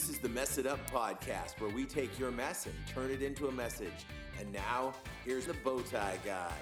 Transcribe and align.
This 0.00 0.08
is 0.08 0.18
the 0.18 0.30
Mess 0.30 0.56
It 0.56 0.66
Up 0.66 0.90
podcast 0.90 1.60
where 1.60 1.68
we 1.68 1.84
take 1.84 2.18
your 2.18 2.30
mess 2.30 2.64
and 2.64 2.74
turn 2.88 3.10
it 3.10 3.20
into 3.20 3.48
a 3.48 3.52
message. 3.52 4.06
And 4.40 4.50
now, 4.50 4.94
here's 5.26 5.44
the 5.44 5.52
Bowtie 5.52 6.16
Guy. 6.24 6.54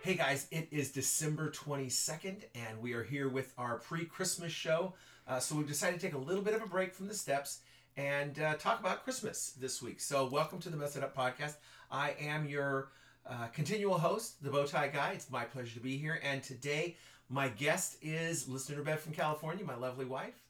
Hey 0.00 0.14
guys, 0.14 0.46
it 0.50 0.68
is 0.70 0.90
December 0.90 1.50
22nd, 1.50 2.44
and 2.54 2.80
we 2.80 2.94
are 2.94 3.04
here 3.04 3.28
with 3.28 3.52
our 3.58 3.76
pre 3.76 4.06
Christmas 4.06 4.52
show. 4.52 4.94
Uh, 5.28 5.38
so 5.38 5.54
we've 5.54 5.68
decided 5.68 6.00
to 6.00 6.06
take 6.06 6.14
a 6.14 6.18
little 6.18 6.42
bit 6.42 6.54
of 6.54 6.62
a 6.62 6.66
break 6.66 6.94
from 6.94 7.08
the 7.08 7.14
steps 7.14 7.60
and 7.98 8.40
uh, 8.40 8.54
talk 8.54 8.80
about 8.80 9.04
Christmas 9.04 9.52
this 9.60 9.82
week. 9.82 10.00
So, 10.00 10.24
welcome 10.24 10.60
to 10.60 10.70
the 10.70 10.78
Mess 10.78 10.96
It 10.96 11.04
Up 11.04 11.14
podcast. 11.14 11.56
I 11.90 12.14
am 12.18 12.48
your 12.48 12.88
uh, 13.26 13.46
continual 13.48 13.98
host, 13.98 14.42
the 14.42 14.50
Bowtie 14.50 14.92
Guy. 14.92 15.12
It's 15.12 15.30
my 15.30 15.44
pleasure 15.44 15.74
to 15.74 15.80
be 15.80 15.96
here. 15.96 16.20
And 16.22 16.42
today, 16.42 16.96
my 17.28 17.48
guest 17.48 17.96
is 18.02 18.48
listener 18.48 18.82
Bev 18.82 19.00
from 19.00 19.12
California, 19.12 19.64
my 19.64 19.76
lovely 19.76 20.04
wife. 20.04 20.42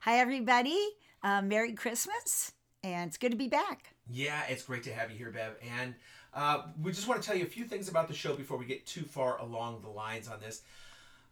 Hi, 0.00 0.18
everybody. 0.18 0.78
Uh, 1.22 1.42
Merry 1.42 1.74
Christmas, 1.74 2.52
and 2.82 3.08
it's 3.08 3.18
good 3.18 3.32
to 3.32 3.36
be 3.36 3.48
back. 3.48 3.94
Yeah, 4.08 4.42
it's 4.48 4.62
great 4.62 4.82
to 4.84 4.94
have 4.94 5.10
you 5.10 5.18
here, 5.18 5.30
Bev. 5.30 5.56
And 5.78 5.94
uh, 6.32 6.62
we 6.82 6.92
just 6.92 7.06
want 7.06 7.20
to 7.20 7.28
tell 7.28 7.36
you 7.36 7.44
a 7.44 7.48
few 7.48 7.64
things 7.64 7.88
about 7.88 8.08
the 8.08 8.14
show 8.14 8.34
before 8.34 8.56
we 8.56 8.64
get 8.64 8.86
too 8.86 9.02
far 9.02 9.38
along 9.38 9.82
the 9.82 9.90
lines 9.90 10.28
on 10.28 10.40
this. 10.40 10.62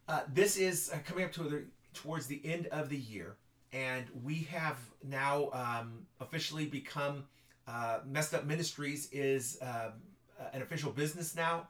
Uh, 0.06 0.20
this 0.32 0.58
is 0.58 0.90
uh, 0.92 0.98
coming 1.06 1.24
up 1.24 1.32
to 1.32 1.44
the, 1.44 1.64
towards 1.94 2.26
the 2.26 2.42
end 2.44 2.66
of 2.66 2.90
the 2.90 2.98
year, 2.98 3.36
and 3.72 4.04
we 4.22 4.46
have 4.50 4.76
now 5.02 5.50
um, 5.52 6.06
officially 6.20 6.66
become 6.66 7.24
uh, 7.66 8.00
Messed 8.06 8.34
Up 8.34 8.46
Ministries 8.46 9.08
is 9.12 9.58
um, 9.60 9.92
an 10.52 10.62
official 10.62 10.90
business 10.90 11.34
now, 11.34 11.68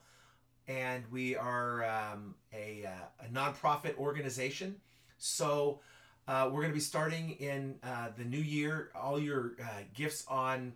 and 0.67 1.05
we 1.11 1.37
are 1.37 1.85
um, 1.85 2.35
a, 2.53 2.85
uh, 2.87 3.27
a 3.27 3.29
nonprofit 3.29 3.97
organization. 3.97 4.77
So 5.19 5.81
uh, 6.27 6.45
we're 6.53 6.61
going 6.61 6.73
to 6.73 6.77
be 6.77 6.81
starting 6.81 7.31
in 7.41 7.77
uh, 7.83 8.09
the 8.17 8.25
new 8.25 8.39
year. 8.39 8.91
All 8.95 9.19
your 9.19 9.53
uh, 9.63 9.83
gifts 9.95 10.25
on 10.29 10.75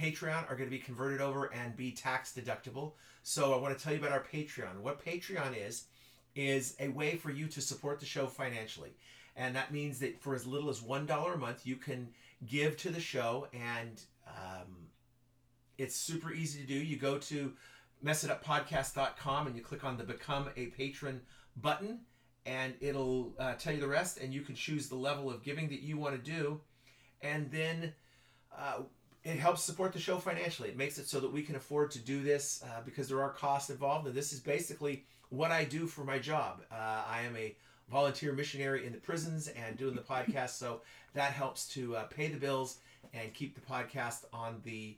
Patreon 0.00 0.50
are 0.50 0.56
going 0.56 0.68
to 0.68 0.76
be 0.76 0.78
converted 0.78 1.20
over 1.20 1.52
and 1.52 1.76
be 1.76 1.92
tax 1.92 2.32
deductible. 2.32 2.92
So 3.22 3.52
I 3.52 3.58
want 3.58 3.76
to 3.76 3.82
tell 3.82 3.92
you 3.92 3.98
about 3.98 4.12
our 4.12 4.24
Patreon. 4.24 4.80
What 4.80 5.04
Patreon 5.04 5.54
is 5.56 5.84
is 6.34 6.74
a 6.80 6.88
way 6.88 7.16
for 7.16 7.30
you 7.30 7.46
to 7.46 7.60
support 7.60 8.00
the 8.00 8.06
show 8.06 8.26
financially. 8.26 8.96
And 9.36 9.54
that 9.56 9.72
means 9.72 9.98
that 10.00 10.20
for 10.20 10.34
as 10.34 10.46
little 10.46 10.70
as 10.70 10.80
$1 10.80 11.34
a 11.34 11.38
month, 11.38 11.66
you 11.66 11.76
can 11.76 12.08
give 12.46 12.76
to 12.78 12.90
the 12.90 13.00
show. 13.00 13.48
And 13.52 14.00
um, 14.26 14.83
it's 15.78 15.96
super 15.96 16.32
easy 16.32 16.60
to 16.60 16.66
do. 16.66 16.74
You 16.74 16.96
go 16.96 17.18
to 17.18 17.52
messituppodcast.com 18.04 19.46
and 19.46 19.56
you 19.56 19.62
click 19.62 19.84
on 19.84 19.96
the 19.96 20.04
Become 20.04 20.50
a 20.56 20.66
Patron 20.66 21.20
button, 21.56 22.00
and 22.46 22.74
it'll 22.80 23.34
uh, 23.38 23.54
tell 23.54 23.72
you 23.72 23.80
the 23.80 23.88
rest. 23.88 24.18
And 24.18 24.32
you 24.32 24.42
can 24.42 24.54
choose 24.54 24.88
the 24.88 24.96
level 24.96 25.30
of 25.30 25.42
giving 25.42 25.68
that 25.68 25.80
you 25.80 25.96
want 25.96 26.14
to 26.14 26.30
do. 26.30 26.60
And 27.22 27.50
then 27.50 27.94
uh, 28.56 28.82
it 29.24 29.38
helps 29.38 29.62
support 29.62 29.92
the 29.92 29.98
show 29.98 30.18
financially. 30.18 30.68
It 30.68 30.76
makes 30.76 30.98
it 30.98 31.08
so 31.08 31.20
that 31.20 31.32
we 31.32 31.42
can 31.42 31.56
afford 31.56 31.90
to 31.92 31.98
do 31.98 32.22
this 32.22 32.62
uh, 32.64 32.82
because 32.84 33.08
there 33.08 33.22
are 33.22 33.30
costs 33.30 33.70
involved. 33.70 34.06
And 34.06 34.14
this 34.14 34.32
is 34.32 34.40
basically 34.40 35.04
what 35.30 35.50
I 35.50 35.64
do 35.64 35.86
for 35.86 36.04
my 36.04 36.18
job. 36.18 36.60
Uh, 36.70 37.02
I 37.08 37.22
am 37.22 37.34
a 37.36 37.56
volunteer 37.90 38.32
missionary 38.32 38.86
in 38.86 38.92
the 38.92 38.98
prisons 38.98 39.48
and 39.48 39.76
doing 39.76 39.94
the 39.94 40.02
podcast, 40.14 40.50
so 40.50 40.82
that 41.14 41.32
helps 41.32 41.66
to 41.68 41.96
uh, 41.96 42.04
pay 42.04 42.28
the 42.28 42.38
bills 42.38 42.78
and 43.12 43.32
keep 43.32 43.54
the 43.54 43.60
podcast 43.60 44.24
on 44.32 44.60
the 44.64 44.96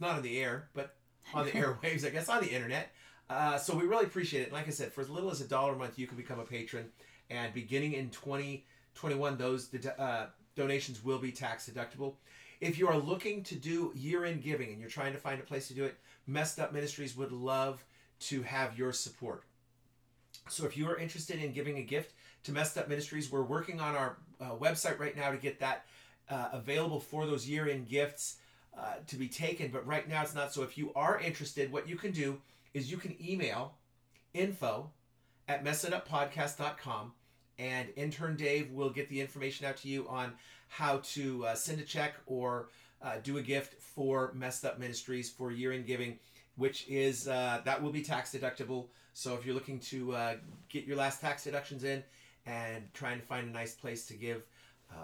uh, 0.00 0.06
not 0.06 0.16
on 0.16 0.22
the 0.22 0.40
air, 0.40 0.68
but 0.74 0.94
on 1.32 1.46
the 1.46 1.50
airwaves, 1.52 2.06
I 2.06 2.10
guess, 2.10 2.28
on 2.28 2.42
the 2.42 2.50
internet. 2.50 2.92
Uh, 3.30 3.56
so 3.56 3.74
we 3.74 3.84
really 3.84 4.04
appreciate 4.04 4.42
it. 4.42 4.52
Like 4.52 4.66
I 4.66 4.70
said, 4.70 4.92
for 4.92 5.00
as 5.00 5.08
little 5.08 5.30
as 5.30 5.40
a 5.40 5.48
dollar 5.48 5.72
a 5.72 5.76
month, 5.76 5.98
you 5.98 6.06
can 6.06 6.16
become 6.16 6.38
a 6.38 6.44
patron. 6.44 6.86
And 7.30 7.54
beginning 7.54 7.94
in 7.94 8.10
2021, 8.10 9.38
those 9.38 9.70
uh, 9.98 10.26
donations 10.54 11.02
will 11.02 11.18
be 11.18 11.32
tax 11.32 11.68
deductible. 11.68 12.14
If 12.60 12.78
you 12.78 12.88
are 12.88 12.96
looking 12.96 13.42
to 13.44 13.54
do 13.54 13.92
year 13.94 14.24
end 14.24 14.42
giving 14.42 14.70
and 14.70 14.80
you're 14.80 14.90
trying 14.90 15.12
to 15.12 15.18
find 15.18 15.40
a 15.40 15.42
place 15.42 15.68
to 15.68 15.74
do 15.74 15.84
it, 15.84 15.98
Messed 16.26 16.58
Up 16.58 16.72
Ministries 16.72 17.16
would 17.16 17.32
love 17.32 17.84
to 18.20 18.42
have 18.42 18.78
your 18.78 18.92
support. 18.92 19.44
So 20.48 20.64
if 20.66 20.76
you 20.76 20.88
are 20.88 20.96
interested 20.96 21.42
in 21.42 21.52
giving 21.52 21.78
a 21.78 21.82
gift 21.82 22.14
to 22.44 22.52
Messed 22.52 22.76
Up 22.78 22.88
Ministries, 22.88 23.32
we're 23.32 23.42
working 23.42 23.80
on 23.80 23.94
our 23.94 24.18
uh, 24.40 24.52
website 24.52 24.98
right 24.98 25.16
now 25.16 25.30
to 25.30 25.36
get 25.36 25.58
that 25.60 25.86
uh, 26.28 26.48
available 26.52 27.00
for 27.00 27.26
those 27.26 27.48
year 27.48 27.68
end 27.68 27.88
gifts 27.88 28.36
uh, 28.78 28.94
to 29.06 29.16
be 29.16 29.28
taken. 29.28 29.70
But 29.70 29.86
right 29.86 30.08
now 30.08 30.22
it's 30.22 30.34
not. 30.34 30.52
So 30.52 30.62
if 30.62 30.76
you 30.76 30.92
are 30.94 31.18
interested, 31.20 31.72
what 31.72 31.88
you 31.88 31.96
can 31.96 32.12
do 32.12 32.40
is 32.72 32.90
you 32.90 32.96
can 32.96 33.16
email 33.24 33.74
info 34.32 34.90
at 35.48 35.64
messituppodcast.com 35.64 37.12
and 37.58 37.88
intern 37.96 38.36
Dave 38.36 38.72
will 38.72 38.90
get 38.90 39.08
the 39.08 39.20
information 39.20 39.66
out 39.66 39.76
to 39.78 39.88
you 39.88 40.08
on 40.08 40.32
how 40.68 40.98
to 41.04 41.46
uh, 41.46 41.54
send 41.54 41.80
a 41.80 41.84
check 41.84 42.14
or 42.26 42.68
uh, 43.02 43.16
do 43.22 43.38
a 43.38 43.42
gift 43.42 43.80
for 43.80 44.32
Messed 44.34 44.64
Up 44.64 44.78
Ministries 44.78 45.30
for 45.30 45.52
year 45.52 45.72
end 45.72 45.86
giving, 45.86 46.18
which 46.56 46.88
is 46.88 47.28
uh, 47.28 47.60
that 47.64 47.80
will 47.80 47.92
be 47.92 48.02
tax 48.02 48.32
deductible. 48.32 48.86
So 49.12 49.34
if 49.34 49.46
you're 49.46 49.54
looking 49.54 49.78
to 49.80 50.14
uh, 50.14 50.34
get 50.68 50.84
your 50.84 50.96
last 50.96 51.20
tax 51.20 51.44
deductions 51.44 51.84
in 51.84 52.02
and 52.46 52.92
trying 52.92 53.20
to 53.20 53.26
find 53.26 53.48
a 53.48 53.52
nice 53.52 53.74
place 53.74 54.06
to 54.06 54.14
give 54.14 54.44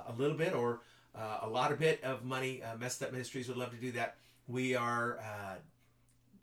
a 0.08 0.12
little 0.12 0.36
bit 0.36 0.54
or 0.54 0.82
Uh, 1.14 1.38
a 1.42 1.48
lot 1.48 1.72
of 1.72 1.78
bit 1.78 2.02
of 2.04 2.24
money, 2.24 2.62
uh, 2.62 2.76
Messed 2.76 3.02
Up 3.02 3.12
Ministries 3.12 3.48
would 3.48 3.56
love 3.56 3.70
to 3.70 3.76
do 3.76 3.92
that. 3.92 4.16
We 4.46 4.74
are 4.74 5.18
uh, 5.18 5.54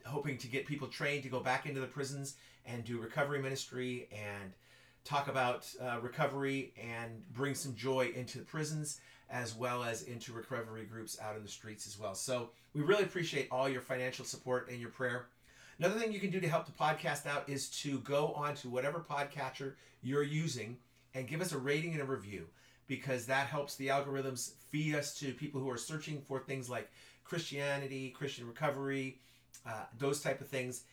hoping 0.08 0.38
to 0.38 0.48
get 0.48 0.66
people 0.66 0.88
trained 0.88 1.22
to 1.22 1.28
go 1.28 1.40
back 1.40 1.66
into 1.66 1.80
the 1.80 1.86
prisons 1.86 2.36
and 2.66 2.84
do 2.84 2.98
recovery 2.98 3.40
ministry 3.40 4.08
and 4.12 4.52
talk 5.04 5.28
about 5.28 5.66
uh, 5.80 5.98
recovery 6.00 6.74
and 6.82 7.22
bring 7.32 7.54
some 7.54 7.74
joy 7.74 8.10
into 8.14 8.38
the 8.38 8.44
prisons 8.44 9.00
as 9.30 9.54
well 9.54 9.84
as 9.84 10.02
into 10.02 10.32
recovery 10.32 10.84
groups 10.84 11.18
out 11.20 11.36
in 11.36 11.42
the 11.42 11.48
streets 11.48 11.86
as 11.86 11.98
well. 11.98 12.14
So 12.14 12.50
we 12.74 12.82
really 12.82 13.04
appreciate 13.04 13.48
all 13.50 13.68
your 13.68 13.80
financial 13.80 14.24
support 14.24 14.70
and 14.70 14.80
your 14.80 14.90
prayer. 14.90 15.26
Another 15.78 15.98
thing 15.98 16.12
you 16.12 16.20
can 16.20 16.30
do 16.30 16.40
to 16.40 16.48
help 16.48 16.66
the 16.66 16.72
podcast 16.72 17.26
out 17.26 17.48
is 17.48 17.68
to 17.82 18.00
go 18.00 18.28
on 18.28 18.54
to 18.56 18.68
whatever 18.68 19.04
podcatcher 19.08 19.74
you're 20.02 20.22
using 20.22 20.76
and 21.14 21.28
give 21.28 21.40
us 21.40 21.52
a 21.52 21.58
rating 21.58 21.92
and 21.92 22.02
a 22.02 22.04
review 22.04 22.46
because 22.88 23.26
that 23.26 23.46
helps 23.46 23.76
the 23.76 23.88
algorithms 23.88 24.52
feed 24.70 24.94
us 24.94 25.14
to 25.20 25.32
people 25.32 25.60
who 25.60 25.70
are 25.70 25.78
searching 25.78 26.20
for 26.26 26.40
things 26.40 26.68
like 26.68 26.90
Christianity, 27.22 28.10
Christian 28.10 28.46
recovery, 28.46 29.18
uh, 29.66 29.84
those 29.98 30.20
type 30.20 30.40
of 30.40 30.48
things 30.48 30.84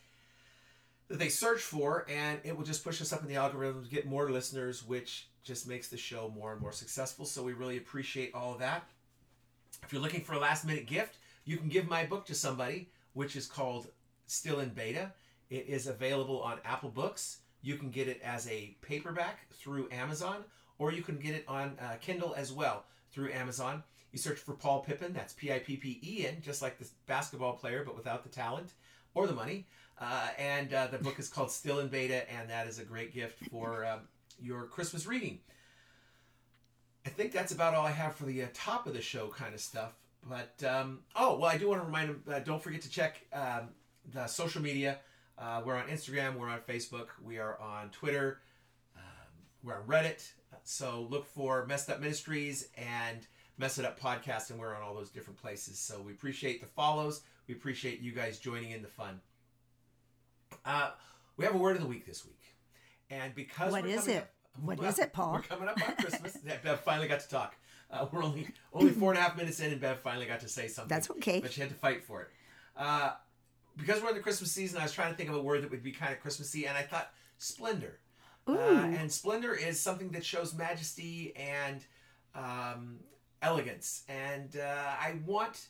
that 1.08 1.18
they 1.18 1.28
search 1.28 1.60
for, 1.60 2.04
and 2.08 2.40
it 2.44 2.56
will 2.56 2.64
just 2.64 2.84
push 2.84 3.00
us 3.00 3.12
up 3.12 3.22
in 3.22 3.28
the 3.28 3.36
algorithm 3.36 3.86
get 3.90 4.06
more 4.06 4.30
listeners, 4.30 4.86
which 4.86 5.28
just 5.42 5.68
makes 5.68 5.88
the 5.88 5.96
show 5.96 6.32
more 6.34 6.52
and 6.52 6.60
more 6.60 6.72
successful. 6.72 7.24
So 7.24 7.42
we 7.42 7.52
really 7.52 7.78
appreciate 7.78 8.34
all 8.34 8.52
of 8.52 8.58
that. 8.58 8.84
If 9.82 9.92
you're 9.92 10.02
looking 10.02 10.22
for 10.22 10.34
a 10.34 10.38
last 10.38 10.66
minute 10.66 10.86
gift, 10.86 11.18
you 11.44 11.56
can 11.56 11.68
give 11.68 11.88
my 11.88 12.04
book 12.04 12.26
to 12.26 12.34
somebody, 12.34 12.88
which 13.14 13.36
is 13.36 13.46
called 13.46 13.86
Still 14.26 14.60
in 14.60 14.70
Beta. 14.70 15.12
It 15.48 15.66
is 15.68 15.86
available 15.86 16.42
on 16.42 16.58
Apple 16.64 16.90
Books. 16.90 17.38
You 17.62 17.76
can 17.76 17.90
get 17.90 18.08
it 18.08 18.20
as 18.22 18.48
a 18.48 18.76
paperback 18.82 19.48
through 19.52 19.88
Amazon, 19.92 20.44
or 20.78 20.92
you 20.92 21.02
can 21.02 21.16
get 21.18 21.34
it 21.34 21.44
on 21.48 21.76
uh, 21.80 21.96
Kindle 22.00 22.34
as 22.36 22.52
well 22.52 22.84
through 23.10 23.32
Amazon. 23.32 23.82
You 24.12 24.18
search 24.18 24.38
for 24.38 24.54
Paul 24.54 24.80
Pippen, 24.80 25.12
that's 25.12 25.32
P 25.32 25.52
I 25.52 25.58
P 25.58 25.76
P 25.76 26.00
E 26.02 26.26
N, 26.26 26.38
just 26.42 26.62
like 26.62 26.78
the 26.78 26.88
basketball 27.06 27.54
player, 27.54 27.82
but 27.84 27.96
without 27.96 28.22
the 28.22 28.28
talent 28.28 28.72
or 29.14 29.26
the 29.26 29.34
money. 29.34 29.66
Uh, 30.00 30.28
and 30.38 30.72
uh, 30.74 30.86
the 30.88 30.98
book 30.98 31.18
is 31.18 31.28
called 31.28 31.50
Still 31.50 31.80
in 31.80 31.88
Beta, 31.88 32.30
and 32.30 32.50
that 32.50 32.66
is 32.66 32.78
a 32.78 32.84
great 32.84 33.14
gift 33.14 33.38
for 33.50 33.84
um, 33.86 34.00
your 34.40 34.66
Christmas 34.66 35.06
reading. 35.06 35.40
I 37.04 37.08
think 37.08 37.32
that's 37.32 37.52
about 37.52 37.74
all 37.74 37.86
I 37.86 37.92
have 37.92 38.14
for 38.14 38.24
the 38.24 38.42
uh, 38.42 38.46
top 38.52 38.86
of 38.86 38.94
the 38.94 39.00
show 39.00 39.28
kind 39.28 39.54
of 39.54 39.60
stuff. 39.60 39.92
But 40.28 40.62
um, 40.68 41.00
oh 41.14 41.38
well, 41.38 41.50
I 41.50 41.56
do 41.56 41.68
want 41.68 41.80
to 41.80 41.86
remind 41.86 42.08
them. 42.08 42.22
Uh, 42.28 42.40
don't 42.40 42.62
forget 42.62 42.82
to 42.82 42.90
check 42.90 43.24
um, 43.32 43.68
the 44.12 44.26
social 44.26 44.60
media. 44.60 44.98
Uh, 45.38 45.62
we're 45.64 45.76
on 45.76 45.86
Instagram. 45.88 46.36
We're 46.36 46.48
on 46.48 46.60
Facebook. 46.60 47.08
We 47.22 47.38
are 47.38 47.60
on 47.60 47.90
Twitter. 47.90 48.40
We're 49.66 49.74
on 49.74 49.82
Reddit. 49.82 50.30
So 50.62 51.08
look 51.10 51.26
for 51.26 51.66
Messed 51.66 51.90
Up 51.90 52.00
Ministries 52.00 52.68
and 52.76 53.26
Mess 53.58 53.78
It 53.78 53.84
Up 53.84 53.98
Podcast, 53.98 54.50
and 54.50 54.60
we're 54.60 54.72
on 54.76 54.80
all 54.80 54.94
those 54.94 55.10
different 55.10 55.40
places. 55.40 55.76
So 55.76 56.00
we 56.00 56.12
appreciate 56.12 56.60
the 56.60 56.68
follows. 56.68 57.22
We 57.48 57.54
appreciate 57.54 58.00
you 58.00 58.12
guys 58.12 58.38
joining 58.38 58.70
in 58.70 58.80
the 58.80 58.88
fun. 58.88 59.20
Uh, 60.64 60.90
we 61.36 61.44
have 61.44 61.56
a 61.56 61.58
word 61.58 61.74
of 61.74 61.82
the 61.82 61.88
week 61.88 62.06
this 62.06 62.24
week, 62.24 62.54
and 63.10 63.34
because 63.34 63.72
what 63.72 63.84
is 63.86 64.06
it? 64.06 64.18
Up, 64.18 64.30
what 64.62 64.78
well, 64.78 64.88
is 64.88 65.00
it, 65.00 65.12
Paul? 65.12 65.32
We're 65.32 65.42
coming 65.42 65.68
up 65.68 65.88
on 65.88 65.96
Christmas. 65.96 66.36
Bev 66.62 66.80
finally 66.80 67.08
got 67.08 67.20
to 67.20 67.28
talk. 67.28 67.56
Uh, 67.90 68.06
we're 68.12 68.22
only 68.22 68.46
only 68.72 68.92
four 68.92 69.10
and 69.10 69.18
a 69.18 69.22
half 69.22 69.36
minutes 69.36 69.58
in, 69.58 69.72
and 69.72 69.80
Bev 69.80 69.98
finally 69.98 70.26
got 70.26 70.40
to 70.40 70.48
say 70.48 70.68
something. 70.68 70.88
That's 70.88 71.10
okay. 71.10 71.40
But 71.40 71.52
she 71.52 71.60
had 71.60 71.70
to 71.70 71.76
fight 71.76 72.04
for 72.04 72.22
it. 72.22 72.28
Uh, 72.76 73.14
because 73.76 74.00
we're 74.00 74.10
in 74.10 74.14
the 74.14 74.22
Christmas 74.22 74.52
season, 74.52 74.78
I 74.78 74.84
was 74.84 74.92
trying 74.92 75.10
to 75.10 75.16
think 75.16 75.28
of 75.28 75.34
a 75.34 75.42
word 75.42 75.64
that 75.64 75.72
would 75.72 75.82
be 75.82 75.90
kind 75.90 76.12
of 76.12 76.20
Christmassy, 76.20 76.66
and 76.66 76.78
I 76.78 76.82
thought 76.82 77.10
splendor. 77.38 77.98
Uh, 78.46 78.92
and 78.98 79.10
splendor 79.10 79.54
is 79.54 79.80
something 79.80 80.10
that 80.10 80.24
shows 80.24 80.54
majesty 80.54 81.34
and 81.36 81.84
um, 82.34 82.98
elegance. 83.42 84.04
And 84.08 84.56
uh, 84.56 84.94
I 85.00 85.16
want 85.26 85.66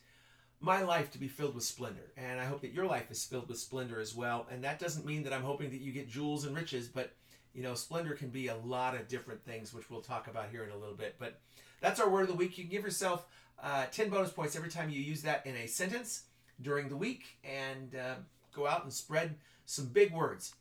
my 0.61 0.82
life 0.82 1.11
to 1.12 1.19
be 1.19 1.28
filled 1.28 1.55
with 1.55 1.64
splendor, 1.64 2.12
and 2.17 2.40
I 2.40 2.44
hope 2.44 2.62
that 2.62 2.73
your 2.73 2.87
life 2.87 3.11
is 3.11 3.25
filled 3.25 3.49
with 3.49 3.58
splendor 3.58 4.00
as 4.00 4.14
well. 4.14 4.46
And 4.50 4.64
that 4.64 4.78
doesn't 4.78 5.06
mean 5.06 5.23
that 5.25 5.32
I'm 5.32 5.43
hoping 5.43 5.70
that 5.70 5.81
you 5.81 5.93
get 5.93 6.08
jewels 6.08 6.44
and 6.44 6.56
riches, 6.56 6.88
but 6.88 7.12
you 7.55 7.62
know, 7.62 7.75
splendor 7.75 8.12
can 8.14 8.28
be 8.28 8.49
a 8.49 8.56
lot 8.56 8.94
of 8.94 9.08
different 9.08 9.43
things, 9.44 9.73
which 9.73 9.90
we'll 9.90 10.02
talk 10.02 10.26
about 10.26 10.50
here 10.50 10.62
in 10.64 10.70
a 10.70 10.76
little 10.76 10.94
bit. 10.94 11.17
But 11.19 11.40
that's 11.81 12.00
our 12.00 12.08
word 12.08 12.23
of 12.23 12.28
the 12.28 12.34
week. 12.34 12.58
You 12.58 12.64
can 12.64 12.70
give 12.70 12.84
yourself 12.84 13.26
uh, 13.62 13.87
10 13.90 14.11
bonus 14.11 14.31
points 14.31 14.56
every 14.56 14.69
time 14.69 14.90
you 14.90 15.00
use 15.00 15.23
that 15.23 15.46
in 15.46 15.56
a 15.56 15.67
sentence 15.67 16.25
during 16.61 16.90
the 16.90 16.96
week 16.96 17.38
and 17.43 17.94
uh, 17.94 18.14
go 18.55 18.67
out 18.67 18.84
and 18.84 18.93
spread 18.93 19.37
some 19.64 19.87
big 19.87 20.12
words. 20.12 20.55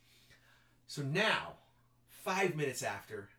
So 0.88 1.02
now, 1.02 1.54
five 2.26 2.56
minutes 2.56 2.82
after, 2.82 3.30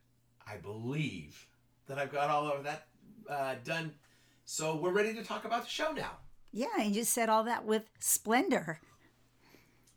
I 0.47 0.56
believe 0.56 1.47
that 1.88 1.99
I've 1.99 2.12
got 2.12 2.31
all 2.31 2.50
of 2.50 2.62
that 2.65 2.87
uh, 3.29 3.56
done. 3.65 3.93
So 4.44 4.77
we're 4.77 4.93
ready 4.93 5.12
to 5.15 5.25
talk 5.25 5.44
about 5.44 5.65
the 5.65 5.69
show 5.69 5.93
now. 5.93 6.12
Yeah, 6.53 6.69
and 6.79 6.94
you 6.94 7.03
said 7.05 7.29
all 7.29 7.43
that 7.44 7.65
with 7.67 7.83
splendor. 7.99 8.79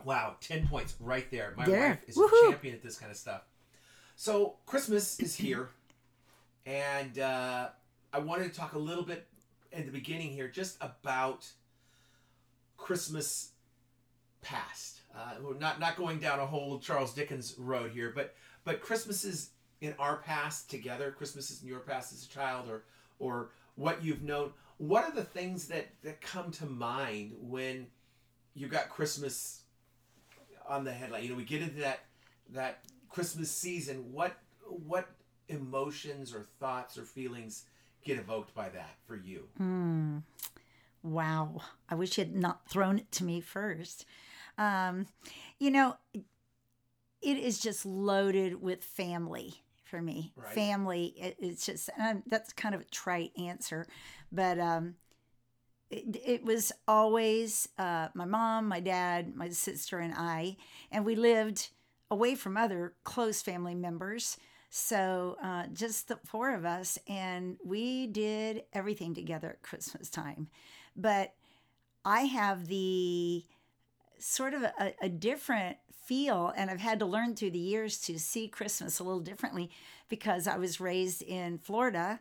Wow, 0.04 0.38
10 0.42 0.68
points 0.68 0.96
right 1.00 1.30
there. 1.30 1.54
My 1.56 1.66
There. 1.66 1.90
wife 1.90 2.00
is 2.08 2.18
Woohoo. 2.18 2.48
a 2.48 2.52
champion 2.52 2.74
at 2.74 2.82
this 2.82 2.98
kind 2.98 3.12
of 3.12 3.18
stuff. 3.18 3.44
So, 4.16 4.56
Christmas 4.66 5.20
is 5.20 5.36
here, 5.36 5.70
and 6.66 7.20
uh, 7.20 7.70
I 8.12 8.20
wanted 8.20 8.52
to 8.52 8.60
talk 8.60 8.74
a 8.74 8.80
little 8.80 9.04
bit 9.04 9.28
in 9.72 9.86
the 9.86 9.92
beginning 9.92 10.32
here 10.32 10.48
just 10.50 10.78
about 10.82 11.48
Christmas 12.76 13.52
past. 14.42 15.02
Uh, 15.16 15.36
we're 15.42 15.58
not 15.58 15.80
not 15.80 15.96
going 15.96 16.20
down 16.20 16.40
a 16.40 16.46
whole 16.46 16.80
Charles 16.80 17.14
Dickens 17.14 17.56
road 17.58 17.92
here, 17.92 18.12
but 18.14 18.36
but 18.64 18.82
Christmases 18.82 19.52
in 19.82 19.94
our 20.00 20.18
past 20.18 20.70
together, 20.70 21.12
Christmases 21.12 21.62
in 21.62 21.68
your 21.68 21.80
past 21.80 22.14
as 22.14 22.26
a 22.26 22.30
child, 22.30 22.70
or 22.70 22.84
or 23.20 23.50
what 23.76 24.04
you've 24.04 24.24
known. 24.24 24.52
What 24.78 25.04
are 25.06 25.12
the 25.12 25.24
things 25.24 25.68
that 25.68 25.88
that 26.04 26.22
come 26.22 26.52
to 26.52 26.66
mind 26.66 27.34
when 27.40 27.88
you 28.54 28.68
got 28.68 28.90
Christmas 28.90 29.62
on 30.68 30.84
the 30.84 30.92
headline? 30.92 31.24
You 31.24 31.30
know, 31.30 31.36
we 31.36 31.44
get 31.46 31.62
into 31.62 31.82
that 31.82 32.02
that 32.52 32.80
Christmas 33.10 33.52
season. 33.52 34.12
What 34.12 34.38
what 34.68 35.10
emotions 35.48 36.34
or 36.34 36.46
thoughts 36.60 36.98
or 36.98 37.04
feelings 37.04 37.66
get 38.04 38.18
evoked 38.18 38.54
by 38.54 38.70
that 38.70 38.96
for 39.06 39.16
you? 39.16 39.48
Wow. 41.04 41.62
I 41.90 41.96
wish 41.96 42.18
you 42.18 42.26
had 42.26 42.36
not 42.36 42.68
thrown 42.68 43.00
it 43.00 43.12
to 43.14 43.24
me 43.24 43.42
first. 43.42 44.06
Um, 44.58 45.08
you 45.60 45.72
know, 45.72 45.96
it 47.22 47.38
is 47.38 47.60
just 47.60 47.86
loaded 47.86 48.62
with 48.62 48.84
family 48.84 49.56
for 49.84 50.02
me. 50.02 50.34
Right. 50.36 50.54
Family, 50.54 51.14
it, 51.18 51.36
it's 51.40 51.66
just, 51.66 51.90
and 51.98 52.24
that's 52.28 52.54
kind 52.54 52.76
of 52.76 52.82
a 52.82 52.86
trite 52.86 53.32
answer, 53.38 53.88
but 54.32 54.60
um, 54.60 54.96
it, 55.90 56.22
it 56.24 56.44
was 56.46 56.72
always 56.88 57.68
uh, 57.78 58.10
my 58.14 58.26
mom, 58.26 58.68
my 58.68 58.80
dad, 58.80 59.36
my 59.36 59.50
sister, 59.50 60.00
and 60.00 60.14
I, 60.16 60.58
and 60.92 61.06
we 61.06 61.16
lived 61.16 61.70
away 62.12 62.36
from 62.36 62.58
other 62.58 62.94
close 63.04 63.42
family 63.42 63.76
members. 63.76 64.38
So 64.70 65.36
uh, 65.44 65.66
just 65.74 66.08
the 66.08 66.20
four 66.26 66.54
of 66.54 66.64
us, 66.64 67.00
and 67.08 67.58
we 67.66 68.06
did 68.06 68.64
everything 68.72 69.16
together 69.16 69.50
at 69.50 69.64
Christmas 69.64 70.12
time. 70.12 70.48
But 70.96 71.34
I 72.06 72.22
have 72.22 72.68
the 72.68 73.44
sort 74.20 74.54
of 74.54 74.64
a, 74.64 74.94
a 75.02 75.10
different 75.10 75.78
feel, 76.06 76.54
and 76.56 76.70
I've 76.70 76.80
had 76.80 77.00
to 77.00 77.06
learn 77.06 77.36
through 77.36 77.52
the 77.52 77.60
years 77.60 78.00
to 78.02 78.18
see 78.18 78.48
Christmas 78.48 79.00
a 79.00 79.04
little 79.04 79.20
differently 79.20 79.70
because 80.10 80.48
I 80.48 80.58
was 80.58 80.80
raised 80.80 81.22
in 81.22 81.58
Florida, 81.60 82.20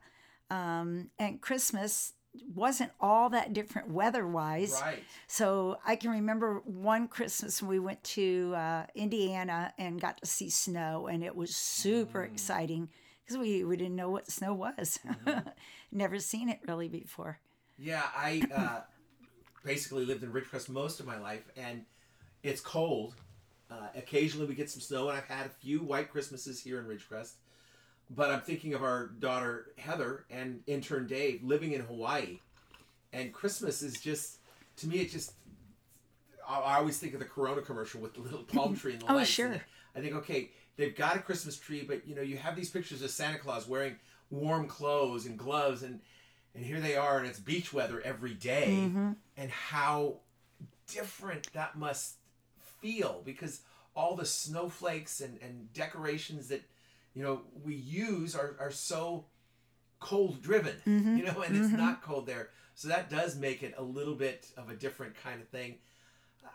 um, 0.50 1.10
and 1.18 1.40
Christmas 1.40 2.12
wasn't 2.54 2.92
all 3.00 3.30
that 3.30 3.52
different 3.52 3.90
weather-wise. 3.90 4.78
Right. 4.82 5.02
So 5.26 5.78
I 5.86 5.96
can 5.96 6.10
remember 6.10 6.62
one 6.64 7.08
Christmas 7.08 7.62
when 7.62 7.70
we 7.70 7.78
went 7.78 8.02
to 8.04 8.52
uh, 8.54 8.86
Indiana 8.94 9.72
and 9.78 10.00
got 10.00 10.20
to 10.20 10.26
see 10.26 10.50
snow, 10.50 11.06
and 11.06 11.24
it 11.24 11.34
was 11.34 11.56
super 11.56 12.22
exciting 12.22 12.88
because 13.24 13.38
we, 13.38 13.64
we 13.64 13.76
didn't 13.76 13.96
know 13.96 14.10
what 14.10 14.30
snow 14.30 14.54
was. 14.54 14.98
Never 15.92 16.18
seen 16.18 16.48
it 16.48 16.60
really 16.66 16.88
before. 16.88 17.40
Yeah, 17.78 18.02
I 18.14 18.42
uh, 18.54 18.80
basically 19.64 20.04
lived 20.04 20.22
in 20.22 20.32
Ridgecrest 20.32 20.68
most 20.68 21.00
of 21.00 21.06
my 21.06 21.18
life, 21.18 21.42
and 21.56 21.84
it's 22.42 22.60
cold. 22.60 23.14
Uh, 23.70 23.88
occasionally 23.96 24.46
we 24.46 24.54
get 24.54 24.70
some 24.70 24.80
snow, 24.80 25.08
and 25.08 25.18
I've 25.18 25.24
had 25.26 25.46
a 25.46 25.50
few 25.50 25.80
white 25.80 26.10
Christmases 26.10 26.60
here 26.60 26.78
in 26.78 26.86
Ridgecrest. 26.86 27.32
But 28.10 28.30
I'm 28.30 28.40
thinking 28.40 28.72
of 28.72 28.82
our 28.82 29.08
daughter 29.08 29.66
Heather 29.76 30.24
and 30.30 30.60
intern 30.66 31.06
Dave 31.06 31.42
living 31.42 31.72
in 31.72 31.82
Hawaii, 31.82 32.38
and 33.12 33.32
Christmas 33.34 33.82
is 33.82 34.00
just 34.00 34.38
to 34.78 34.88
me 34.88 35.00
it 35.00 35.10
just. 35.10 35.32
I, 36.48 36.60
I 36.60 36.76
always 36.78 36.98
think 36.98 37.12
of 37.12 37.18
the 37.20 37.26
Corona 37.26 37.60
commercial 37.60 38.00
with 38.00 38.14
the 38.14 38.20
little 38.20 38.44
palm 38.44 38.74
tree 38.74 38.94
and 38.94 39.02
the 39.02 39.06
Oh, 39.10 39.16
lights. 39.16 39.28
sure. 39.28 39.60
I 39.94 40.00
think 40.00 40.14
okay, 40.14 40.50
they've 40.78 40.96
got 40.96 41.16
a 41.16 41.18
Christmas 41.18 41.58
tree, 41.58 41.84
but 41.86 42.06
you 42.08 42.14
know 42.14 42.22
you 42.22 42.38
have 42.38 42.56
these 42.56 42.70
pictures 42.70 43.02
of 43.02 43.10
Santa 43.10 43.38
Claus 43.38 43.68
wearing 43.68 43.96
warm 44.30 44.66
clothes 44.66 45.26
and 45.26 45.38
gloves 45.38 45.82
and 45.82 46.00
and 46.58 46.66
here 46.66 46.80
they 46.80 46.96
are 46.96 47.18
and 47.18 47.26
it's 47.28 47.38
beach 47.38 47.72
weather 47.72 48.02
every 48.04 48.34
day, 48.34 48.66
Mm-hmm. 48.88 49.12
and 49.36 49.50
how 49.50 50.16
different 50.92 51.52
that 51.52 51.78
must 51.78 52.14
feel 52.80 53.22
because 53.24 53.60
all 53.94 54.16
the 54.16 54.24
snowflakes 54.24 55.20
and, 55.20 55.38
and 55.40 55.72
decorations 55.72 56.48
that 56.48 56.62
you 57.14 57.22
know 57.22 57.42
we 57.64 57.74
use 57.74 58.34
are, 58.34 58.56
are 58.58 58.70
so 58.72 59.24
cold 60.00 60.42
driven 60.42 60.74
Mm-hmm. 60.86 61.16
you 61.18 61.24
know 61.24 61.42
and 61.42 61.56
it's 61.56 61.70
not 61.72 62.02
cold 62.02 62.26
there. 62.26 62.50
So 62.74 62.88
that 62.88 63.08
does 63.10 63.36
make 63.36 63.62
it 63.62 63.74
a 63.76 63.82
little 63.82 64.14
bit 64.14 64.46
of 64.56 64.68
a 64.70 64.74
different 64.74 65.14
kind 65.22 65.40
of 65.40 65.48
thing. 65.48 65.76
Uh, 66.44 66.48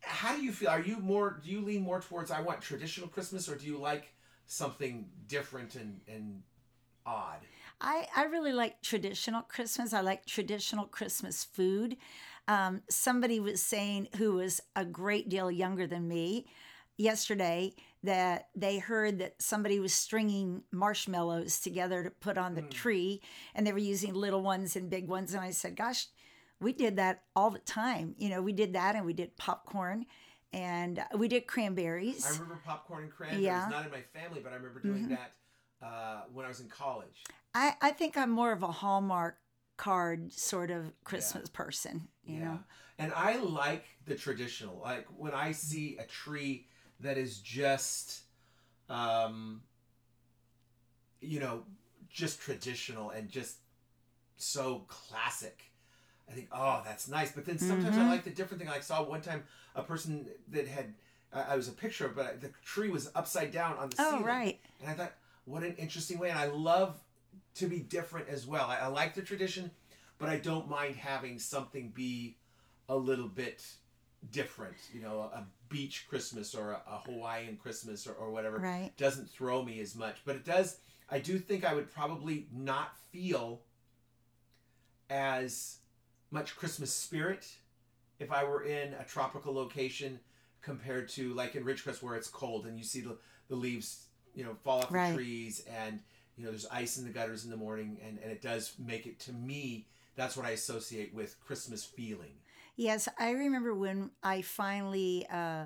how 0.00 0.34
do 0.36 0.42
you 0.42 0.52
feel? 0.52 0.68
Are 0.68 0.80
you 0.80 0.98
more 0.98 1.40
do 1.44 1.50
you 1.50 1.60
lean 1.60 1.82
more 1.82 2.00
towards 2.00 2.30
i 2.30 2.40
want 2.40 2.60
traditional 2.60 3.08
christmas 3.08 3.48
or 3.48 3.56
do 3.56 3.66
you 3.66 3.78
like 3.78 4.12
something 4.46 5.08
different 5.26 5.74
and 5.76 6.00
and 6.08 6.42
odd 7.06 7.38
I, 7.80 8.06
I 8.16 8.24
really 8.24 8.52
like 8.52 8.80
traditional 8.82 9.42
Christmas. 9.42 9.92
I 9.92 10.00
like 10.00 10.26
traditional 10.26 10.86
Christmas 10.86 11.44
food. 11.44 11.96
Um, 12.46 12.82
somebody 12.88 13.40
was 13.40 13.62
saying, 13.62 14.08
who 14.16 14.34
was 14.34 14.60
a 14.76 14.84
great 14.84 15.28
deal 15.28 15.50
younger 15.50 15.86
than 15.86 16.08
me, 16.08 16.46
yesterday, 16.96 17.74
that 18.02 18.48
they 18.54 18.78
heard 18.78 19.18
that 19.18 19.40
somebody 19.40 19.80
was 19.80 19.92
stringing 19.92 20.62
marshmallows 20.70 21.58
together 21.58 22.04
to 22.04 22.10
put 22.10 22.38
on 22.38 22.54
the 22.54 22.62
tree, 22.62 23.22
and 23.54 23.66
they 23.66 23.72
were 23.72 23.78
using 23.78 24.14
little 24.14 24.42
ones 24.42 24.76
and 24.76 24.90
big 24.90 25.08
ones. 25.08 25.32
And 25.32 25.42
I 25.42 25.50
said, 25.50 25.74
Gosh, 25.74 26.06
we 26.60 26.72
did 26.72 26.96
that 26.96 27.22
all 27.34 27.50
the 27.50 27.58
time. 27.60 28.14
You 28.18 28.28
know, 28.28 28.42
we 28.42 28.52
did 28.52 28.74
that, 28.74 28.94
and 28.94 29.06
we 29.06 29.14
did 29.14 29.36
popcorn, 29.36 30.06
and 30.52 31.02
we 31.16 31.28
did 31.28 31.46
cranberries. 31.46 32.26
I 32.26 32.32
remember 32.32 32.60
popcorn 32.64 33.04
and 33.04 33.12
cranberries. 33.12 33.44
Yeah. 33.44 33.62
Mm-hmm. 33.62 33.70
Not 33.70 33.86
in 33.86 33.90
my 33.90 34.02
family, 34.12 34.40
but 34.42 34.52
I 34.52 34.56
remember 34.56 34.80
doing 34.80 35.08
that 35.08 35.32
uh, 35.82 36.22
when 36.32 36.44
I 36.44 36.48
was 36.48 36.60
in 36.60 36.68
college. 36.68 37.24
I, 37.54 37.74
I 37.80 37.90
think 37.90 38.16
I'm 38.16 38.30
more 38.30 38.52
of 38.52 38.62
a 38.62 38.72
Hallmark 38.72 39.36
card 39.76 40.32
sort 40.32 40.70
of 40.70 40.92
Christmas 41.04 41.48
person, 41.48 42.08
you 42.24 42.40
know. 42.40 42.58
And 42.98 43.12
I 43.14 43.36
like 43.36 43.84
the 44.06 44.14
traditional. 44.14 44.80
Like 44.82 45.06
when 45.16 45.32
I 45.32 45.52
see 45.52 45.96
a 45.98 46.04
tree 46.04 46.66
that 47.00 47.18
is 47.18 47.38
just, 47.38 48.22
um, 48.88 49.62
you 51.20 51.40
know, 51.40 51.64
just 52.08 52.40
traditional 52.40 53.10
and 53.10 53.28
just 53.28 53.56
so 54.36 54.84
classic. 54.88 55.62
I 56.28 56.32
think, 56.32 56.48
oh, 56.52 56.82
that's 56.84 57.08
nice. 57.08 57.32
But 57.32 57.44
then 57.44 57.58
sometimes 57.58 57.96
Mm-hmm. 57.96 58.06
I 58.06 58.10
like 58.10 58.24
the 58.24 58.30
different 58.30 58.62
thing. 58.62 58.70
I 58.70 58.80
saw 58.80 59.02
one 59.02 59.20
time 59.20 59.42
a 59.74 59.82
person 59.82 60.26
that 60.50 60.66
had, 60.68 60.94
I 61.32 61.42
I 61.54 61.56
was 61.56 61.68
a 61.68 61.72
picture, 61.72 62.06
of, 62.06 62.16
but 62.16 62.40
the 62.40 62.50
tree 62.64 62.88
was 62.90 63.10
upside 63.14 63.50
down 63.50 63.76
on 63.76 63.90
the 63.90 63.96
ceiling. 63.96 64.12
Oh, 64.12 64.16
ceiling. 64.18 64.26
right. 64.26 64.60
And 64.80 64.90
I 64.90 64.94
thought, 64.94 65.12
what 65.44 65.62
an 65.62 65.74
interesting 65.76 66.18
way. 66.18 66.30
And 66.30 66.38
I 66.38 66.46
love 66.46 66.98
to 67.54 67.66
be 67.66 67.78
different 67.80 68.28
as 68.28 68.46
well. 68.46 68.66
I, 68.66 68.78
I 68.78 68.86
like 68.88 69.14
the 69.14 69.22
tradition, 69.22 69.70
but 70.18 70.28
I 70.28 70.36
don't 70.38 70.68
mind 70.68 70.96
having 70.96 71.38
something 71.38 71.90
be 71.90 72.36
a 72.88 72.96
little 72.96 73.28
bit 73.28 73.64
different. 74.30 74.76
You 74.92 75.02
know, 75.02 75.20
a 75.20 75.44
beach 75.68 76.06
Christmas 76.08 76.54
or 76.54 76.72
a, 76.72 76.82
a 76.86 77.02
Hawaiian 77.06 77.56
Christmas 77.56 78.06
or, 78.06 78.12
or 78.14 78.30
whatever 78.30 78.58
Right. 78.58 78.92
doesn't 78.96 79.30
throw 79.30 79.62
me 79.62 79.80
as 79.80 79.94
much. 79.94 80.16
But 80.24 80.36
it 80.36 80.44
does, 80.44 80.78
I 81.10 81.18
do 81.18 81.38
think 81.38 81.64
I 81.64 81.74
would 81.74 81.92
probably 81.92 82.46
not 82.52 82.96
feel 83.12 83.60
as 85.10 85.78
much 86.30 86.56
Christmas 86.56 86.92
spirit 86.92 87.46
if 88.18 88.32
I 88.32 88.44
were 88.44 88.64
in 88.64 88.94
a 88.94 89.04
tropical 89.04 89.52
location 89.54 90.18
compared 90.62 91.08
to 91.10 91.34
like 91.34 91.54
in 91.54 91.64
Ridgecrest 91.64 92.02
where 92.02 92.14
it's 92.16 92.28
cold 92.28 92.66
and 92.66 92.78
you 92.78 92.84
see 92.84 93.00
the, 93.00 93.16
the 93.48 93.54
leaves, 93.56 94.06
you 94.34 94.44
know, 94.44 94.54
fall 94.64 94.80
off 94.82 94.90
Right. 94.90 95.10
the 95.10 95.14
trees 95.18 95.64
and 95.68 96.00
you 96.36 96.44
know 96.44 96.50
there's 96.50 96.66
ice 96.66 96.96
in 96.98 97.04
the 97.04 97.10
gutters 97.10 97.44
in 97.44 97.50
the 97.50 97.56
morning 97.56 97.98
and, 98.06 98.18
and 98.22 98.30
it 98.30 98.42
does 98.42 98.74
make 98.78 99.06
it 99.06 99.18
to 99.20 99.32
me 99.32 99.86
that's 100.16 100.36
what 100.36 100.46
I 100.46 100.50
associate 100.50 101.12
with 101.14 101.36
Christmas 101.44 101.84
feeling. 101.84 102.34
Yes, 102.76 103.08
I 103.18 103.30
remember 103.30 103.74
when 103.74 104.10
I 104.22 104.42
finally 104.42 105.26
uh, 105.30 105.64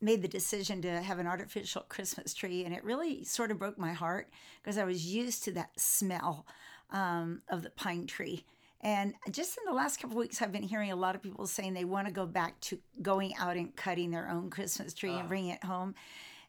made 0.00 0.22
the 0.22 0.28
decision 0.28 0.82
to 0.82 1.00
have 1.00 1.18
an 1.18 1.26
artificial 1.26 1.82
Christmas 1.88 2.34
tree, 2.34 2.64
and 2.64 2.74
it 2.74 2.84
really 2.84 3.24
sort 3.24 3.50
of 3.50 3.58
broke 3.58 3.78
my 3.78 3.92
heart 3.92 4.30
because 4.62 4.78
I 4.78 4.84
was 4.84 5.06
used 5.12 5.44
to 5.44 5.52
that 5.52 5.78
smell 5.78 6.46
um, 6.90 7.42
of 7.48 7.62
the 7.62 7.70
pine 7.70 8.06
tree. 8.06 8.44
And 8.80 9.14
just 9.30 9.56
in 9.56 9.64
the 9.66 9.72
last 9.72 10.00
couple 10.00 10.16
of 10.16 10.20
weeks, 10.20 10.42
I've 10.42 10.52
been 10.52 10.62
hearing 10.62 10.92
a 10.92 10.96
lot 10.96 11.14
of 11.14 11.22
people 11.22 11.46
saying 11.46 11.72
they 11.72 11.84
want 11.86 12.06
to 12.06 12.12
go 12.12 12.26
back 12.26 12.60
to 12.62 12.78
going 13.00 13.34
out 13.36 13.56
and 13.56 13.74
cutting 13.74 14.10
their 14.10 14.28
own 14.28 14.50
Christmas 14.50 14.92
tree 14.92 15.12
Ah. 15.14 15.20
and 15.20 15.28
bringing 15.28 15.50
it 15.50 15.64
home. 15.64 15.94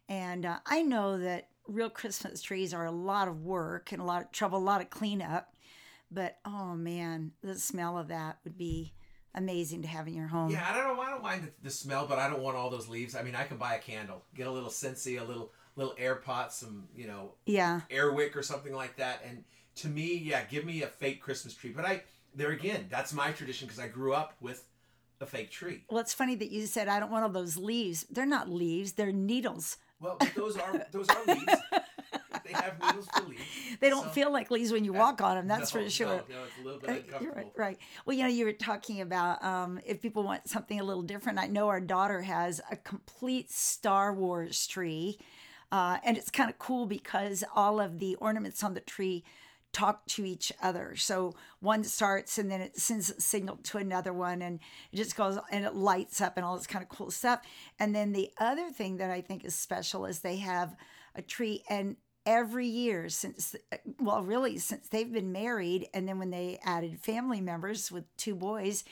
And 0.09 0.45
uh, 0.45 0.59
I 0.65 0.81
know 0.81 1.17
that 1.17 1.47
real 1.67 1.89
Christmas 1.89 2.41
trees 2.41 2.73
are 2.73 2.85
a 2.85 2.91
lot 2.91 3.27
of 3.27 3.41
work 3.43 3.91
and 3.91 4.01
a 4.01 4.05
lot 4.05 4.21
of 4.23 4.31
trouble, 4.31 4.57
a 4.57 4.59
lot 4.59 4.81
of 4.81 4.89
cleanup. 4.89 5.53
But 6.11 6.37
oh 6.45 6.75
man, 6.75 7.31
the 7.41 7.55
smell 7.55 7.97
of 7.97 8.07
that 8.09 8.37
would 8.43 8.57
be 8.57 8.93
amazing 9.33 9.81
to 9.81 9.87
have 9.87 10.07
in 10.07 10.13
your 10.13 10.27
home. 10.27 10.49
Yeah, 10.51 10.65
I 10.69 10.75
don't 10.77 10.95
know. 10.95 11.01
I 11.01 11.09
don't 11.09 11.23
mind 11.23 11.43
the, 11.43 11.51
the 11.63 11.69
smell, 11.69 12.05
but 12.07 12.19
I 12.19 12.29
don't 12.29 12.41
want 12.41 12.55
all 12.55 12.69
those 12.69 12.87
leaves. 12.87 13.15
I 13.15 13.23
mean, 13.23 13.35
I 13.35 13.43
can 13.43 13.57
buy 13.57 13.75
a 13.75 13.79
candle, 13.79 14.23
get 14.35 14.47
a 14.47 14.51
little 14.51 14.69
scentsy, 14.69 15.19
a 15.19 15.23
little 15.23 15.51
little 15.75 15.93
air 15.97 16.15
pot, 16.15 16.53
some 16.53 16.87
you 16.95 17.07
know 17.07 17.33
Yeah. 17.45 17.81
air 17.89 18.11
wick 18.13 18.37
or 18.37 18.43
something 18.43 18.73
like 18.73 18.95
that. 18.97 19.21
And 19.27 19.43
to 19.77 19.87
me, 19.89 20.15
yeah, 20.15 20.43
give 20.45 20.63
me 20.63 20.83
a 20.83 20.87
fake 20.87 21.21
Christmas 21.21 21.53
tree. 21.53 21.73
But 21.75 21.85
I 21.85 22.03
there 22.33 22.51
again, 22.51 22.87
that's 22.89 23.13
my 23.13 23.31
tradition 23.31 23.67
because 23.67 23.79
I 23.79 23.87
grew 23.87 24.13
up 24.13 24.33
with 24.39 24.67
a 25.21 25.25
fake 25.25 25.49
tree. 25.49 25.83
Well, 25.89 25.99
it's 25.99 26.13
funny 26.13 26.35
that 26.35 26.51
you 26.51 26.65
said 26.65 26.87
I 26.87 26.99
don't 26.99 27.11
want 27.11 27.23
all 27.23 27.29
those 27.29 27.57
leaves. 27.57 28.05
They're 28.09 28.25
not 28.25 28.49
leaves; 28.49 28.93
they're 28.93 29.11
needles. 29.11 29.77
Well, 29.99 30.17
those 30.35 30.57
are 30.57 30.85
those 30.91 31.07
are 31.09 31.25
leaves. 31.25 31.45
they 32.43 32.51
have 32.51 32.79
needles 32.81 33.07
for 33.15 33.23
leaves. 33.23 33.41
They 33.79 33.89
don't 33.89 34.05
So- 34.05 34.09
feel 34.11 34.31
like 34.31 34.51
leaves 34.51 34.71
when 34.71 34.85
you 34.85 34.93
walk 34.93 35.21
on 35.21 35.35
them. 35.35 35.47
That's 35.47 35.73
No, 35.73 35.81
for 35.83 35.89
sure. 35.89 36.07
No, 36.07 36.13
no, 36.13 36.43
it's 36.43 36.57
a 36.59 36.63
little 36.63 36.79
bit 36.79 36.89
Uh, 36.89 36.93
uncomfortable. 36.93 37.23
You're 37.25 37.33
right, 37.33 37.51
right. 37.57 37.77
Well, 38.05 38.15
you 38.15 38.23
know, 38.23 38.29
you 38.29 38.45
were 38.45 38.53
talking 38.53 39.01
about 39.01 39.43
um, 39.43 39.79
if 39.85 40.01
people 40.01 40.23
want 40.23 40.47
something 40.47 40.79
a 40.79 40.83
little 40.83 41.03
different. 41.03 41.39
I 41.39 41.47
know 41.47 41.67
our 41.67 41.81
daughter 41.81 42.21
has 42.21 42.61
a 42.71 42.75
complete 42.77 43.51
Star 43.51 44.13
Wars 44.13 44.65
tree, 44.67 45.17
uh, 45.71 45.97
and 46.05 46.17
it's 46.17 46.29
kind 46.31 46.49
of 46.49 46.57
cool 46.59 46.85
because 46.85 47.43
all 47.55 47.79
of 47.81 47.99
the 47.99 48.15
ornaments 48.15 48.63
on 48.63 48.73
the 48.75 48.79
tree 48.81 49.23
talk 49.75 50.05
to 50.05 50.23
each 50.25 50.53
other. 50.61 50.95
So 50.95 51.33
one 51.59 51.83
starts 51.83 52.37
and 52.37 52.49
then 52.49 52.61
it 52.61 52.77
sends 52.79 53.09
a 53.09 53.19
signal 53.19 53.57
to 53.63 53.77
another 53.77 54.13
one, 54.13 54.41
and 54.41 54.59
it 54.91 54.95
just 54.95 55.17
goes 55.17 55.37
and 55.51 55.65
it 55.65 55.75
lights 55.75 56.21
up 56.21 56.37
and 56.37 56.45
all 56.45 56.55
this 56.55 56.65
kind 56.65 56.81
of 56.81 56.87
cool 56.89 57.11
stuff. 57.11 57.41
And 57.77 57.93
then 57.93 58.13
the 58.13 58.29
other 58.39 58.69
thing 58.69 58.97
that 58.97 59.11
I 59.11 59.19
think 59.19 59.43
is 59.43 59.53
special 59.53 60.05
is 60.05 60.19
they 60.19 60.37
have 60.37 60.75
a 61.13 61.21
tree 61.21 61.63
and 61.69 61.97
every 62.25 62.67
year 62.67 63.07
since 63.09 63.55
well 63.99 64.23
really 64.23 64.57
since 64.57 64.87
they've 64.87 65.13
been 65.13 65.31
married 65.31 65.87
and 65.93 66.07
then 66.07 66.17
when 66.17 66.31
they 66.31 66.57
added 66.65 66.97
family 66.99 67.39
members 67.39 67.91
with 67.91 68.03
two 68.17 68.33
boys 68.33 68.83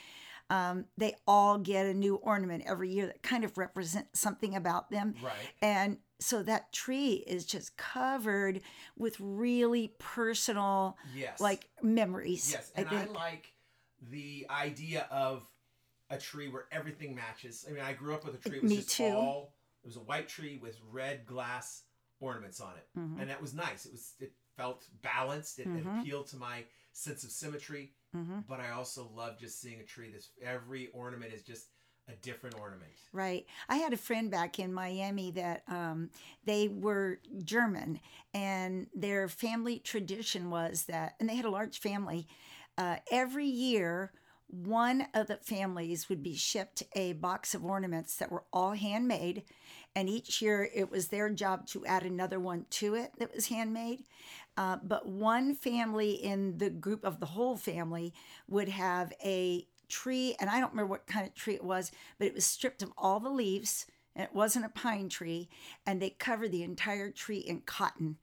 um, 0.50 0.84
they 0.96 1.14
all 1.26 1.58
get 1.58 1.84
a 1.86 1.94
new 1.94 2.14
ornament 2.16 2.62
every 2.64 2.90
year 2.90 3.06
that 3.06 3.22
kind 3.24 3.42
of 3.44 3.58
represents 3.58 4.20
something 4.20 4.54
about 4.54 4.88
them 4.90 5.14
Right. 5.20 5.32
and 5.60 5.96
so 6.24 6.42
that 6.42 6.72
tree 6.72 7.22
is 7.26 7.44
just 7.44 7.76
covered 7.76 8.60
with 8.96 9.16
really 9.20 9.92
personal 9.98 10.96
Yes. 11.14 11.40
like 11.40 11.68
memories 11.82 12.50
Yes, 12.52 12.72
and 12.74 12.88
I, 12.88 12.90
think 13.04 13.14
like 13.14 13.52
the 14.10 14.46
idea 14.50 15.06
of 15.10 15.46
a 16.10 16.18
tree 16.18 16.48
where 16.48 16.66
everything 16.72 17.14
matches. 17.14 17.64
I 17.68 17.72
mean, 17.72 17.82
I 17.82 17.92
grew 17.92 18.14
up 18.14 18.24
with 18.24 18.34
a 18.34 18.48
tree. 18.48 18.58
It 18.58 18.62
was 18.62 18.70
Me 18.70 18.76
just 18.76 18.90
too. 18.90 19.04
all. 19.04 19.54
It 19.82 19.86
was 19.86 19.96
a 19.96 20.00
white 20.00 20.28
tree 20.28 20.58
with 20.62 20.78
red 20.90 21.26
glass 21.26 21.82
ornaments 22.20 22.60
on 22.60 22.74
it, 22.76 22.88
Mhm. 22.98 23.20
and 23.20 23.30
that 23.30 23.40
was 23.40 23.52
nice. 23.54 23.86
It 23.86 23.92
was. 23.92 24.14
It 24.20 24.32
felt 24.56 24.86
balanced. 25.02 25.58
It, 25.58 25.66
it 25.66 25.84
Mhm. 25.84 26.00
appealed 26.00 26.26
to 26.28 26.36
my 26.36 26.64
sense 26.92 27.24
of 27.24 27.30
symmetry. 27.30 27.94
hmm 28.12 28.40
But 28.48 28.60
I 28.60 28.70
also 28.70 29.08
love 29.08 29.38
just 29.38 29.60
seeing 29.60 29.80
a 29.80 29.84
tree. 29.84 30.10
This 30.12 30.30
every 30.40 30.88
ornament 30.88 31.32
is 31.32 31.42
just 31.42 31.66
a 32.08 32.12
different 32.16 32.58
ornament. 32.60 32.90
Right. 33.12 33.46
I 33.68 33.76
had 33.76 33.92
a 33.92 33.96
friend 33.96 34.30
back 34.30 34.58
in 34.58 34.72
Miami 34.72 35.30
that 35.32 35.62
um, 35.68 36.10
they 36.44 36.68
were 36.68 37.20
German, 37.44 38.00
and 38.32 38.88
their 38.94 39.28
family 39.28 39.78
tradition 39.78 40.50
was 40.50 40.84
that, 40.84 41.14
and 41.18 41.28
they 41.28 41.36
had 41.36 41.44
a 41.44 41.50
large 41.50 41.78
family. 41.78 42.26
Uh, 42.76 42.96
every 43.10 43.46
year, 43.46 44.12
one 44.48 45.06
of 45.14 45.28
the 45.28 45.36
families 45.36 46.08
would 46.08 46.22
be 46.22 46.34
shipped 46.34 46.82
a 46.94 47.14
box 47.14 47.54
of 47.54 47.64
ornaments 47.64 48.16
that 48.16 48.30
were 48.30 48.44
all 48.52 48.72
handmade, 48.72 49.44
and 49.96 50.08
each 50.08 50.42
year 50.42 50.68
it 50.74 50.90
was 50.90 51.08
their 51.08 51.30
job 51.30 51.66
to 51.68 51.86
add 51.86 52.02
another 52.02 52.38
one 52.38 52.66
to 52.70 52.94
it 52.94 53.12
that 53.18 53.34
was 53.34 53.46
handmade. 53.46 54.04
Uh, 54.56 54.76
but 54.82 55.06
one 55.08 55.54
family 55.54 56.12
in 56.12 56.58
the 56.58 56.70
group 56.70 57.04
of 57.04 57.18
the 57.20 57.26
whole 57.26 57.56
family 57.56 58.12
would 58.48 58.68
have 58.68 59.12
a 59.24 59.66
tree, 59.88 60.34
and 60.40 60.48
I 60.50 60.60
don't 60.60 60.70
remember 60.72 60.90
what 60.90 61.06
kind 61.06 61.26
of 61.26 61.34
tree 61.34 61.54
it 61.54 61.64
was, 61.64 61.90
but 62.18 62.26
it 62.26 62.34
was 62.34 62.44
stripped 62.44 62.82
of 62.82 62.92
all 62.96 63.20
the 63.20 63.30
leaves, 63.30 63.86
and 64.16 64.24
it 64.24 64.34
wasn't 64.34 64.64
a 64.64 64.68
pine 64.68 65.08
tree, 65.08 65.48
and 65.86 66.00
they 66.00 66.10
covered 66.10 66.52
the 66.52 66.62
entire 66.62 67.10
tree 67.10 67.38
in 67.38 67.60
cotton. 67.62 68.18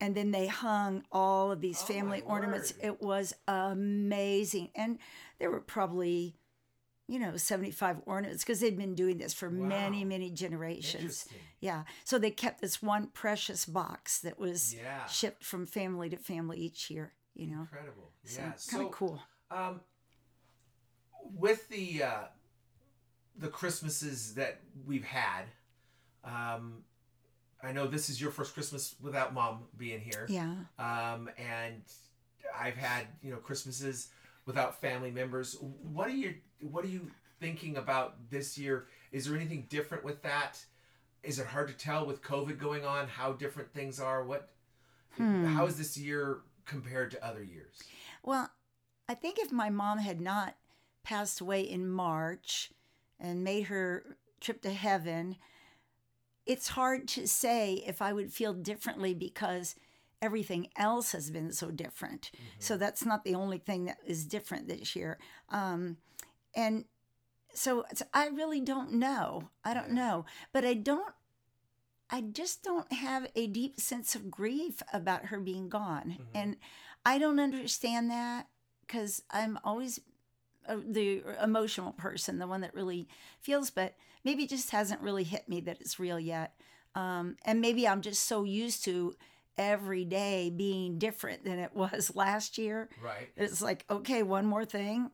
And 0.00 0.14
then 0.16 0.32
they 0.32 0.48
hung 0.48 1.04
all 1.12 1.50
of 1.52 1.60
these 1.60 1.80
Oh, 1.82 1.86
family 1.86 2.22
ornaments. 2.22 2.72
word. 2.74 2.84
It 2.84 3.00
was 3.02 3.32
amazing. 3.46 4.70
And 4.74 4.98
there 5.38 5.50
were 5.50 5.60
probably, 5.60 6.36
you 7.06 7.18
know, 7.18 7.36
75 7.36 8.00
ornaments 8.04 8.42
because 8.42 8.60
they'd 8.60 8.76
been 8.76 8.94
doing 8.94 9.18
this 9.18 9.32
for 9.32 9.50
many, 9.50 10.02
Wow. 10.02 10.08
many 10.08 10.30
generations. 10.30 11.26
Yeah. 11.60 11.84
So 12.04 12.18
they 12.18 12.30
kept 12.32 12.60
this 12.60 12.82
one 12.82 13.06
precious 13.08 13.66
box 13.66 14.18
that 14.20 14.38
was 14.38 14.74
Yeah. 14.74 15.06
shipped 15.06 15.44
from 15.44 15.64
family 15.64 16.08
to 16.10 16.16
family 16.16 16.58
each 16.58 16.90
year, 16.90 17.14
you 17.34 17.46
know. 17.46 17.62
Incredible. 17.62 18.12
So 18.24 18.40
yeah. 18.40 18.46
kind 18.48 18.58
So 18.58 18.86
of 18.86 18.92
cool. 18.92 19.22
Um, 19.50 19.80
with 21.32 21.68
the 21.68 22.02
uh, 22.02 22.22
the 23.38 23.48
Christmases 23.48 24.34
that 24.34 24.60
we've 24.86 25.04
had, 25.04 25.44
um, 26.24 26.84
I 27.62 27.72
know 27.72 27.86
this 27.86 28.08
is 28.10 28.20
your 28.20 28.30
first 28.30 28.54
Christmas 28.54 28.94
without 29.00 29.34
mom 29.34 29.64
being 29.76 30.00
here. 30.00 30.26
Yeah. 30.28 30.54
Um, 30.78 31.30
and 31.38 31.82
I've 32.58 32.76
had 32.76 33.06
you 33.22 33.30
know 33.30 33.38
Christmases 33.38 34.08
without 34.46 34.80
family 34.80 35.10
members. 35.10 35.56
What 35.60 36.08
are 36.08 36.14
you 36.16 36.34
What 36.60 36.84
are 36.84 36.88
you 36.88 37.10
thinking 37.40 37.76
about 37.76 38.30
this 38.30 38.56
year? 38.58 38.86
Is 39.12 39.26
there 39.26 39.36
anything 39.36 39.66
different 39.68 40.04
with 40.04 40.22
that? 40.22 40.64
Is 41.22 41.38
it 41.38 41.46
hard 41.46 41.68
to 41.68 41.74
tell 41.74 42.04
with 42.06 42.22
COVID 42.22 42.58
going 42.58 42.84
on 42.84 43.08
how 43.08 43.32
different 43.32 43.72
things 43.72 43.98
are? 44.00 44.24
What 44.24 44.50
Hmm. 45.16 45.44
how 45.44 45.66
is 45.66 45.78
this 45.78 45.96
year 45.96 46.40
compared 46.66 47.12
to 47.12 47.24
other 47.24 47.42
years? 47.42 47.78
Well, 48.24 48.50
I 49.08 49.14
think 49.14 49.38
if 49.38 49.52
my 49.52 49.70
mom 49.70 49.98
had 49.98 50.20
not 50.20 50.56
passed 51.04 51.40
away 51.40 51.60
in 51.62 51.88
March 51.88 52.72
and 53.20 53.44
made 53.44 53.64
her 53.64 54.16
trip 54.40 54.62
to 54.62 54.72
heaven, 54.72 55.36
it's 56.46 56.68
hard 56.68 57.06
to 57.08 57.26
say 57.28 57.82
if 57.86 58.02
I 58.02 58.12
would 58.12 58.32
feel 58.32 58.52
differently 58.52 59.14
because 59.14 59.76
everything 60.20 60.68
else 60.76 61.12
has 61.12 61.30
been 61.30 61.52
so 61.52 61.70
different. 61.70 62.30
So 62.58 62.76
that's 62.76 63.04
not 63.04 63.24
the 63.24 63.34
only 63.34 63.58
thing 63.58 63.84
that 63.84 63.98
is 64.06 64.24
different 64.26 64.68
this 64.68 64.96
year. 64.96 65.18
Um, 65.50 65.98
and 66.54 66.84
so 67.52 67.84
I 68.12 68.28
really 68.28 68.60
don't 68.60 68.94
know. 68.94 69.50
I 69.64 69.74
don't 69.74 69.90
know. 69.90 70.24
But 70.52 70.64
I 70.64 70.74
don't, 70.74 71.14
I 72.10 72.22
just 72.22 72.62
don't 72.62 72.90
have 72.92 73.26
a 73.34 73.46
deep 73.46 73.80
sense 73.80 74.14
of 74.14 74.30
grief 74.30 74.82
about 74.92 75.26
her 75.26 75.40
being 75.40 75.68
gone. 75.68 76.16
Mhm. 76.18 76.26
And 76.34 76.56
I 77.04 77.18
don't 77.18 77.40
understand 77.40 78.10
that 78.10 78.48
because 78.80 79.22
I'm 79.30 79.58
always 79.64 80.00
uh, 80.68 80.76
the 80.86 81.22
emotional 81.42 81.92
person, 81.92 82.38
the 82.38 82.46
one 82.46 82.60
that 82.62 82.74
really 82.74 83.08
feels, 83.40 83.70
but 83.70 83.94
maybe 84.24 84.46
just 84.46 84.70
hasn't 84.70 85.00
really 85.00 85.24
hit 85.24 85.48
me 85.48 85.60
that 85.62 85.80
it's 85.80 85.98
real 85.98 86.18
yet. 86.18 86.54
Um, 86.94 87.36
and 87.44 87.60
maybe 87.60 87.86
I'm 87.88 88.00
just 88.02 88.24
so 88.24 88.44
used 88.44 88.84
to 88.84 89.14
every 89.56 90.04
day 90.04 90.50
being 90.50 90.98
different 90.98 91.44
than 91.44 91.58
it 91.58 91.74
was 91.74 92.12
last 92.14 92.58
year. 92.58 92.88
Right. 93.02 93.30
It's 93.36 93.62
like, 93.62 93.84
okay, 93.90 94.22
one 94.22 94.46
more 94.46 94.64
thing, 94.64 95.10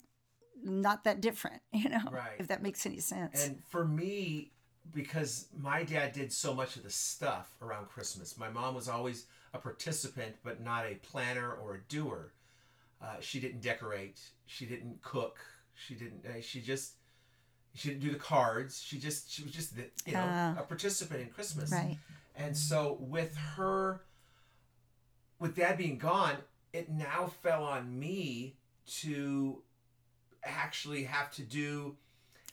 not 0.62 1.04
that 1.04 1.20
different, 1.20 1.62
you 1.72 1.88
know, 1.88 2.02
Right. 2.10 2.32
if 2.38 2.48
that 2.48 2.62
makes 2.62 2.86
any 2.86 3.00
sense. 3.00 3.46
And 3.46 3.62
for 3.68 3.84
me, 3.84 4.52
because 4.92 5.48
my 5.56 5.84
dad 5.84 6.12
did 6.12 6.32
so 6.32 6.54
much 6.54 6.76
of 6.76 6.82
the 6.82 6.90
stuff 6.90 7.54
around 7.62 7.88
Christmas, 7.88 8.38
my 8.38 8.48
mom 8.48 8.74
was 8.74 8.88
always 8.88 9.26
a 9.52 9.58
participant, 9.58 10.36
but 10.42 10.60
not 10.62 10.86
a 10.86 10.94
planner 10.96 11.52
or 11.52 11.76
a 11.76 11.80
doer. 11.88 12.32
Uh, 13.02 13.16
she 13.20 13.40
didn't 13.40 13.60
decorate. 13.62 14.20
She 14.46 14.66
didn't 14.66 15.00
cook. 15.02 15.38
She 15.74 15.94
didn't. 15.94 16.24
Uh, 16.26 16.40
she 16.42 16.60
just. 16.60 16.94
She 17.74 17.88
didn't 17.90 18.00
do 18.02 18.10
the 18.10 18.18
cards. 18.18 18.82
She 18.82 18.98
just. 18.98 19.30
She 19.30 19.42
was 19.42 19.52
just 19.52 19.76
the, 19.76 19.84
you 20.06 20.12
know 20.12 20.26
Ah. 20.28 20.56
a 20.58 20.62
participant 20.62 21.20
in 21.20 21.28
Christmas. 21.28 21.70
right. 21.70 21.98
And 22.36 22.56
so 22.56 22.96
with 23.00 23.36
her, 23.56 24.02
with 25.38 25.56
dad 25.56 25.76
being 25.78 25.98
gone, 25.98 26.36
it 26.72 26.90
now 26.90 27.30
fell 27.42 27.64
on 27.64 27.98
me 27.98 28.56
to 29.00 29.62
actually 30.44 31.04
have 31.04 31.30
to 31.32 31.42
do 31.42 31.96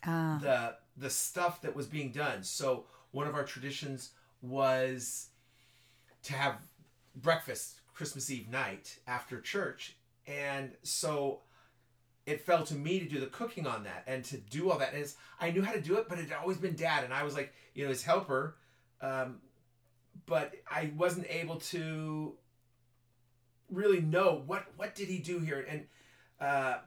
Uh, 0.06 0.38
the 0.40 0.76
the 0.96 1.10
stuff 1.10 1.62
that 1.62 1.76
was 1.76 1.88
being 1.88 2.12
done. 2.12 2.44
So 2.44 2.86
one 3.12 3.28
of 3.28 3.36
our 3.36 3.44
traditions 3.44 4.12
was 4.42 5.30
to 6.24 6.34
have 6.34 6.56
breakfast 7.16 7.82
Christmas 7.94 8.30
Eve 8.30 8.48
night 8.50 9.00
after 9.08 9.42
church, 9.42 9.97
and 10.28 10.72
so 10.84 11.42
it 12.26 12.42
fell 12.42 12.64
to 12.66 12.76
me 12.76 13.00
to 13.00 13.06
do 13.06 13.20
the 13.20 13.28
cooking 13.28 13.66
on 13.66 13.84
that 13.86 14.04
and 14.06 14.24
to 14.26 14.38
do 14.38 14.70
all 14.70 14.78
that. 14.78 14.94
And 14.94 15.02
it's, 15.02 15.16
I 15.40 15.52
knew 15.52 15.62
how 15.62 15.72
to 15.72 15.82
do 15.82 15.96
it, 15.96 16.10
but 16.10 16.20
it 16.20 16.30
had 16.30 16.38
always 16.38 16.58
been 16.58 16.76
Dad, 16.76 17.06
and 17.06 17.14
I 17.14 17.24
was 17.24 17.34
like, 17.34 17.54
you 17.74 17.84
know, 17.84 17.90
his 17.90 18.04
helper, 18.04 18.58
um, 19.02 19.38
but 20.26 20.54
I 20.70 20.92
wasn't 20.98 21.28
able 21.30 21.56
to 21.58 22.34
really 23.70 24.02
know 24.02 24.44
what 24.46 24.64
what 24.78 24.96
did 24.96 25.10
he 25.10 25.20
do 25.20 25.40
here 25.40 25.66
and 25.70 25.86
uh, 26.40 26.78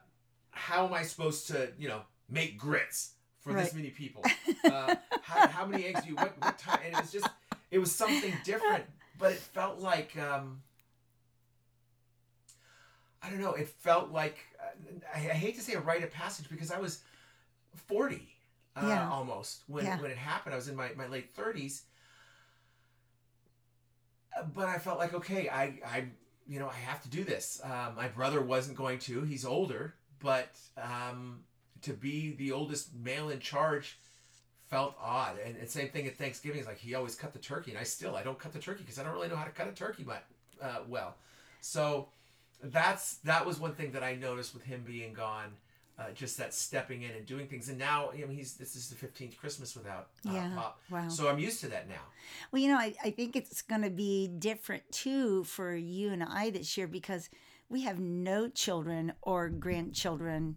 how 0.51 0.85
am 0.85 0.93
I 0.93 1.03
supposed 1.03 1.47
to, 1.47 1.71
you 1.77 1.87
know, 1.87 2.01
make 2.29 2.57
grits 2.57 3.13
for 3.39 3.53
this 3.53 3.73
many 3.73 3.89
people? 3.89 4.23
Uh, 4.63 4.95
how, 5.21 5.47
how 5.47 5.65
many 5.65 5.85
eggs 5.85 6.01
do 6.01 6.09
you? 6.09 6.15
What, 6.15 6.33
what 6.41 6.57
time? 6.57 6.79
And 6.85 6.93
it 6.93 7.01
was 7.01 7.11
just, 7.11 7.27
it 7.71 7.79
was 7.79 7.91
something 7.91 8.33
different, 8.43 8.85
but 9.17 9.31
it 9.31 9.39
felt 9.39 9.79
like, 9.79 10.17
um, 10.17 10.61
I 13.23 13.29
don't 13.29 13.39
know, 13.39 13.53
it 13.53 13.67
felt 13.67 14.11
like, 14.11 14.39
uh, 14.59 14.99
I, 15.13 15.19
I 15.19 15.33
hate 15.33 15.55
to 15.55 15.61
say 15.61 15.73
a 15.73 15.79
rite 15.79 16.03
of 16.03 16.11
passage 16.11 16.49
because 16.49 16.71
I 16.71 16.79
was 16.79 17.03
forty, 17.75 18.29
uh, 18.75 18.81
Yeah. 18.87 19.09
almost 19.09 19.63
when 19.67 19.85
Yeah. 19.85 19.99
when 20.01 20.11
it 20.11 20.17
happened. 20.17 20.53
I 20.53 20.57
was 20.57 20.67
in 20.67 20.75
my 20.75 20.91
my 20.95 21.07
late 21.07 21.33
thirties. 21.35 21.83
But 24.53 24.69
I 24.69 24.77
felt 24.79 24.97
like 24.97 25.13
okay, 25.13 25.49
I 25.49 25.63
I 25.85 26.05
you 26.47 26.59
know 26.59 26.69
I 26.69 26.73
have 26.89 27.01
to 27.03 27.09
do 27.09 27.23
this. 27.23 27.61
Um, 27.63 27.95
my 27.95 28.07
brother 28.07 28.41
wasn't 28.41 28.77
going 28.77 28.97
to; 28.99 29.21
he's 29.23 29.45
older, 29.45 29.93
but 30.19 30.49
um, 30.77 31.43
to 31.81 31.93
be 31.93 32.35
the 32.35 32.51
oldest 32.51 32.95
male 32.95 33.29
in 33.29 33.39
charge 33.39 33.97
felt 34.69 34.95
odd. 34.99 35.37
And, 35.45 35.57
and 35.57 35.69
same 35.69 35.89
thing 35.89 36.07
at 36.07 36.17
Thanksgiving. 36.17 36.59
It's 36.59 36.67
like 36.67 36.77
he 36.77 36.95
always 36.95 37.13
cut 37.15 37.33
the 37.33 37.39
turkey, 37.39 37.71
and 37.71 37.79
I 37.79 37.83
still 37.83 38.15
I 38.15 38.23
don't 38.23 38.39
cut 38.39 38.53
the 38.53 38.59
turkey 38.59 38.81
because 38.83 38.97
I 38.99 39.03
don't 39.03 39.13
really 39.13 39.27
know 39.27 39.35
how 39.35 39.43
to 39.45 39.51
cut 39.51 39.67
a 39.67 39.73
turkey, 39.73 40.03
but 40.03 40.23
uh, 40.61 40.79
well, 40.87 41.15
so 41.59 42.07
that's 42.63 43.15
that 43.23 43.45
was 43.45 43.59
one 43.59 43.73
thing 43.73 43.91
that 43.91 44.03
I 44.03 44.15
noticed 44.15 44.53
with 44.53 44.63
him 44.63 44.83
being 44.85 45.13
gone. 45.13 45.53
Uh, 45.99 46.05
just 46.15 46.35
that 46.37 46.51
stepping 46.51 47.03
in 47.03 47.11
and 47.11 47.27
doing 47.27 47.45
things, 47.47 47.69
and 47.69 47.77
now 47.77 48.09
I 48.11 48.15
mean 48.25 48.29
he's 48.35 48.53
this 48.55 48.75
is 48.75 48.89
the 48.89 48.95
fifteenth 48.95 49.37
Christmas 49.37 49.75
without 49.75 50.07
uh, 50.27 50.31
Yeah. 50.33 50.51
Pop, 50.55 50.79
Wow. 50.89 51.09
so 51.09 51.29
I'm 51.29 51.37
used 51.37 51.59
to 51.61 51.67
that 51.67 51.87
now. 51.87 52.01
Well, 52.51 52.59
you 52.61 52.69
know, 52.69 52.77
I, 52.77 52.95
I 53.03 53.11
think 53.11 53.35
it's 53.35 53.61
going 53.61 53.83
to 53.83 53.91
be 53.91 54.27
different 54.27 54.83
too 54.91 55.43
for 55.43 55.75
you 55.75 56.11
and 56.11 56.23
I 56.23 56.49
this 56.49 56.75
year 56.75 56.87
because 56.87 57.29
we 57.69 57.81
have 57.83 57.99
no 57.99 58.47
children 58.49 59.13
or 59.21 59.49
grandchildren 59.49 60.55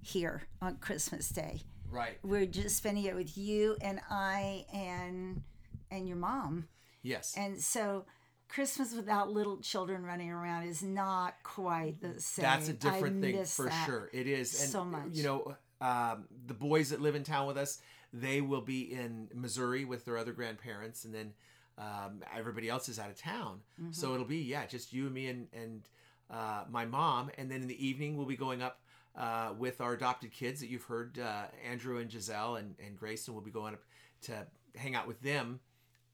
here 0.00 0.42
on 0.62 0.76
Christmas 0.76 1.28
Day. 1.28 1.60
Right. 1.90 2.18
We're 2.22 2.46
just 2.46 2.76
spending 2.78 3.04
it 3.04 3.14
with 3.14 3.36
you 3.36 3.76
and 3.82 4.00
I 4.10 4.64
and 4.72 5.42
and 5.90 6.08
your 6.08 6.16
mom. 6.16 6.68
Yes. 7.02 7.34
And 7.36 7.60
so 7.60 8.06
Christmas 8.52 8.94
without 8.94 9.30
little 9.30 9.56
children 9.60 10.04
running 10.04 10.30
around 10.30 10.64
is 10.64 10.82
not 10.82 11.36
quite 11.42 12.02
the 12.02 12.20
same. 12.20 12.42
That's 12.42 12.68
a 12.68 12.74
different 12.74 13.22
thing 13.22 13.42
for 13.44 13.70
sure. 13.86 14.10
It 14.12 14.26
is, 14.26 14.60
and 14.60 14.70
so 14.70 14.84
much. 14.84 15.06
you 15.12 15.22
know, 15.22 15.56
um, 15.80 16.24
the 16.46 16.52
boys 16.52 16.90
that 16.90 17.00
live 17.00 17.14
in 17.14 17.24
town 17.24 17.46
with 17.46 17.56
us, 17.56 17.80
they 18.12 18.42
will 18.42 18.60
be 18.60 18.92
in 18.92 19.28
Missouri 19.34 19.86
with 19.86 20.04
their 20.04 20.18
other 20.18 20.32
grandparents, 20.32 21.06
and 21.06 21.14
then 21.14 21.32
um, 21.78 22.22
everybody 22.36 22.68
else 22.68 22.90
is 22.90 22.98
out 22.98 23.08
of 23.08 23.16
town. 23.16 23.60
Mm-hmm. 23.80 23.92
So 23.92 24.12
it'll 24.12 24.26
be 24.26 24.42
yeah, 24.42 24.66
just 24.66 24.92
you 24.92 25.06
and 25.06 25.14
me 25.14 25.28
and 25.28 25.48
and 25.54 25.88
uh, 26.30 26.64
my 26.70 26.84
mom, 26.84 27.30
and 27.38 27.50
then 27.50 27.62
in 27.62 27.68
the 27.68 27.86
evening 27.86 28.18
we'll 28.18 28.26
be 28.26 28.36
going 28.36 28.62
up. 28.62 28.80
Uh, 29.14 29.52
with 29.58 29.82
our 29.82 29.92
adopted 29.92 30.32
kids 30.32 30.60
that 30.60 30.70
you've 30.70 30.84
heard, 30.84 31.18
uh, 31.18 31.42
Andrew 31.70 31.98
and 31.98 32.10
Giselle 32.10 32.56
and, 32.56 32.74
and 32.82 32.98
Grayson 32.98 33.34
will 33.34 33.42
be 33.42 33.50
going 33.50 33.74
up 33.74 33.82
to 34.22 34.46
hang 34.74 34.94
out 34.94 35.06
with 35.06 35.20
them 35.20 35.60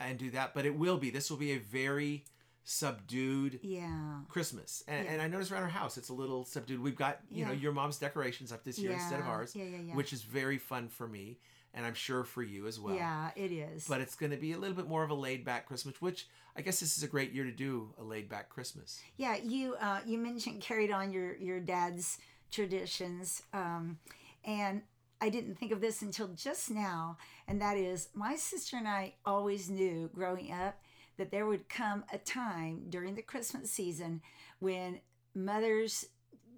and 0.01 0.19
do 0.19 0.31
that. 0.31 0.55
But 0.55 0.67
it 0.67 0.77
will 0.77 0.99
be, 0.99 1.11
this 1.11 1.31
will 1.31 1.37
be 1.39 1.53
a 1.53 1.59
very 1.59 2.25
subdued 2.65 3.61
Yeah. 3.63 4.21
Christmas. 4.29 4.85
And, 4.87 5.05
Yeah. 5.05 5.13
and 5.13 5.23
I 5.23 5.29
noticed 5.29 5.51
around 5.51 5.63
our 5.63 5.69
house, 5.69 5.97
it's 5.97 6.11
a 6.11 6.15
little 6.15 6.45
subdued. 6.45 6.81
We've 6.81 6.95
got, 6.97 7.21
you 7.31 7.45
know, 7.47 7.53
your 7.53 7.73
mom's 7.73 7.99
decorations 7.99 8.53
up 8.53 8.63
this 8.65 8.79
year 8.79 8.93
instead 8.93 9.21
of 9.21 9.27
ours, 9.27 9.57
Yeah, 9.57 9.65
yeah, 9.65 9.79
yeah. 9.79 9.95
which 9.95 10.13
is 10.13 10.23
very 10.23 10.59
fun 10.59 10.89
for 10.89 11.09
me. 11.09 11.39
And 11.75 11.85
I'm 11.87 11.95
sure 11.95 12.25
for 12.25 12.43
you 12.43 12.67
as 12.67 12.81
well. 12.81 12.95
yeah, 12.95 13.31
it 13.37 13.53
is. 13.53 13.87
But 13.87 14.01
it's 14.01 14.15
going 14.17 14.33
to 14.33 14.39
be 14.39 14.53
a 14.53 14.59
little 14.59 14.75
bit 14.77 14.89
more 14.89 15.03
of 15.05 15.11
a 15.11 15.15
laid 15.15 15.45
back 15.45 15.67
Christmas, 15.67 16.01
which 16.01 16.27
I 16.57 16.63
guess 16.63 16.81
this 16.81 16.97
is 16.97 17.03
a 17.05 17.09
great 17.09 17.33
year 17.33 17.45
to 17.45 17.53
do 17.53 17.95
a 17.99 18.03
laid 18.03 18.29
back 18.29 18.49
Christmas. 18.49 19.01
Yeah, 19.17 19.37
you 19.37 19.75
uh, 19.75 20.01
you 20.07 20.19
mentioned 20.19 20.61
carried 20.71 20.91
on 20.91 21.13
your 21.13 21.37
your 21.37 21.61
dad's 21.61 22.19
traditions, 22.51 23.43
um, 23.53 23.99
and 24.45 24.83
I 25.21 25.29
didn't 25.29 25.59
think 25.59 25.73
of 25.73 25.81
this 25.81 26.03
until 26.03 26.29
just 26.29 26.71
now, 26.71 27.17
and 27.47 27.61
that 27.61 27.77
is 27.77 28.09
my 28.15 28.37
sister 28.37 28.77
and 28.77 28.87
I 28.87 29.15
always 29.25 29.69
knew 29.69 30.11
growing 30.15 30.53
up 30.53 30.77
that 31.17 31.31
there 31.31 31.47
would 31.47 31.69
come 31.69 32.05
a 32.13 32.19
time 32.19 32.85
during 32.89 33.15
the 33.15 33.23
Christmas 33.23 33.71
season 33.71 34.23
when 34.61 35.01
mother's 35.35 36.07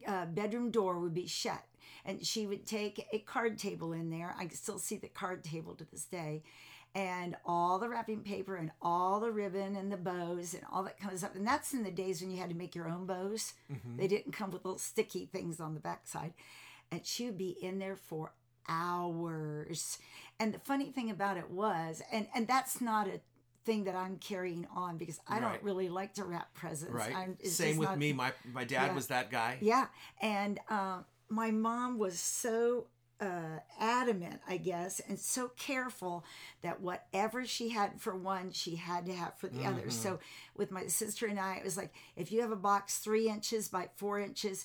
uh, 0.07 0.27
bedroom 0.27 0.71
door 0.71 0.99
would 1.01 1.15
be 1.15 1.27
shut. 1.27 1.63
And 2.05 2.25
she 2.25 2.47
would 2.47 2.67
take 2.67 3.07
a 3.13 3.19
card 3.19 3.59
table 3.59 3.93
in 3.93 4.11
there. 4.11 4.35
I 4.39 4.47
can 4.47 4.57
still 4.57 4.79
see 4.79 4.97
the 4.97 5.09
card 5.09 5.45
table 5.45 5.75
to 5.75 5.85
this 5.85 6.05
day. 6.05 6.43
And 6.95 7.37
all 7.45 7.79
the 7.79 7.89
wrapping 7.89 8.21
paper 8.23 8.57
and 8.57 8.71
all 8.83 9.21
the 9.21 9.31
ribbon 9.31 9.77
and 9.77 9.93
the 9.93 9.97
bows 9.97 10.55
and 10.55 10.65
all 10.73 10.83
that 10.85 10.99
comes 10.99 11.23
up. 11.23 11.35
And 11.37 11.47
that's 11.47 11.73
in 11.73 11.83
the 11.83 11.91
days 11.91 12.21
when 12.21 12.31
you 12.31 12.39
had 12.39 12.51
to 12.51 12.57
make 12.57 12.75
your 12.75 12.89
own 12.89 13.07
bows. 13.07 13.53
They 13.97 14.09
didn't 14.09 14.33
come 14.33 14.51
with 14.51 14.65
little 14.65 14.79
sticky 14.79 15.27
things 15.27 15.61
on 15.61 15.75
the 15.75 15.81
backside. 15.81 16.33
And 16.91 17.07
she 17.07 17.27
would 17.27 17.39
be 17.39 17.57
in 17.63 17.79
there 17.79 17.97
for 17.97 18.33
hours. 18.69 19.99
And 20.39 20.55
the 20.55 20.59
funny 20.61 20.91
thing 20.91 21.11
about 21.11 21.37
it 21.37 21.51
was, 21.51 22.03
and, 22.13 22.27
and 22.35 22.47
that's 22.47 22.81
not 22.81 23.07
a 23.09 23.21
thing 23.65 23.85
that 23.85 23.95
I'm 23.95 24.17
carrying 24.17 24.67
on 24.75 24.97
because 24.97 25.21
I 25.29 25.35
Right. 25.39 25.53
don't 25.53 25.63
really 25.63 25.89
like 25.89 26.15
to 26.15 26.25
wrap 26.25 26.55
presents. 26.55 26.95
Right. 26.95 27.15
I'm, 27.15 27.37
it's 27.41 27.53
Same 27.55 27.77
with 27.77 27.91
not- 27.91 27.99
me. 27.99 28.13
My 28.13 28.33
my 28.53 28.65
dad 28.65 28.87
Yeah. 28.87 28.95
was 28.95 29.09
that 29.09 29.31
guy. 29.31 29.59
yeah, 29.61 29.87
and 30.21 30.59
um, 30.71 31.05
my 31.29 31.51
mom 31.51 31.99
was 31.99 32.19
so 32.19 32.87
uh, 33.21 33.59
adamant, 33.79 34.41
I 34.49 34.57
guess, 34.57 34.99
and 35.07 35.19
so 35.19 35.49
careful 35.59 36.25
that 36.63 36.81
whatever 36.81 37.45
she 37.45 37.69
had 37.69 38.01
for 38.01 38.17
one, 38.17 38.51
she 38.53 38.77
had 38.77 39.05
to 39.05 39.13
have 39.13 39.37
for 39.39 39.49
the 39.49 39.67
other. 39.67 39.83
Mm-hmm. 39.83 39.91
So 39.91 40.21
with 40.57 40.71
my 40.71 40.87
sister 40.87 41.27
and 41.27 41.39
I, 41.39 41.57
it 41.57 41.65
was 41.65 41.77
like 41.77 41.93
if 42.17 42.33
you 42.33 42.41
have 42.41 42.51
a 42.51 42.57
box 42.57 42.97
three 42.99 43.29
inches 43.29 43.69
by 43.69 43.91
four 43.97 44.19
inches. 44.19 44.65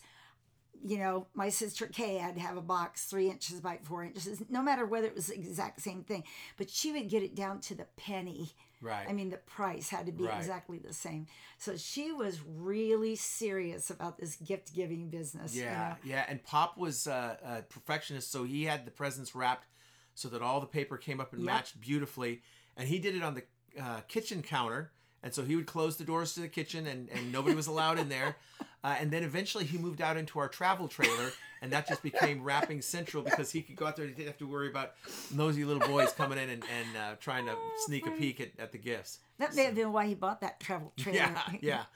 You 0.87 0.99
know, 0.99 1.25
my 1.33 1.49
sister 1.49 1.87
Kay 1.87 2.17
had 2.17 2.35
to 2.35 2.41
have 2.41 2.57
a 2.57 2.61
box 2.61 3.05
three 3.05 3.29
inches 3.31 3.59
by 3.59 3.79
four 3.81 4.03
inches, 4.03 4.43
no 4.49 4.61
matter 4.61 4.85
whether 4.85 5.07
it 5.07 5.15
was 5.15 5.27
the 5.27 5.33
exact 5.33 5.81
same 5.81 6.03
thing. 6.03 6.23
But 6.57 6.69
she 6.69 6.91
would 6.91 7.09
get 7.09 7.23
it 7.23 7.33
down 7.33 7.59
to 7.61 7.73
the 7.75 7.87
penny. 7.97 8.51
Right. 8.81 9.07
I 9.09 9.13
mean, 9.13 9.31
the 9.31 9.37
price 9.37 9.89
had 9.89 10.05
to 10.05 10.11
be 10.11 10.25
Right. 10.25 10.37
exactly 10.37 10.77
the 10.77 10.93
same. 10.93 11.25
So 11.57 11.75
she 11.75 12.11
was 12.11 12.39
really 12.45 13.15
serious 13.15 13.89
about 13.89 14.19
this 14.19 14.35
gift 14.35 14.75
giving 14.75 15.09
business. 15.09 15.55
you 15.55 15.63
Yeah, 15.63 15.71
know. 15.89 15.95
yeah. 16.03 16.25
And 16.29 16.43
Pop 16.43 16.77
was 16.77 17.07
uh, 17.07 17.37
a 17.43 17.61
perfectionist, 17.63 18.31
so 18.31 18.43
he 18.43 18.65
had 18.65 18.85
the 18.85 18.91
presents 18.91 19.33
wrapped 19.33 19.65
so 20.13 20.27
that 20.29 20.43
all 20.43 20.59
the 20.61 20.67
paper 20.67 20.97
came 20.97 21.19
up 21.19 21.33
and 21.33 21.41
Yep. 21.41 21.45
matched 21.51 21.81
beautifully. 21.81 22.41
And 22.77 22.87
he 22.87 22.99
did 22.99 23.15
it 23.15 23.23
on 23.23 23.33
the 23.33 23.43
uh, 23.81 24.01
kitchen 24.07 24.43
counter. 24.43 24.91
And 25.23 25.33
so 25.33 25.43
he 25.43 25.55
would 25.55 25.65
close 25.65 25.97
the 25.97 26.03
doors 26.03 26.35
to 26.35 26.41
the 26.41 26.47
kitchen, 26.47 26.85
and, 26.85 27.09
and 27.09 27.31
nobody 27.31 27.55
was 27.55 27.65
allowed 27.65 27.97
in 27.97 28.09
there. 28.09 28.35
Uh, 28.85 28.95
and 28.99 29.09
then 29.09 29.23
eventually 29.23 29.65
he 29.65 29.79
moved 29.79 29.99
out 29.99 30.15
into 30.15 30.37
our 30.37 30.47
travel 30.47 30.87
trailer, 30.87 31.31
and 31.63 31.71
that 31.71 31.87
just 31.87 32.03
became 32.03 32.43
wrapping 32.43 32.83
central 32.83 33.23
because 33.23 33.49
he 33.49 33.63
could 33.63 33.75
go 33.75 33.87
out 33.87 33.95
there 33.95 34.05
and 34.05 34.13
he 34.13 34.15
didn't 34.15 34.27
have 34.27 34.37
to 34.37 34.45
worry 34.45 34.67
about 34.67 34.91
nosy 35.33 35.65
little 35.65 35.87
boys 35.87 36.11
coming 36.11 36.37
in 36.37 36.51
and, 36.51 36.63
and 36.63 36.95
uh, 36.95 37.15
trying 37.19 37.47
to 37.47 37.55
sneak 37.77 38.05
a 38.05 38.11
peek 38.11 38.39
at, 38.39 38.51
at 38.59 38.71
the 38.71 38.77
gifts. 38.77 39.17
That 39.39 39.55
may 39.55 39.63
have 39.63 39.73
been 39.73 39.91
why 39.91 40.05
he 40.05 40.13
bought 40.13 40.41
that 40.41 40.59
travel 40.59 40.93
trailer. 40.97 41.17
Yeah, 41.17 41.41
yeah. 41.61 41.83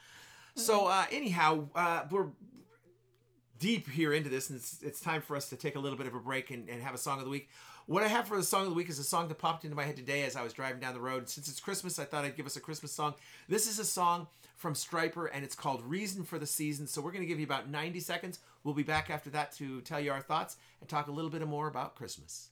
So 0.56 0.88
uh, 0.88 1.04
anyhow, 1.12 1.68
uh, 1.76 2.02
we're 2.10 2.26
deep 3.60 3.88
here 3.88 4.12
into 4.12 4.28
this, 4.28 4.50
and 4.50 4.58
it's, 4.58 4.82
it's 4.82 5.00
time 5.00 5.22
for 5.22 5.36
us 5.36 5.48
to 5.50 5.56
take 5.56 5.76
a 5.76 5.78
little 5.78 5.96
bit 5.96 6.08
of 6.08 6.14
a 6.16 6.18
break 6.18 6.50
and, 6.50 6.68
and 6.68 6.82
have 6.82 6.92
a 6.92 6.98
song 6.98 7.18
of 7.18 7.24
the 7.24 7.30
week. 7.30 7.48
What 7.86 8.02
I 8.02 8.08
have 8.08 8.26
for 8.26 8.36
the 8.36 8.42
song 8.42 8.62
of 8.62 8.70
the 8.70 8.74
week 8.74 8.88
is 8.88 8.98
a 8.98 9.04
song 9.04 9.28
that 9.28 9.38
popped 9.38 9.64
into 9.64 9.76
my 9.76 9.84
head 9.84 9.96
today 9.96 10.24
as 10.24 10.34
I 10.34 10.42
was 10.42 10.52
driving 10.52 10.80
down 10.80 10.94
the 10.94 11.00
road. 11.00 11.28
Since 11.28 11.48
it's 11.48 11.60
Christmas, 11.60 12.00
I 12.00 12.04
thought 12.04 12.24
I'd 12.24 12.36
give 12.36 12.46
us 12.46 12.56
a 12.56 12.60
Christmas 12.60 12.90
song. 12.90 13.14
This 13.48 13.68
is 13.68 13.78
a 13.78 13.84
song 13.84 14.26
from 14.60 14.74
Stryper, 14.74 15.28
and 15.32 15.42
it's 15.42 15.54
called 15.54 15.82
"Reason 15.84 16.22
for 16.22 16.38
the 16.38 16.46
Season." 16.46 16.86
So 16.86 17.00
we're 17.00 17.12
going 17.12 17.22
to 17.22 17.26
give 17.26 17.40
you 17.40 17.46
about 17.46 17.68
90 17.68 17.98
seconds. 18.00 18.38
We'll 18.62 18.74
be 18.74 18.82
back 18.82 19.08
after 19.08 19.30
that 19.30 19.52
to 19.52 19.80
tell 19.80 19.98
you 19.98 20.12
our 20.12 20.20
thoughts 20.20 20.56
and 20.80 20.88
talk 20.88 21.08
a 21.08 21.10
little 21.10 21.30
bit 21.30 21.46
more 21.48 21.66
about 21.66 21.96
Christmas. 21.96 22.50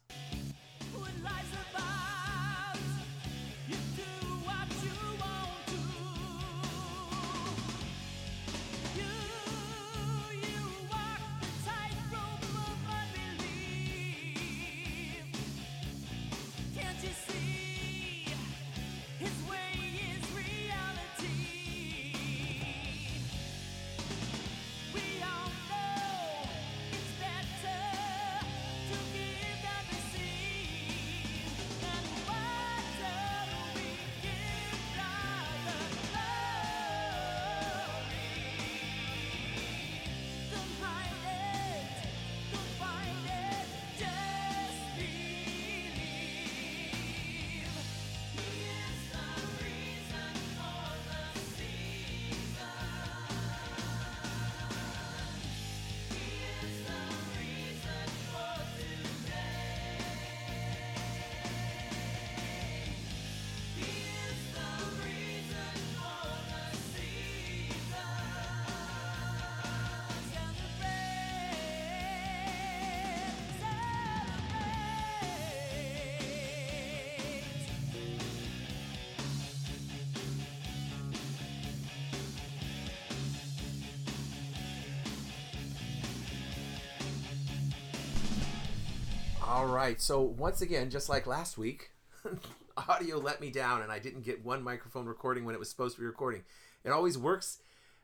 All 89.49 89.65
right. 89.65 89.99
So 89.99 90.21
once 90.21 90.61
again, 90.61 90.91
just 90.91 91.09
like 91.09 91.27
last 91.27 91.57
week, 91.57 91.93
audio 92.89 93.17
let 93.17 93.41
me 93.41 93.51
down, 93.51 93.81
and 93.81 93.91
I 93.91 93.99
didn't 93.99 94.21
get 94.21 94.45
one 94.45 94.63
microphone 94.63 95.07
recording 95.07 95.47
when 95.47 95.55
it 95.55 95.59
was 95.59 95.71
supposed 95.71 95.95
to 95.95 96.03
be 96.03 96.07
recording. 96.07 96.43
It 96.85 96.91
always 96.91 97.17
works 97.17 97.61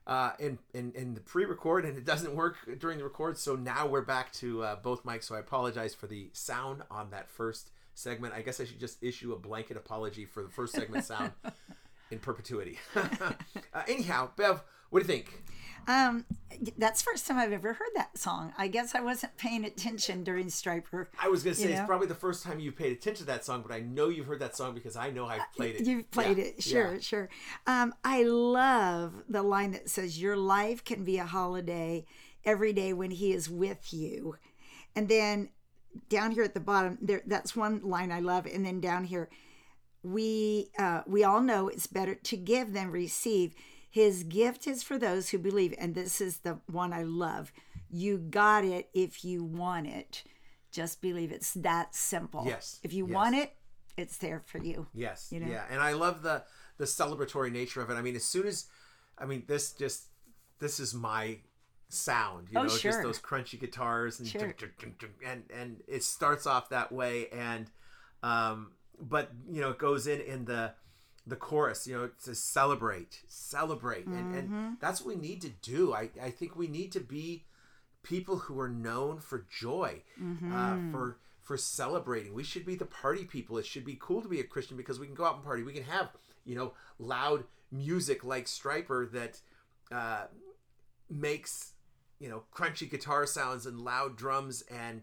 uh, 0.07 0.30
in, 0.38 0.59
in 0.72 0.92
in 0.94 1.12
the 1.12 1.20
pre-record, 1.20 1.85
and 1.85 1.98
it 1.98 2.07
doesn't 2.07 2.35
work 2.35 2.57
during 2.78 2.96
the 2.96 3.04
record. 3.04 3.37
So 3.37 3.57
now 3.57 3.87
we're 3.87 4.00
back 4.00 4.33
to 4.35 4.62
uh, 4.62 4.76
both 4.76 5.04
mics. 5.04 5.24
So 5.24 5.35
I 5.35 5.40
apologize 5.40 5.94
for 5.94 6.07
the 6.07 6.30
sound 6.33 6.83
on 6.90 7.11
that 7.11 7.28
first 7.28 7.72
segment. 7.92 8.33
I 8.33 8.40
guess 8.40 8.59
I 8.59 8.64
should 8.64 8.80
just 8.80 9.02
issue 9.02 9.35
a 9.35 9.38
blanket 9.38 9.76
apology 9.76 10.24
for 10.24 10.42
the 10.42 10.48
first 10.48 10.72
segment 10.72 11.04
sound 11.04 11.33
in 12.11 12.20
perpetuity. 12.20 12.78
uh, 12.96 13.83
anyhow, 13.87 14.30
Bev, 14.35 14.62
what 14.94 15.04
do 15.04 15.12
you 15.12 15.12
think? 15.12 15.42
Um, 15.88 16.24
that's 16.78 17.02
the 17.02 17.11
first 17.11 17.26
time 17.26 17.37
I've 17.37 17.50
ever 17.50 17.72
heard 17.72 17.90
that 17.96 18.16
song. 18.16 18.52
I 18.57 18.68
guess 18.68 18.94
I 18.94 19.00
wasn't 19.00 19.37
paying 19.37 19.64
attention 19.64 20.22
during 20.22 20.46
Stryper. 20.46 21.09
I 21.20 21.28
was 21.28 21.42
gonna 21.42 21.57
say 21.57 21.72
it's 21.72 21.80
know? 21.80 21.87
probably 21.87 22.07
the 22.07 22.14
first 22.14 22.44
time 22.44 22.61
you've 22.61 22.76
paid 22.76 22.92
attention 22.92 23.26
to 23.26 23.33
that 23.33 23.44
song, 23.44 23.64
but 23.66 23.74
I 23.74 23.80
know 23.80 24.09
you've 24.09 24.28
heard 24.28 24.38
that 24.38 24.57
song 24.57 24.72
because 24.72 24.94
I 24.94 25.11
know 25.11 25.26
I've 25.26 25.52
played 25.57 25.74
it. 25.74 25.85
You've 25.85 26.09
played 26.12 26.38
Yeah, 26.38 26.44
it, 26.44 26.62
sure, 26.62 26.94
yeah. 26.94 27.00
sure. 27.00 27.28
Um, 27.66 27.92
I 28.04 28.22
love 28.22 29.24
the 29.28 29.42
line 29.42 29.72
that 29.72 29.90
says, 29.90 30.22
"Your 30.22 30.37
life 30.37 30.85
can 30.85 31.02
be 31.02 31.18
a 31.18 31.24
holiday 31.24 32.07
every 32.44 32.72
day 32.72 32.92
when 32.92 33.11
He 33.11 33.33
is 33.33 33.50
with 33.50 33.92
you," 33.92 34.37
and 34.94 35.09
then 35.09 35.48
down 36.09 36.30
here 36.30 36.44
at 36.44 36.54
the 36.54 36.61
bottom, 36.61 36.98
there 37.02 37.22
that's 37.26 37.57
one 37.57 37.80
line 37.83 38.12
I 38.12 38.20
love, 38.20 38.46
and 38.46 38.64
then 38.64 38.80
down 38.80 39.02
here, 39.02 39.28
we 40.04 40.70
uh, 40.78 41.02
we 41.04 41.24
all 41.24 41.40
know 41.40 41.66
it's 41.66 41.88
better 41.88 42.14
to 42.14 42.37
give 42.37 42.72
than 42.72 42.92
receive. 42.92 43.57
His 43.94 44.24
gift 44.24 44.66
is 44.66 44.83
for 44.83 44.98
those 44.98 45.28
who 45.28 45.38
believe, 45.38 45.72
and 45.78 45.94
this 45.94 46.20
is 46.20 46.38
the 46.38 46.59
one 46.66 46.92
I 46.92 47.04
love. 47.04 47.52
You 47.88 48.18
got 48.18 48.64
it 48.64 48.88
if 48.92 49.24
you 49.24 49.44
want 49.44 49.87
it. 49.87 50.24
Just 50.72 51.00
believe 51.00 51.30
it's 51.30 51.54
that 51.54 51.94
simple. 51.94 52.42
Yes, 52.44 52.80
If 52.83 52.92
you 52.92 53.07
yes. 53.07 53.14
want 53.14 53.37
it, 53.37 53.54
it's 53.96 54.16
there 54.16 54.42
for 54.44 54.59
you. 54.59 54.88
Yes. 54.94 55.28
You 55.30 55.38
know? 55.38 55.46
Yeah, 55.46 55.62
and 55.70 55.80
I 55.80 55.92
love 55.92 56.22
the 56.22 56.42
the 56.76 56.87
celebratory 56.87 57.52
nature 57.52 57.83
of 57.83 57.88
it. 57.88 57.94
I 57.94 58.02
mean, 58.02 58.16
as 58.16 58.24
soon 58.24 58.48
as 58.48 58.66
I 59.16 59.26
mean 59.26 59.44
this 59.46 59.70
just 59.70 60.07
this 60.59 60.80
is 60.80 60.92
my 60.92 61.38
sound, 61.88 62.48
you 62.50 62.59
Oh, 62.59 62.64
know, 62.64 62.76
just 62.76 63.00
those 63.00 63.20
crunchy 63.20 63.61
guitars 63.61 64.18
and 64.18 64.26
Sure. 64.28 64.52
and 65.24 65.44
and 65.54 65.85
it 65.87 66.02
starts 66.02 66.48
off 66.48 66.70
that 66.70 66.90
way 66.90 67.28
and 67.28 67.70
um 68.24 68.72
but 68.98 69.30
you 69.48 69.61
know 69.61 69.70
it 69.70 69.78
goes 69.78 70.09
in 70.09 70.20
in 70.20 70.46
the 70.46 70.72
the 71.26 71.37
chorus 71.37 71.87
you 71.87 71.96
know 71.96 72.10
to 72.24 72.34
celebrate 72.34 73.22
celebrate. 73.28 74.06
And, 74.06 74.34
Mm-hmm. 74.34 74.54
and 74.54 74.76
that's 74.80 75.00
what 75.00 75.14
we 75.16 75.20
need 75.20 75.40
to 75.42 75.48
do. 75.48 75.94
I, 75.94 76.10
I 76.22 76.30
think 76.30 76.54
we 76.56 76.68
need 76.68 76.92
to 76.92 77.00
be 77.00 77.44
people 78.02 78.37
who 78.40 78.60
are 78.60 78.68
known 78.68 79.18
for 79.20 79.46
joy 79.50 80.02
Mm-hmm. 80.22 80.52
uh, 80.54 80.76
for 80.92 81.18
for 81.40 81.56
celebrating. 81.58 82.32
We 82.34 82.42
should 82.44 82.64
be 82.64 82.74
the 82.74 82.87
party 82.87 83.24
people. 83.24 83.58
It 83.58 83.66
should 83.66 83.84
be 83.84 83.98
cool 84.00 84.22
to 84.22 84.28
be 84.28 84.40
a 84.40 84.44
christian 84.44 84.76
because 84.76 84.98
we 84.98 85.06
can 85.06 85.14
go 85.14 85.24
out 85.26 85.37
and 85.37 85.44
party. 85.44 85.62
We 85.62 85.72
can 85.72 85.84
have 85.84 86.08
you 86.44 86.54
know 86.56 86.72
loud 86.98 87.44
music 87.72 88.22
like 88.24 88.46
Stryper 88.46 89.10
that 89.12 89.40
uh, 89.92 90.24
makes 91.10 91.72
you 92.18 92.28
know 92.28 92.44
crunchy 92.54 92.88
guitar 92.90 93.26
sounds 93.26 93.66
and 93.66 93.80
loud 93.80 94.16
drums 94.16 94.62
and 94.70 95.02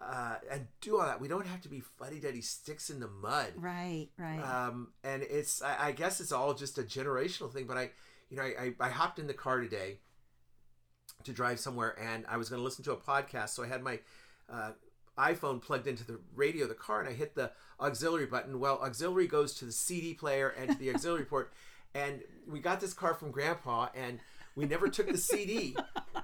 uh, 0.00 0.36
and 0.50 0.66
do 0.80 0.98
all 0.98 1.06
that. 1.06 1.20
We 1.20 1.28
don't 1.28 1.46
have 1.46 1.62
to 1.62 1.68
be 1.68 1.80
fuddy-duddy 1.80 2.42
sticks 2.42 2.90
in 2.90 3.00
the 3.00 3.08
mud. 3.08 3.52
Right, 3.56 4.08
right. 4.18 4.40
um, 4.40 4.88
and 5.02 5.22
it's 5.22 5.62
I, 5.62 5.88
I 5.88 5.92
guess 5.92 6.20
it's 6.20 6.32
all 6.32 6.54
just 6.54 6.78
a 6.78 6.82
generational 6.82 7.52
thing 7.52 7.66
but 7.66 7.76
i 7.76 7.90
you 8.30 8.36
know 8.36 8.42
I, 8.42 8.74
I, 8.80 8.86
I 8.86 8.88
hopped 8.90 9.18
in 9.18 9.26
the 9.26 9.34
car 9.34 9.60
today 9.60 9.98
to 11.24 11.32
drive 11.32 11.58
somewhere 11.58 11.96
and 12.00 12.24
i 12.28 12.36
was 12.36 12.48
going 12.48 12.60
to 12.60 12.64
listen 12.64 12.84
to 12.84 12.92
a 12.92 12.96
podcast 12.96 13.50
so 13.50 13.62
i 13.64 13.66
had 13.66 13.82
my 13.82 14.00
uh, 14.52 14.72
iphone 15.18 15.62
plugged 15.62 15.86
into 15.86 16.04
the 16.04 16.18
radio 16.34 16.64
of 16.64 16.68
the 16.68 16.74
car 16.74 17.00
and 17.00 17.08
i 17.08 17.12
hit 17.12 17.34
the 17.34 17.50
auxiliary 17.80 18.26
button. 18.26 18.58
Well 18.58 18.80
auxiliary 18.82 19.26
goes 19.26 19.54
to 19.54 19.64
the 19.64 19.72
cd 19.72 20.14
player 20.14 20.48
and 20.48 20.70
to 20.70 20.78
the 20.78 20.90
auxiliary 20.90 21.24
port. 21.24 21.52
And 21.94 22.20
we 22.46 22.60
got 22.60 22.80
this 22.80 22.92
car 22.92 23.14
from 23.14 23.30
grandpa 23.30 23.88
and 23.94 24.20
we 24.56 24.64
never 24.64 24.88
took 24.88 25.06
the 25.12 25.18
cd 25.18 25.76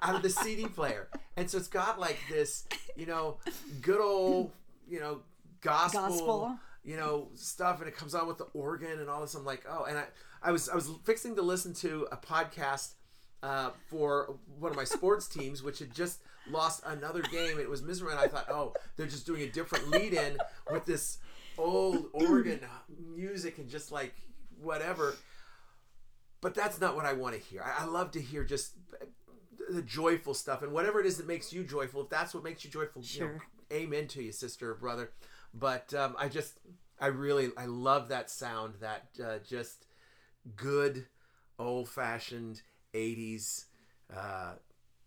out 0.03 0.15
of 0.17 0.23
the 0.23 0.31
cd 0.31 0.67
player. 0.67 1.09
And 1.37 1.49
so 1.49 1.59
it's 1.59 1.69
got 1.69 2.01
like 2.01 2.19
this 2.29 2.67
you 2.97 3.07
know 3.07 3.39
good 3.81 4.01
old 4.01 4.51
you 4.89 4.99
know 4.99 5.21
gospel, 5.61 6.01
Gospel. 6.09 6.59
you 6.85 6.97
know 6.97 7.29
stuff 7.35 7.79
and 7.79 7.89
it 7.89 7.97
comes 7.97 8.15
on 8.15 8.27
with 8.27 8.39
the 8.39 8.47
organ 8.55 8.99
and 8.99 9.09
all 9.09 9.21
this. 9.21 9.35
I'm 9.35 9.45
like 9.45 9.65
oh 9.69 9.85
and 9.85 9.97
i 9.99 10.05
i 10.43 10.51
was 10.51 10.69
i 10.69 10.75
was 10.75 10.91
fixing 11.05 11.37
to 11.37 11.43
listen 11.43 11.73
to 11.75 12.09
a 12.11 12.17
podcast 12.17 12.95
uh, 13.43 13.71
for 13.89 14.37
one 14.59 14.71
of 14.71 14.77
my 14.77 14.85
sports 14.85 15.27
teams 15.29 15.63
which 15.63 15.79
had 15.81 15.93
just 15.95 16.21
lost 16.51 16.83
another 16.87 17.23
game. 17.23 17.59
It 17.59 17.69
was 17.71 17.83
miserable 17.83 18.13
and 18.13 18.21
i 18.21 18.27
thought 18.29 18.47
oh 18.51 18.73
they're 18.97 19.07
just 19.07 19.27
doing 19.27 19.43
a 19.43 19.49
different 19.49 19.89
lead 19.91 20.15
in 20.15 20.39
with 20.71 20.85
this 20.85 21.19
old 21.59 22.07
organ 22.13 22.61
music 23.15 23.59
and 23.59 23.69
just 23.69 23.93
like 23.93 24.15
whatever 24.61 25.15
but 26.43 26.55
that's 26.55 26.79
not 26.81 26.95
what 26.95 27.07
i 27.07 27.15
want 27.15 27.35
to 27.35 27.41
hear. 27.41 27.63
I, 27.63 27.85
I 27.85 27.87
love 27.87 28.11
to 28.13 28.21
hear 28.21 28.45
just 28.45 28.73
the 29.71 29.81
joyful 29.83 30.35
stuff 30.35 30.63
and 30.63 30.73
whatever 30.73 31.01
it 31.01 31.07
is 31.07 31.17
that 31.17 31.27
makes 31.27 31.51
you 31.53 31.65
joyful 31.65 32.03
if 32.03 32.11
that's 32.11 32.35
what 32.35 32.45
makes 32.45 32.63
you 32.65 32.71
joyful 32.71 33.01
you 33.03 33.21
know, 33.21 33.27
Sure. 33.29 33.43
amen 33.73 34.07
to 34.09 34.23
you 34.23 34.31
sister 34.33 34.73
or 34.73 34.75
brother. 34.75 35.11
But 35.55 35.95
um, 35.95 36.15
i 36.19 36.29
just 36.29 36.59
i 37.01 37.07
really 37.07 37.51
i 37.57 37.65
love 37.67 38.09
that 38.09 38.29
sound 38.31 38.75
that 38.81 39.07
uh, 39.25 39.39
just 39.49 39.87
good 40.57 41.07
old 41.59 41.89
fashioned 41.89 42.61
80s 42.95 43.65
uh, 44.15 44.55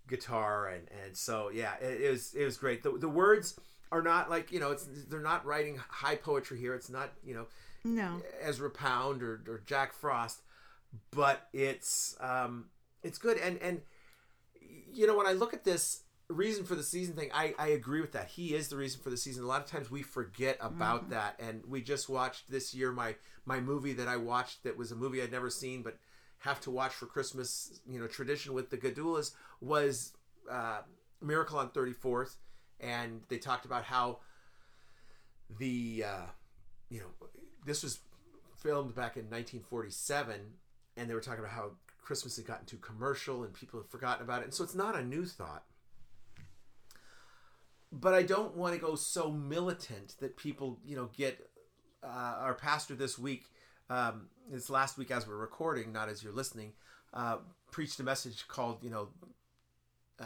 guitar 0.07 0.67
and 0.67 0.87
and 1.03 1.15
so 1.17 1.49
yeah 1.53 1.73
it, 1.81 2.01
it 2.01 2.09
was 2.11 2.33
it 2.33 2.45
was 2.45 2.57
great. 2.57 2.81
The, 2.83 2.91
the 2.97 3.09
words 3.09 3.59
are 3.91 4.01
not 4.01 4.29
like 4.29 4.51
you 4.51 4.59
know 4.59 4.71
it's 4.71 4.87
they're 5.09 5.19
not 5.19 5.45
writing 5.45 5.79
high 5.89 6.15
poetry 6.15 6.59
here. 6.59 6.73
It's 6.73 6.89
not 6.89 7.11
you 7.23 7.33
know 7.35 7.45
no. 7.83 8.21
Ezra 8.41 8.69
Pound 8.71 9.21
or, 9.21 9.41
or 9.47 9.61
Jack 9.65 9.93
Frost, 9.93 10.41
but 11.12 11.47
it's 11.53 12.15
um, 12.19 12.65
it's 13.03 13.17
good. 13.17 13.38
And 13.38 13.58
and 13.62 13.81
you 14.91 15.08
know 15.08 15.17
when 15.17 15.27
I 15.27 15.34
look 15.34 15.53
at 15.53 15.63
this 15.63 16.03
reason 16.27 16.65
for 16.65 16.75
the 16.75 16.84
season 16.84 17.15
thing, 17.15 17.29
I 17.34 17.53
I 17.58 17.67
agree 17.69 18.01
with 18.01 18.13
that. 18.13 18.27
He 18.27 18.55
is 18.55 18.67
the 18.67 18.77
reason 18.77 19.01
for 19.01 19.10
the 19.10 19.17
season. 19.17 19.43
A 19.43 19.47
lot 19.47 19.62
of 19.62 19.67
times 19.67 19.89
we 19.91 20.01
forget 20.01 20.58
about 20.60 21.10
that, 21.10 21.39
and 21.39 21.63
we 21.67 21.81
just 21.81 22.10
watched 22.10 22.49
this 22.49 22.73
year 22.73 22.91
my 22.91 23.15
my 23.45 23.60
movie 23.60 23.93
that 23.93 24.08
I 24.08 24.17
watched 24.17 24.63
that 24.63 24.77
was 24.77 24.91
a 24.91 24.95
movie 24.95 25.21
I'd 25.21 25.31
never 25.31 25.49
seen, 25.49 25.81
but 25.81 25.97
have 26.39 26.60
to 26.62 26.71
watch 26.71 26.93
for 26.93 27.05
Christmas. 27.05 27.79
You 27.88 27.99
know, 27.99 28.08
tradition 28.08 28.53
with 28.53 28.69
the 28.69 28.77
Gadulas 28.77 29.31
was 29.62 30.13
uh, 30.49 30.79
Miracle 31.21 31.60
on 31.60 31.69
Thirty 31.69 31.93
Fourth, 31.93 32.38
and 32.79 33.21
they 33.29 33.38
talked 33.38 33.65
about 33.65 33.84
how 33.84 34.19
the 35.60 36.05
uh, 36.08 36.25
you 36.89 36.99
know 36.99 37.27
this 37.65 37.84
was 37.84 37.99
filmed 38.58 38.95
back 38.95 39.15
in 39.15 39.25
1947 39.25 40.39
and 40.97 41.10
they 41.10 41.13
were 41.13 41.21
talking 41.21 41.39
about 41.39 41.51
how 41.51 41.71
christmas 42.01 42.38
had 42.38 42.45
gotten 42.45 42.65
too 42.65 42.77
commercial 42.77 43.43
and 43.43 43.53
people 43.53 43.79
had 43.79 43.89
forgotten 43.89 44.23
about 44.23 44.41
it. 44.41 44.45
And 44.45 44.53
so 44.53 44.63
it's 44.63 44.75
not 44.75 44.95
a 44.95 45.03
new 45.03 45.25
thought. 45.25 45.63
But 47.91 48.13
i 48.13 48.23
don't 48.23 48.55
want 48.55 48.73
to 48.73 48.79
go 48.79 48.95
so 48.95 49.31
militant 49.31 50.15
that 50.19 50.38
people 50.38 50.79
you 50.86 50.95
know 50.95 51.10
get 51.15 51.49
uh, 52.03 52.36
our 52.39 52.53
pastor 52.53 52.95
this 52.95 53.17
week 53.17 53.45
um, 53.89 54.27
this 54.51 54.69
last 54.69 54.97
week 54.97 55.12
as 55.12 55.27
we're 55.27 55.38
recording 55.38 55.91
not 55.93 56.10
as 56.10 56.23
you're 56.23 56.34
listening 56.34 56.73
uh, 57.13 57.38
preached 57.71 57.99
a 57.99 58.03
message 58.03 58.47
called 58.47 58.84
you 58.84 58.89
know 58.89 59.10
uh, 60.19 60.25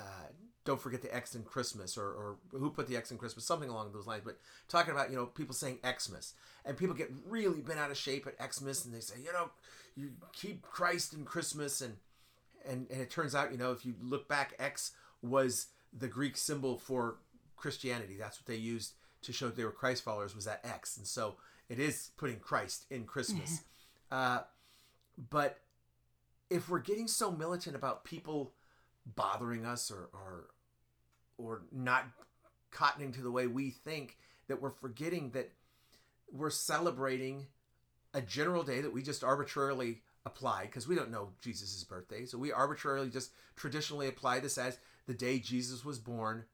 don't 0.66 0.80
forget 0.80 1.02
the 1.02 1.14
X 1.14 1.34
in 1.36 1.44
Christmas 1.44 1.98
or, 1.98 2.06
or 2.06 2.38
who 2.52 2.70
put 2.70 2.88
the 2.88 2.96
X 2.96 3.12
in 3.12 3.18
Christmas, 3.18 3.46
something 3.46 3.70
along 3.70 3.92
those 3.92 4.06
lines. 4.06 4.22
But 4.24 4.38
talking 4.68 4.94
about, 4.94 5.10
you 5.10 5.16
know, 5.16 5.26
people 5.26 5.56
saying 5.56 5.80
Xmas. 5.84 6.36
And 6.64 6.78
people 6.78 6.96
get 6.96 7.12
really 7.28 7.62
bent 7.62 7.80
out 7.80 7.90
of 7.90 7.98
shape 7.98 8.28
at 8.28 8.54
Xmas 8.54 8.86
and 8.86 8.94
they 8.94 9.00
say, 9.00 9.16
you 9.24 9.34
know, 9.34 9.50
you 9.96 10.12
keep 10.34 10.62
Christ 10.62 11.14
in 11.14 11.26
Christmas. 11.26 11.82
And, 11.82 11.98
and, 12.68 12.88
and 12.90 13.02
it 13.02 13.10
turns 13.10 13.36
out, 13.36 13.52
you 13.52 13.58
know, 13.58 13.72
if 13.72 13.86
you 13.86 13.96
look 14.02 14.28
back, 14.28 14.54
X 14.60 14.92
was 15.22 15.68
the 15.98 16.08
Greek 16.08 16.38
symbol 16.38 16.78
for 16.78 17.18
Christianity. 17.56 18.16
That's 18.18 18.40
what 18.40 18.46
they 18.46 18.56
used 18.56 18.94
to 19.22 19.34
show 19.34 19.48
that 19.48 19.56
they 19.56 19.64
were 19.66 19.72
Christ 19.72 20.04
followers 20.04 20.36
was 20.36 20.46
that 20.46 20.62
X. 20.64 20.98
And 20.98 21.06
so 21.06 21.36
it 21.68 21.80
is 21.80 22.12
putting 22.18 22.40
Christ 22.40 22.86
in 22.90 23.04
Christmas. 23.06 23.62
Uh, 24.12 24.40
but 25.30 25.60
if 26.50 26.70
we're 26.70 26.80
getting 26.80 27.08
so 27.08 27.32
militant 27.32 27.76
about 27.76 28.04
people 28.04 28.54
bothering 29.16 29.66
us 29.66 29.92
or 29.92 30.10
or 30.14 30.50
or 31.38 31.62
not 31.72 32.06
cottoning 32.72 33.14
to 33.14 33.22
the 33.22 33.32
way 33.32 33.48
we 33.48 33.70
think 33.70 34.18
that 34.48 34.62
we're 34.62 34.70
forgetting 34.70 35.32
that 35.32 35.52
we're 36.32 36.50
celebrating 36.50 37.48
a 38.14 38.22
general 38.22 38.64
day 38.64 38.82
that 38.82 38.94
we 38.94 39.02
just 39.02 39.24
arbitrarily 39.24 40.02
apply 40.26 40.66
because 40.66 40.88
we 40.88 40.96
don't 40.96 41.12
know 41.12 41.30
Jesus' 41.42 41.84
birthday. 41.84 42.26
So 42.26 42.38
we 42.38 42.52
arbitrarily 42.52 43.10
just 43.10 43.32
traditionally 43.56 44.08
apply 44.08 44.40
this 44.40 44.58
as 44.58 44.78
the 45.08 45.14
day 45.14 45.40
Jesus 45.40 45.86
was 45.86 46.00
born. 46.00 46.46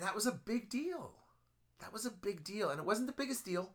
That 0.00 0.14
was 0.14 0.26
a 0.26 0.32
big 0.32 0.68
deal. 0.68 1.12
That 1.80 1.92
was 1.92 2.06
a 2.06 2.10
big 2.10 2.44
deal. 2.44 2.70
And 2.70 2.78
it 2.78 2.86
wasn't 2.86 3.06
the 3.06 3.12
biggest 3.12 3.44
deal 3.44 3.70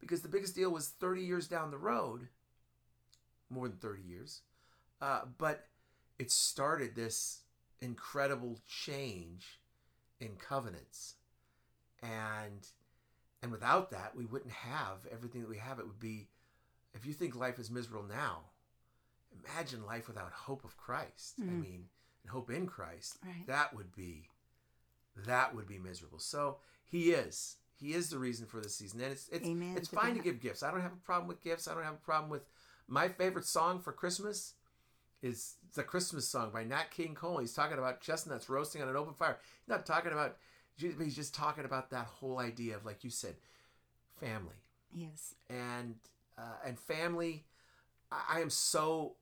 because 0.00 0.22
the 0.22 0.28
biggest 0.28 0.54
deal 0.54 0.70
was 0.70 0.88
30 0.88 1.22
years 1.22 1.48
down 1.48 1.70
the 1.70 1.78
road, 1.78 2.28
more 3.50 3.68
than 3.68 3.78
30 3.78 4.02
years. 4.02 4.40
Uh, 5.00 5.22
but 5.38 5.66
it 6.18 6.30
started 6.30 6.94
this 6.94 7.40
incredible 7.80 8.58
change 8.66 9.60
in 10.20 10.36
covenants 10.36 11.14
and 12.02 12.66
and 13.42 13.52
without 13.52 13.90
that 13.90 14.14
we 14.16 14.24
wouldn't 14.24 14.52
have 14.52 15.06
everything 15.12 15.40
that 15.42 15.50
we 15.50 15.58
have. 15.58 15.78
It 15.78 15.86
would 15.86 16.00
be 16.00 16.28
if 16.94 17.04
you 17.06 17.12
think 17.12 17.34
life 17.36 17.58
is 17.58 17.70
miserable 17.70 18.04
now 18.08 18.40
imagine 19.44 19.84
life 19.84 20.08
without 20.08 20.32
hope 20.32 20.64
of 20.64 20.76
christ. 20.76 21.34
I 21.40 21.44
mean 21.44 21.84
and 22.22 22.30
hope 22.32 22.50
in 22.50 22.66
christ 22.66 23.18
Right. 23.24 23.46
that 23.46 23.74
would 23.74 23.94
be 23.94 24.28
that 25.26 25.54
would 25.54 25.66
be 25.66 25.78
miserable. 25.78 26.18
So 26.18 26.58
he 26.84 27.10
is. 27.10 27.56
He 27.78 27.92
is 27.92 28.08
the 28.10 28.18
reason 28.18 28.46
for 28.46 28.60
the 28.60 28.68
season. 28.68 29.00
And 29.00 29.12
it's 29.12 29.28
it's, 29.30 29.46
Amen. 29.46 29.74
it's 29.76 29.88
to 29.88 29.96
fine 29.96 30.14
to 30.14 30.22
give 30.22 30.40
gifts. 30.40 30.62
I 30.62 30.70
don't 30.70 30.80
have 30.82 30.92
a 30.92 31.04
problem 31.06 31.28
with 31.28 31.42
gifts. 31.42 31.68
I 31.68 31.74
don't 31.74 31.84
have 31.84 31.94
a 31.94 31.96
problem 32.06 32.30
with 32.30 32.46
my 32.88 33.08
favorite 33.08 33.44
song 33.46 33.80
for 33.80 33.92
christmas 33.92 34.54
is 35.22 35.54
the 35.74 35.82
Christmas 35.82 36.28
song 36.28 36.50
by 36.52 36.62
Nat 36.62 36.90
King 36.90 37.14
Cole. 37.14 37.38
He's 37.38 37.54
talking 37.54 37.78
about 37.78 38.00
chestnuts 38.00 38.48
roasting 38.48 38.82
on 38.82 38.88
an 38.88 38.96
open 38.96 39.14
fire. 39.14 39.38
He's 39.62 39.68
not 39.68 39.86
talking 39.86 40.12
about, 40.12 40.36
he's 40.78 41.16
just 41.16 41.34
talking 41.34 41.64
about 41.64 41.90
that 41.90 42.06
whole 42.06 42.38
idea 42.38 42.76
of, 42.76 42.84
like 42.84 43.04
you 43.04 43.10
said, 43.10 43.36
family 44.20 44.56
Yes. 44.94 45.34
and 45.50 45.96
uh, 46.38 46.42
and 46.66 46.78
family. 46.78 47.44
I, 48.10 48.36
I 48.36 48.40
am 48.40 48.50
so 48.50 49.16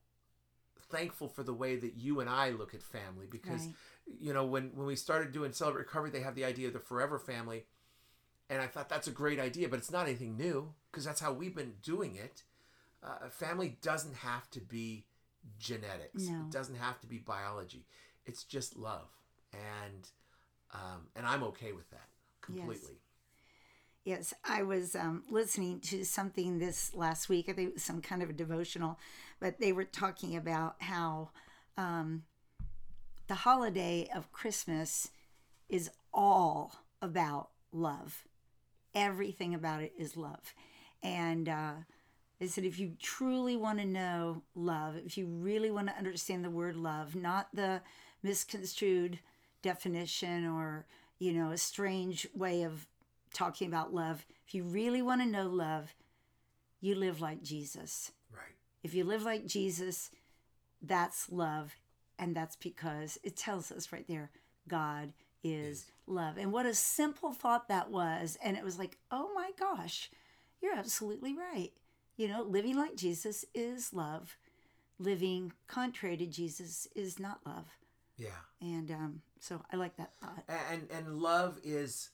thankful 0.91 1.29
for 1.29 1.43
the 1.43 1.53
way 1.55 1.77
that 1.77 1.95
you 1.97 2.21
and 2.21 2.29
I 2.29 2.51
look 2.51 2.75
at 2.75 2.83
family 2.83 3.27
because 3.31 3.67
Right. 3.67 3.75
you 4.21 4.33
know 4.33 4.45
when 4.45 4.71
when 4.75 4.87
we 4.87 4.97
started 4.97 5.33
doing 5.33 5.53
Celebrate 5.53 5.83
Recovery, 5.87 6.11
they 6.11 6.21
have 6.21 6.35
the 6.35 6.45
idea 6.45 6.69
of 6.69 6.73
the 6.75 6.79
forever 6.81 7.19
family, 7.19 7.65
and 8.51 8.61
I 8.63 8.67
thought 8.67 8.89
that's 8.89 9.09
a 9.09 9.13
great 9.13 9.41
idea, 9.41 9.69
but 9.69 9.79
it's 9.79 9.91
not 9.91 10.07
anything 10.07 10.37
new 10.37 10.75
because 10.91 11.05
that's 11.05 11.21
how 11.21 11.33
we've 11.33 11.55
been 11.55 11.75
doing 11.83 12.17
it. 12.17 12.43
Uh, 13.03 13.29
family 13.29 13.77
doesn't 13.83 14.15
have 14.17 14.49
to 14.51 14.61
be 14.61 15.05
genetics. 15.59 16.29
No. 16.29 16.41
It 16.41 16.51
doesn't 16.51 16.77
have 16.77 17.01
to 17.01 17.07
be 17.07 17.19
biology. 17.19 17.87
It's 18.27 18.45
just 18.45 18.77
love, 18.77 19.09
and 19.53 20.09
um, 20.75 21.07
and 21.17 21.27
I'm 21.27 21.43
okay 21.45 21.73
with 21.73 21.89
that 21.91 22.09
completely. 22.43 22.99
Yes, 24.05 24.35
I 24.45 24.63
was 24.63 24.95
um, 24.95 25.23
listening 25.31 25.81
to 25.81 26.05
something 26.05 26.59
this 26.59 26.95
last 26.95 27.31
week. 27.31 27.49
I 27.49 27.53
think 27.53 27.69
it 27.69 27.75
was 27.75 27.83
some 27.83 28.03
kind 28.03 28.23
of 28.23 28.29
a 28.29 28.35
devotional, 28.35 28.99
but 29.41 29.61
they 29.61 29.73
were 29.73 29.85
talking 29.85 30.37
about 30.37 30.77
how 30.81 31.31
um, 31.79 32.25
the 33.29 33.35
holiday 33.35 34.09
of 34.15 34.31
Christmas 34.31 35.11
is 35.71 35.91
all 36.13 36.75
about 37.01 37.49
love. 37.73 38.25
Everything 38.95 39.55
about 39.55 39.83
it 39.83 39.95
is 39.99 40.19
love. 40.19 40.53
And 41.03 41.49
uh, 41.49 41.73
they 42.39 42.47
said 42.47 42.65
if 42.65 42.79
you 42.79 42.93
truly 43.01 43.57
want 43.57 43.79
to 43.79 43.87
know 43.87 44.43
love, 44.55 44.97
if 45.05 45.17
you 45.17 45.27
really 45.27 45.71
want 45.71 45.89
to 45.89 45.97
understand 45.97 46.45
the 46.45 46.51
word 46.51 46.77
love, 46.77 47.15
not 47.15 47.49
the 47.55 47.81
misconstrued 48.23 49.19
definition 49.65 50.47
or, 50.47 50.85
you 51.19 51.33
know, 51.33 51.51
a 51.51 51.59
strange 51.59 52.29
way 52.35 52.63
of 52.63 52.87
talking 53.33 53.67
about 53.67 53.95
love, 53.95 54.25
if 54.47 54.55
you 54.55 54.63
really 54.63 55.03
want 55.03 55.23
to 55.23 55.27
know 55.27 55.49
love, 55.49 55.95
you 56.81 56.95
live 56.95 57.21
like 57.21 57.43
Jesus. 57.43 58.13
Right. 58.31 58.55
If 58.83 58.95
you 58.95 59.05
live 59.05 59.23
like 59.23 59.47
Jesus, 59.47 60.11
that's 60.83 61.33
love. 61.33 61.75
And 62.19 62.37
that's 62.37 62.55
because 62.55 63.19
it 63.25 63.37
tells 63.37 63.73
us 63.73 63.91
right 63.91 64.07
there 64.07 64.31
God 64.69 65.13
is 65.43 65.87
love. 66.07 66.37
And 66.37 66.53
what 66.53 66.67
a 66.67 66.75
simple 66.75 67.33
thought 67.33 67.69
that 67.69 67.91
was. 67.91 68.39
And 68.43 68.57
it 68.57 68.63
was 68.63 68.79
like, 68.79 68.99
oh 69.11 69.31
my 69.35 69.51
gosh, 69.59 70.11
you're 70.61 70.77
absolutely 70.77 71.35
right. 71.35 71.71
You 72.17 72.29
know, 72.29 72.43
living 72.43 72.77
like 72.77 72.97
Jesus 72.97 73.45
is 73.55 73.93
love. 73.93 74.37
Living 74.99 75.53
contrary 75.67 76.17
to 76.19 76.27
Jesus 76.27 76.87
is 76.95 77.19
not 77.19 77.41
love. 77.45 77.67
Yeah. 78.17 78.29
And 78.61 78.91
um, 78.91 79.23
so 79.45 79.61
I 79.71 79.77
like 79.77 79.97
that 79.99 80.11
thought. 80.23 80.43
and 80.73 80.89
and 80.91 81.19
love 81.19 81.61
is 81.63 82.09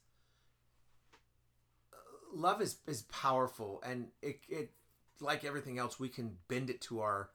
love 2.34 2.60
is 2.60 2.78
is 2.88 3.02
powerful 3.02 3.80
and 3.86 4.08
it 4.20 4.40
it 4.48 4.70
like 5.20 5.44
everything 5.44 5.78
else 5.78 6.00
we 6.00 6.08
can 6.08 6.36
bend 6.48 6.70
it 6.70 6.80
to 6.80 7.00
our 7.00 7.30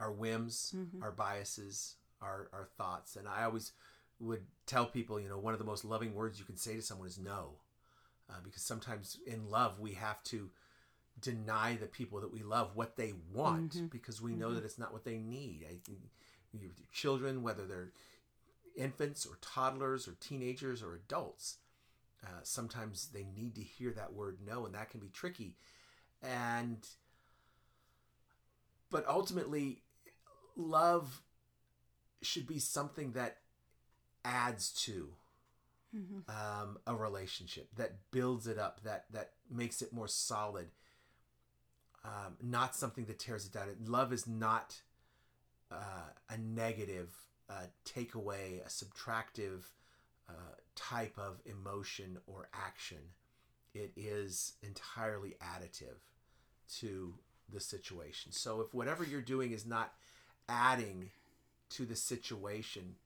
our 0.00 0.10
whims 0.10 0.74
mm-hmm. 0.74 1.02
our 1.02 1.10
biases 1.10 1.96
our 2.22 2.48
our 2.54 2.68
thoughts. 2.78 3.16
And 3.16 3.28
i 3.28 3.44
always 3.44 3.72
would 4.18 4.44
tell 4.64 4.86
people 4.86 5.20
you 5.20 5.28
know 5.28 5.38
one 5.38 5.52
of 5.52 5.58
the 5.58 5.66
most 5.66 5.84
loving 5.84 6.14
words 6.14 6.38
you 6.38 6.46
can 6.46 6.56
say 6.56 6.76
to 6.76 6.82
someone 6.82 7.08
is 7.08 7.18
no 7.18 7.56
uh, 8.30 8.36
because 8.42 8.62
sometimes 8.62 9.18
in 9.26 9.50
love 9.50 9.78
we 9.78 9.92
have 9.92 10.22
to 10.24 10.48
deny 11.20 11.76
the 11.78 11.86
people 11.86 12.20
that 12.20 12.32
we 12.32 12.42
love 12.42 12.70
what 12.74 12.96
they 12.96 13.12
want 13.30 13.74
mm-hmm. 13.74 13.86
because 13.86 14.22
we 14.22 14.32
know 14.32 14.46
mm-hmm. 14.46 14.54
that 14.54 14.64
it's 14.64 14.78
not 14.78 14.90
what 14.90 15.04
they 15.04 15.18
need. 15.18 15.66
I 15.68 15.74
think 15.84 15.98
your 16.58 16.70
children 16.92 17.42
whether 17.42 17.66
they're 17.66 17.92
infants 18.76 19.26
or 19.26 19.38
toddlers 19.40 20.08
or 20.08 20.12
teenagers 20.20 20.82
or 20.82 20.94
adults 20.94 21.58
uh, 22.24 22.40
sometimes 22.44 23.08
they 23.12 23.26
need 23.36 23.54
to 23.56 23.62
hear 23.62 23.90
that 23.90 24.12
word 24.12 24.38
no 24.46 24.64
and 24.64 24.74
that 24.74 24.90
can 24.90 25.00
be 25.00 25.08
tricky. 25.08 25.56
And 26.22 26.86
but 28.90 29.06
ultimately 29.08 29.82
love 30.56 31.22
should 32.20 32.46
be 32.46 32.60
something 32.60 33.12
that 33.12 33.38
adds 34.24 34.70
to 34.84 35.14
um, 36.28 36.78
a 36.86 36.94
relationship 36.94 37.68
that 37.76 38.10
builds 38.12 38.46
it 38.46 38.58
up 38.58 38.82
that 38.84 39.06
that 39.12 39.32
makes 39.50 39.82
it 39.82 39.92
more 39.92 40.08
solid 40.08 40.68
um, 42.04 42.36
not 42.42 42.74
something 42.74 43.04
that 43.06 43.18
tears 43.18 43.46
it 43.46 43.52
down. 43.52 43.68
Love 43.86 44.12
is 44.12 44.26
not 44.26 44.80
uh, 45.70 46.10
a 46.30 46.38
negative 46.38 47.10
uh, 47.52 47.66
takeaway 47.84 48.64
a 48.64 48.68
subtractive 48.68 49.64
uh, 50.28 50.54
type 50.74 51.18
of 51.18 51.40
emotion 51.44 52.18
or 52.26 52.48
action 52.54 52.98
it 53.74 53.92
is 53.96 54.52
entirely 54.62 55.34
additive 55.42 55.96
to 56.68 57.14
the 57.50 57.60
situation. 57.60 58.32
So 58.32 58.60
if 58.60 58.74
whatever 58.74 59.02
you're 59.02 59.22
doing 59.22 59.52
is 59.52 59.64
not 59.66 59.92
adding 60.48 61.10
to 61.70 61.86
the 61.86 61.96
situation 61.96 62.96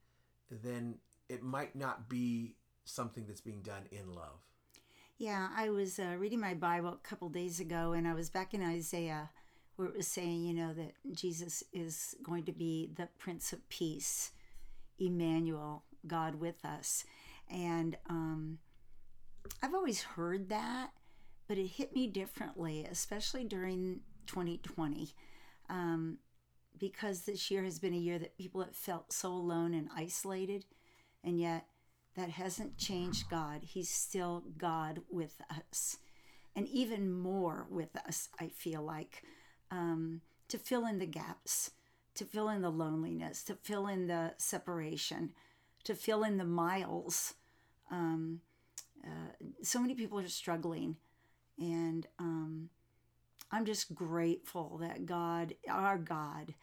then 0.50 0.96
it 1.28 1.42
might 1.42 1.74
not 1.74 2.08
be 2.08 2.54
something 2.84 3.24
that's 3.26 3.40
being 3.40 3.62
done 3.62 3.82
in 3.90 4.14
love. 4.14 4.40
Yeah, 5.18 5.48
I 5.56 5.70
was 5.70 5.98
uh, 5.98 6.16
reading 6.18 6.40
my 6.40 6.54
Bible 6.54 6.90
a 6.90 7.08
couple 7.08 7.28
days 7.30 7.58
ago, 7.58 7.92
and 7.92 8.06
I 8.06 8.14
was 8.14 8.28
back 8.28 8.52
in 8.52 8.62
Isaiah, 8.62 9.30
where 9.76 9.88
it 9.88 9.96
was 9.96 10.08
saying, 10.08 10.44
you 10.44 10.54
know, 10.54 10.72
that 10.72 10.92
Jesus 11.12 11.62
is 11.72 12.14
going 12.22 12.44
to 12.44 12.52
be 12.52 12.90
the 12.96 13.08
Prince 13.18 13.52
of 13.52 13.68
Peace, 13.68 14.32
Emmanuel, 14.98 15.84
God 16.06 16.36
with 16.36 16.64
us. 16.64 17.04
And 17.50 17.96
um, 18.08 18.58
I've 19.62 19.74
always 19.74 20.02
heard 20.02 20.48
that, 20.48 20.90
but 21.48 21.58
it 21.58 21.66
hit 21.66 21.94
me 21.94 22.06
differently, 22.06 22.86
especially 22.90 23.44
during 23.44 24.00
2020, 24.26 25.10
um, 25.68 26.18
because 26.78 27.22
this 27.22 27.50
year 27.50 27.62
has 27.62 27.78
been 27.78 27.94
a 27.94 27.98
year 27.98 28.18
that 28.18 28.36
people 28.36 28.62
have 28.62 28.76
felt 28.76 29.12
so 29.12 29.28
alone 29.28 29.74
and 29.74 29.88
isolated, 29.94 30.64
and 31.22 31.38
yet 31.38 31.66
that 32.16 32.30
hasn't 32.30 32.78
changed 32.78 33.30
God. 33.30 33.60
He's 33.62 33.90
still 33.90 34.44
God 34.58 35.00
with 35.10 35.40
us, 35.50 35.98
and 36.54 36.66
even 36.68 37.12
more 37.12 37.66
with 37.70 37.96
us, 37.96 38.28
I 38.40 38.48
feel 38.48 38.82
like, 38.82 39.22
um, 39.70 40.20
to 40.48 40.58
fill 40.58 40.86
in 40.86 40.98
the 40.98 41.06
gaps, 41.06 41.70
to 42.14 42.24
fill 42.24 42.48
in 42.48 42.62
the 42.62 42.70
loneliness, 42.70 43.42
to 43.44 43.54
fill 43.54 43.86
in 43.86 44.06
the 44.06 44.34
separation, 44.38 45.32
to 45.84 45.94
fill 45.94 46.22
in 46.22 46.38
the 46.38 46.44
miles. 46.44 47.34
Um, 47.90 48.40
uh, 49.04 49.44
so 49.62 49.80
many 49.80 49.94
people 49.94 50.18
are 50.18 50.28
struggling, 50.28 50.96
and 51.58 52.06
um, 52.18 52.70
I'm 53.50 53.64
just 53.64 53.94
grateful 53.94 54.78
that 54.80 55.06
God, 55.06 55.54
our 55.68 55.98
God, 55.98 56.54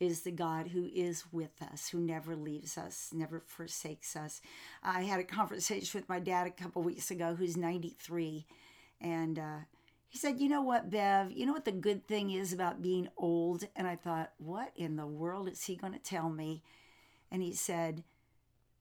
is 0.00 0.22
the 0.22 0.32
God 0.32 0.68
who 0.68 0.90
is 0.92 1.24
with 1.30 1.62
us, 1.62 1.88
who 1.88 2.00
never 2.00 2.34
leaves 2.34 2.76
us, 2.76 3.10
never 3.12 3.40
forsakes 3.40 4.16
us. 4.16 4.40
I 4.82 5.02
had 5.02 5.20
a 5.20 5.24
conversation 5.24 6.00
with 6.00 6.08
my 6.08 6.18
dad 6.18 6.46
a 6.46 6.50
couple 6.50 6.82
weeks 6.82 7.10
ago, 7.12 7.36
who's 7.36 7.56
93, 7.56 8.46
and 9.00 9.38
uh, 9.38 9.58
he 10.12 10.18
said, 10.18 10.40
You 10.40 10.50
know 10.50 10.60
what, 10.60 10.90
Bev? 10.90 11.32
You 11.32 11.46
know 11.46 11.54
what 11.54 11.64
the 11.64 11.72
good 11.72 12.06
thing 12.06 12.30
is 12.30 12.52
about 12.52 12.82
being 12.82 13.08
old? 13.16 13.64
And 13.74 13.88
I 13.88 13.96
thought, 13.96 14.32
What 14.36 14.70
in 14.76 14.96
the 14.96 15.06
world 15.06 15.48
is 15.48 15.64
he 15.64 15.74
going 15.74 15.94
to 15.94 15.98
tell 15.98 16.28
me? 16.28 16.62
And 17.30 17.42
he 17.42 17.54
said, 17.54 18.04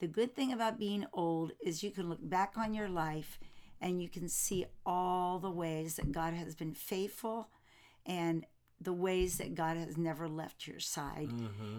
The 0.01 0.07
good 0.07 0.35
thing 0.35 0.51
about 0.51 0.77
being 0.77 1.05
old 1.13 1.53
is 1.63 1.83
you 1.83 1.91
can 1.91 2.09
look 2.09 2.19
back 2.21 2.55
on 2.57 2.73
your 2.73 2.89
life 2.89 3.39
and 3.79 4.01
you 4.01 4.09
can 4.09 4.27
see 4.27 4.65
all 4.85 5.39
the 5.39 5.49
ways 5.49 5.95
that 5.95 6.11
God 6.11 6.33
has 6.33 6.53
been 6.53 6.73
faithful 6.73 7.47
and 8.05 8.45
the 8.81 8.91
ways 8.91 9.37
that 9.37 9.55
God 9.55 9.77
has 9.77 9.95
never 9.97 10.27
left 10.27 10.67
your 10.67 10.81
side. 10.81 11.29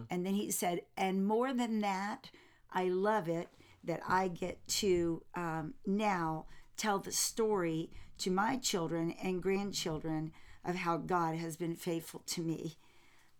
And 0.08 0.24
then 0.24 0.32
he 0.32 0.50
said, 0.50 0.80
and 0.96 1.26
more 1.26 1.52
than 1.52 1.80
that, 1.80 2.30
I 2.72 2.84
love 2.88 3.28
it 3.28 3.48
that 3.84 4.00
I 4.08 4.28
get 4.28 4.66
to 4.66 5.22
um, 5.34 5.74
now 5.86 6.46
tell 6.78 6.98
the 7.00 7.12
story 7.12 7.90
to 8.22 8.30
my 8.30 8.56
children 8.56 9.14
and 9.22 9.42
grandchildren 9.42 10.32
of 10.64 10.76
how 10.76 10.96
God 10.96 11.36
has 11.36 11.56
been 11.56 11.74
faithful 11.76 12.22
to 12.26 12.40
me. 12.42 12.76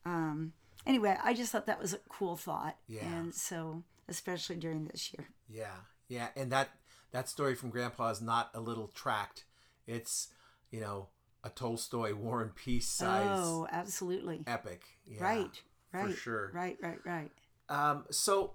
Um, 0.04 0.52
anyway, 0.86 1.16
I 1.22 1.34
just 1.34 1.52
thought 1.52 1.66
that 1.66 1.80
was 1.80 1.92
a 1.94 1.98
cool 2.08 2.36
thought. 2.36 2.76
Yeah. 2.88 3.04
And 3.06 3.34
so, 3.34 3.82
especially 4.08 4.56
during 4.56 4.86
this 4.86 5.12
year. 5.12 5.28
Yeah, 5.48 5.76
yeah, 6.08 6.28
and 6.36 6.50
that 6.52 6.70
that 7.12 7.28
story 7.28 7.54
from 7.54 7.70
Grandpa 7.70 8.10
is 8.10 8.20
not 8.20 8.50
a 8.54 8.60
little 8.60 8.88
tract. 8.88 9.44
It's 9.86 10.28
you 10.70 10.80
know 10.80 11.08
a 11.44 11.50
Tolstoy 11.50 12.14
War 12.14 12.40
and 12.42 12.54
Peace 12.54 12.88
size 12.88 13.26
Oh, 13.30 13.66
absolutely. 13.70 14.42
epic. 14.46 14.82
Yeah, 15.06 15.22
right. 15.22 15.62
Right. 15.92 16.10
for 16.10 16.16
sure. 16.16 16.50
Right. 16.54 16.78
Right. 16.80 16.98
Right. 17.04 17.30
Um, 17.68 18.04
so, 18.10 18.52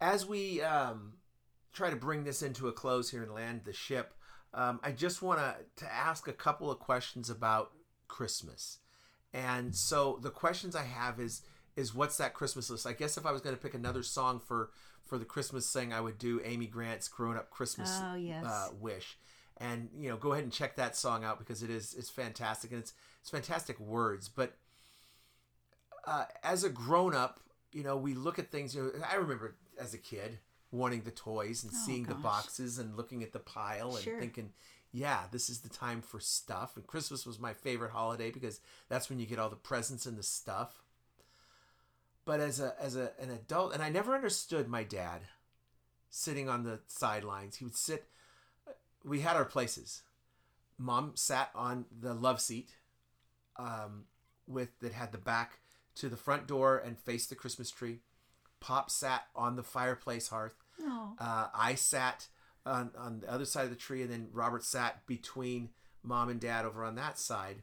as 0.00 0.26
we 0.26 0.62
um, 0.62 1.14
try 1.72 1.90
to 1.90 1.96
bring 1.96 2.24
this 2.24 2.42
into 2.42 2.68
a 2.68 2.72
close 2.72 3.10
here 3.10 3.22
and 3.22 3.34
land 3.34 3.62
the 3.64 3.72
ship, 3.72 4.14
um, 4.54 4.80
I 4.82 4.92
just 4.92 5.22
want 5.22 5.40
to 5.40 5.56
to 5.84 5.92
ask 5.92 6.26
a 6.28 6.32
couple 6.32 6.70
of 6.70 6.78
questions 6.78 7.30
about 7.30 7.72
Christmas. 8.08 8.78
And 9.32 9.74
so 9.74 10.18
the 10.22 10.30
questions 10.30 10.74
I 10.74 10.84
have 10.84 11.20
is 11.20 11.42
is 11.76 11.94
what's 11.94 12.16
that 12.16 12.34
Christmas 12.34 12.70
list? 12.70 12.86
I 12.86 12.92
guess 12.92 13.16
if 13.16 13.26
I 13.26 13.32
was 13.32 13.40
going 13.40 13.54
to 13.54 13.62
pick 13.62 13.74
another 13.74 14.02
song 14.02 14.40
for 14.44 14.70
for 15.06 15.18
the 15.18 15.24
Christmas 15.24 15.72
thing, 15.72 15.92
I 15.92 16.00
would 16.00 16.18
do 16.18 16.40
Amy 16.44 16.66
Grant's 16.66 17.08
"Grown 17.08 17.36
Up 17.36 17.50
Christmas 17.50 18.00
Oh, 18.02 18.14
yes. 18.14 18.44
uh, 18.44 18.68
Wish." 18.80 19.18
And 19.58 19.90
you 19.96 20.08
know, 20.08 20.16
go 20.16 20.32
ahead 20.32 20.44
and 20.44 20.52
check 20.52 20.76
that 20.76 20.96
song 20.96 21.24
out 21.24 21.38
because 21.38 21.62
it 21.62 21.70
is 21.70 21.94
it's 21.98 22.10
fantastic 22.10 22.70
and 22.72 22.80
it's 22.80 22.94
it's 23.20 23.30
fantastic 23.30 23.78
words. 23.78 24.28
But 24.28 24.56
uh, 26.06 26.24
as 26.42 26.64
a 26.64 26.70
grown 26.70 27.14
up, 27.14 27.40
you 27.72 27.82
know, 27.82 27.96
we 27.96 28.14
look 28.14 28.38
at 28.38 28.50
things. 28.50 28.74
You 28.74 28.92
know, 28.96 29.04
I 29.10 29.16
remember 29.16 29.56
as 29.78 29.94
a 29.94 29.98
kid 29.98 30.38
wanting 30.70 31.02
the 31.02 31.10
toys 31.10 31.62
and 31.64 31.72
Oh, 31.74 31.78
seeing 31.86 32.04
the 32.04 32.14
boxes 32.14 32.78
and 32.78 32.96
looking 32.96 33.22
at 33.22 33.32
the 33.32 33.38
pile 33.38 33.94
and 33.94 34.04
Sure. 34.04 34.20
thinking, 34.20 34.52
yeah, 34.92 35.24
this 35.30 35.48
is 35.50 35.60
the 35.60 35.68
time 35.68 36.02
for 36.02 36.20
stuff. 36.20 36.76
And 36.76 36.86
Christmas 36.86 37.26
was 37.26 37.38
my 37.38 37.54
favorite 37.54 37.92
holiday 37.92 38.30
because 38.30 38.60
that's 38.88 39.08
when 39.08 39.18
you 39.18 39.26
get 39.26 39.38
all 39.38 39.50
the 39.50 39.56
presents 39.56 40.06
and 40.06 40.16
the 40.18 40.22
stuff. 40.22 40.82
But 42.24 42.40
as 42.40 42.60
a 42.60 42.74
as 42.78 42.96
a 42.96 43.12
an 43.18 43.30
adult, 43.30 43.72
and 43.72 43.82
I 43.82 43.88
never 43.88 44.14
understood 44.14 44.68
my 44.68 44.84
dad 44.84 45.22
sitting 46.10 46.48
on 46.48 46.62
the 46.64 46.80
sidelines. 46.86 47.56
He 47.56 47.64
would 47.64 47.76
sit. 47.76 48.06
We 49.04 49.20
had 49.20 49.36
our 49.36 49.44
places. 49.46 50.02
Mom 50.76 51.12
sat 51.16 51.50
on 51.54 51.86
the 51.90 52.14
love 52.14 52.40
seat, 52.40 52.70
um, 53.56 54.04
with 54.46 54.78
that 54.80 54.92
had 54.92 55.12
the 55.12 55.18
back 55.18 55.60
to 55.96 56.08
the 56.08 56.16
front 56.16 56.46
door 56.46 56.78
and 56.78 56.98
faced 56.98 57.30
the 57.30 57.34
Christmas 57.34 57.70
tree. 57.70 58.00
Pop 58.60 58.90
sat 58.90 59.24
on 59.34 59.56
the 59.56 59.62
fireplace 59.62 60.28
hearth. 60.28 60.54
Oh. 60.82 61.14
Uh, 61.18 61.48
I 61.54 61.74
sat 61.74 62.28
on, 62.64 62.90
on 62.96 63.20
the 63.20 63.32
other 63.32 63.44
side 63.44 63.64
of 63.64 63.70
the 63.70 63.76
tree, 63.76 64.02
and 64.02 64.10
then 64.10 64.28
Robert 64.32 64.64
sat 64.64 65.06
between 65.06 65.70
mom 66.02 66.28
and 66.28 66.40
dad 66.40 66.64
over 66.64 66.84
on 66.84 66.94
that 66.96 67.18
side. 67.18 67.62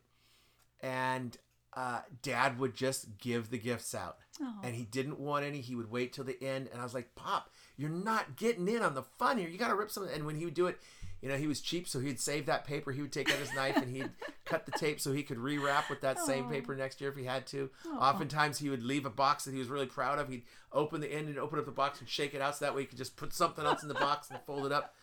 And 0.82 1.38
uh, 1.76 2.02
dad 2.22 2.60
would 2.60 2.74
just 2.74 3.18
give 3.18 3.50
the 3.50 3.58
gifts 3.58 3.94
out. 3.94 4.18
Oh. 4.42 4.60
And 4.64 4.76
he 4.76 4.84
didn't 4.84 5.20
want 5.20 5.46
any. 5.46 5.62
He 5.62 5.76
would 5.76 5.92
wait 5.92 6.14
till 6.14 6.24
the 6.24 6.42
end. 6.42 6.70
And 6.72 6.80
I 6.80 6.84
was 6.84 6.94
like, 6.94 7.16
Pop, 7.16 7.50
you're 7.78 7.90
not 7.90 8.38
getting 8.38 8.68
in 8.68 8.82
on 8.82 8.96
the 8.96 9.04
fun 9.04 9.38
here. 9.38 9.50
You 9.50 9.58
got 9.58 9.70
to 9.70 9.76
rip 9.76 9.92
some. 9.92 10.08
And 10.08 10.26
when 10.26 10.36
he 10.36 10.46
would 10.46 10.54
do 10.54 10.68
it, 10.68 10.80
you 11.26 11.32
know, 11.32 11.38
he 11.38 11.48
was 11.48 11.60
cheap, 11.60 11.88
so 11.88 12.00
he'd 12.00 12.20
save 12.20 12.46
that 12.46 12.66
paper. 12.66 12.92
He 12.92 13.02
would 13.02 13.12
take 13.12 13.32
out 13.32 13.40
his 13.40 13.52
knife 13.56 13.78
and 13.78 13.90
he'd 13.90 14.12
cut 14.46 14.68
the 14.68 14.72
tape 14.72 15.02
so 15.02 15.12
he 15.12 15.24
could 15.24 15.40
rewrap 15.40 15.90
with 15.90 16.02
that 16.02 16.20
same 16.20 16.48
paper 16.48 16.76
next 16.76 17.02
year 17.02 17.10
if 17.10 17.16
he 17.16 17.24
had 17.24 17.48
to. 17.48 17.72
Oftentimes, 18.00 18.60
he 18.60 18.70
would 18.70 18.84
leave 18.84 19.08
a 19.08 19.10
box 19.10 19.46
that 19.46 19.52
he 19.52 19.58
was 19.58 19.68
really 19.68 19.88
proud 19.88 20.20
of. 20.20 20.30
He'd 20.30 20.44
open 20.72 21.02
the 21.02 21.12
end 21.12 21.28
and 21.28 21.40
open 21.40 21.58
up 21.58 21.66
the 21.66 21.72
box 21.72 22.00
and 22.00 22.08
shake 22.08 22.36
it 22.36 22.42
out 22.42 22.56
so 22.56 22.66
that 22.66 22.76
way 22.76 22.82
he 22.82 22.86
could 22.86 23.00
just 23.00 23.16
put 23.18 23.34
something 23.34 23.66
else 23.66 23.82
in 23.82 23.88
the 23.88 23.96
box 23.96 24.30
and 24.30 24.40
fold 24.46 24.68
it 24.68 24.72
up. 24.72 24.94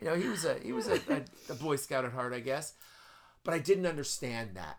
You 0.00 0.08
know, 0.08 0.16
he 0.16 0.26
was 0.26 0.44
a 0.44 0.58
he 0.58 0.72
was 0.72 0.88
a, 0.88 0.94
a, 0.94 1.22
a 1.48 1.54
Boy 1.54 1.76
Scout 1.76 2.04
at 2.04 2.10
heart, 2.10 2.32
I 2.32 2.40
guess. 2.40 2.74
But 3.44 3.54
I 3.54 3.60
didn't 3.60 3.86
understand 3.86 4.56
that, 4.56 4.78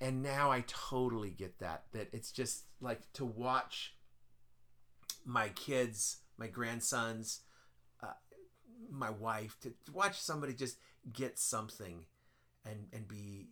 and 0.00 0.22
now 0.22 0.50
I 0.50 0.64
totally 0.66 1.28
get 1.28 1.58
that. 1.58 1.82
That 1.92 2.08
it's 2.14 2.32
just 2.32 2.62
like 2.80 3.12
to 3.12 3.26
watch 3.26 3.94
my 5.26 5.50
kids, 5.50 6.16
my 6.38 6.46
grandsons, 6.46 7.40
my 8.92 9.10
wife, 9.10 9.56
to, 9.62 9.72
watch 9.92 10.20
somebody 10.20 10.54
just 10.54 10.78
get 11.12 11.38
something, 11.38 12.04
and 12.64 12.86
and 12.92 13.08
be 13.08 13.48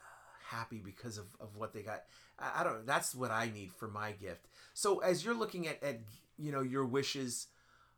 uh, 0.00 0.56
happy 0.56 0.80
because 0.84 1.18
of, 1.18 1.26
of 1.40 1.56
what 1.56 1.72
they 1.72 1.82
got. 1.82 2.04
I, 2.38 2.60
I 2.60 2.64
don't. 2.64 2.86
That's 2.86 3.14
what 3.14 3.30
I 3.30 3.50
need 3.52 3.72
for 3.72 3.88
my 3.88 4.12
gift. 4.12 4.46
So 4.74 4.98
as 4.98 5.24
you're 5.24 5.34
looking 5.34 5.66
at, 5.66 5.82
at 5.82 6.00
you 6.38 6.52
know 6.52 6.62
your 6.62 6.84
wishes, 6.84 7.48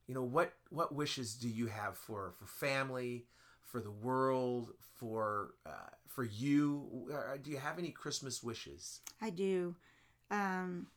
you 0.07 0.15
know 0.15 0.23
what 0.23 0.53
what 0.71 0.95
wishes 0.95 1.35
do 1.35 1.49
you 1.49 1.67
have 1.67 1.97
for 1.97 2.33
for 2.39 2.47
family, 2.47 3.27
for 3.65 3.81
the 3.81 3.91
world, 3.91 4.73
for 4.97 5.55
uh, 5.67 5.91
for 6.07 6.25
you? 6.25 7.11
Do 7.43 7.51
you 7.51 7.59
have 7.59 7.79
any 7.79 7.91
Christmas 7.91 8.43
wishes? 8.43 9.01
I 9.21 9.31
do. 9.31 9.75
Um, 10.31 10.89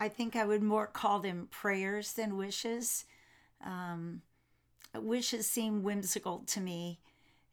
I 0.00 0.08
think 0.08 0.36
I 0.36 0.44
would 0.44 0.62
more 0.62 0.86
call 0.86 1.20
them 1.20 1.48
prayers 1.50 2.12
than 2.12 2.36
wishes. 2.36 3.04
Um, 3.64 4.22
wishes 5.02 5.46
seem 5.46 5.82
whimsical 5.82 6.44
to 6.46 6.60
me, 6.60 7.00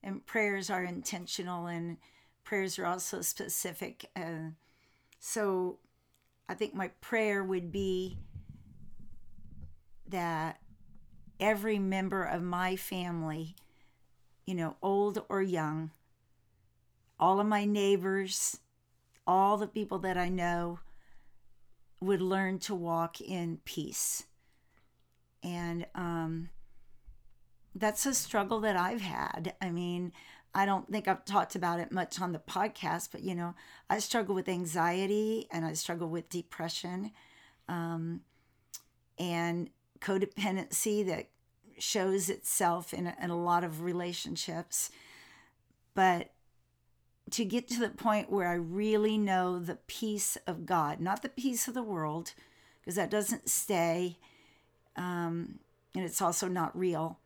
and 0.04 0.26
prayers 0.26 0.70
are 0.70 0.84
intentional, 0.84 1.68
and 1.68 1.98
prayers 2.44 2.78
are 2.78 2.86
also 2.86 3.22
specific. 3.22 4.10
Uh, 4.16 4.52
so 5.20 5.80
I 6.50 6.54
think 6.54 6.74
my 6.74 6.90
prayer 7.00 7.44
would 7.44 7.72
be 7.72 8.18
that 10.08 10.60
every 11.40 11.80
member 11.80 12.24
of 12.24 12.44
my 12.44 12.76
family, 12.76 13.56
you 14.46 14.56
know, 14.56 14.76
old 14.82 15.24
or 15.30 15.42
young, 15.42 15.92
all 17.20 17.40
of 17.40 17.48
my 17.48 17.66
neighbors, 17.66 18.60
all 19.26 19.58
the 19.58 19.68
people 19.68 20.00
that 20.00 20.18
I 20.18 20.30
know 20.30 20.80
would 22.02 22.22
learn 22.22 22.60
to 22.60 22.76
walk 22.76 23.22
in 23.22 23.60
peace. 23.64 24.26
And 25.44 25.86
um, 25.96 26.50
that's 27.76 28.06
a 28.06 28.14
struggle 28.14 28.60
that 28.62 28.76
I've 28.76 29.02
had. 29.02 29.54
I 29.62 29.72
mean, 29.72 30.12
I 30.54 30.66
don't 30.66 30.92
think 30.92 31.08
I've 31.08 31.24
talked 31.26 31.56
about 31.56 31.80
it 31.80 31.92
much 31.92 32.20
on 32.20 32.34
the 32.34 32.40
podcast, 32.40 33.10
but 33.12 33.22
you 33.22 33.36
know, 33.36 33.56
I 33.90 34.00
struggle 34.00 34.36
with 34.36 34.50
anxiety 34.50 35.48
and 35.52 35.66
I 35.66 35.74
struggle 35.74 36.10
with 36.10 36.30
depression 36.30 37.12
um, 37.70 38.22
and 39.18 39.70
codependency 40.00 41.06
that 41.08 41.30
shows 41.78 42.30
itself 42.30 42.94
in 42.94 43.08
a, 43.08 43.16
in 43.22 43.30
a 43.30 43.42
lot 43.42 43.64
of 43.64 43.82
relationships. 43.82 44.92
But 45.94 46.32
to 47.32 47.46
get 47.46 47.70
to 47.70 47.80
the 47.80 47.90
point 47.90 48.30
where 48.30 48.48
I 48.48 48.56
really 48.56 49.18
know 49.18 49.58
the 49.58 49.78
peace 49.88 50.38
of 50.46 50.66
God, 50.66 51.00
not 51.00 51.22
the 51.22 51.30
peace 51.30 51.68
of 51.68 51.74
the 51.74 51.84
world, 51.84 52.34
because 52.82 52.96
that 52.96 53.10
doesn't 53.10 53.50
stay, 53.50 54.18
um, 54.98 55.60
and 55.96 56.04
it's 56.04 56.22
also 56.22 56.48
not 56.48 56.78
real. 56.78 57.20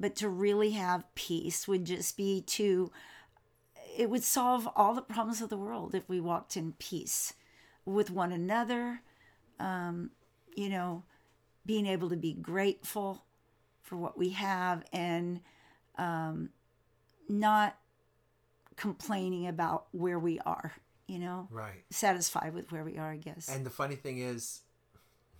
But 0.00 0.16
to 0.16 0.30
really 0.30 0.70
have 0.70 1.14
peace 1.14 1.68
would 1.68 1.84
just 1.84 2.16
be 2.16 2.40
to, 2.40 2.90
it 3.98 4.08
would 4.08 4.24
solve 4.24 4.66
all 4.74 4.94
the 4.94 5.02
problems 5.02 5.42
of 5.42 5.50
the 5.50 5.58
world 5.58 5.94
if 5.94 6.08
we 6.08 6.20
walked 6.20 6.56
in 6.56 6.72
peace 6.78 7.34
with 7.84 8.10
one 8.10 8.32
another, 8.32 9.02
um, 9.58 10.10
you 10.56 10.70
know, 10.70 11.04
being 11.66 11.86
able 11.86 12.08
to 12.08 12.16
be 12.16 12.32
grateful 12.32 13.26
for 13.82 13.96
what 13.96 14.16
we 14.16 14.30
have 14.30 14.82
and 14.90 15.40
um, 15.98 16.48
not 17.28 17.76
complaining 18.76 19.46
about 19.46 19.86
where 19.92 20.18
we 20.18 20.38
are, 20.40 20.72
you 21.06 21.18
know, 21.18 21.46
Right. 21.50 21.84
satisfied 21.90 22.54
with 22.54 22.72
where 22.72 22.84
we 22.84 22.96
are, 22.96 23.10
I 23.10 23.18
guess. 23.18 23.50
And 23.50 23.66
the 23.66 23.70
funny 23.70 23.96
thing 23.96 24.18
is, 24.18 24.62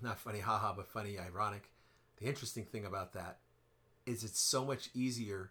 not 0.02 0.18
funny, 0.18 0.40
haha, 0.48 0.74
but 0.74 0.86
funny, 0.86 1.18
ironic. 1.18 1.70
The 2.18 2.26
interesting 2.26 2.66
thing 2.66 2.84
about 2.84 3.14
that 3.14 3.38
is 4.10 4.24
it's 4.24 4.40
so 4.40 4.64
much 4.64 4.90
easier 4.94 5.50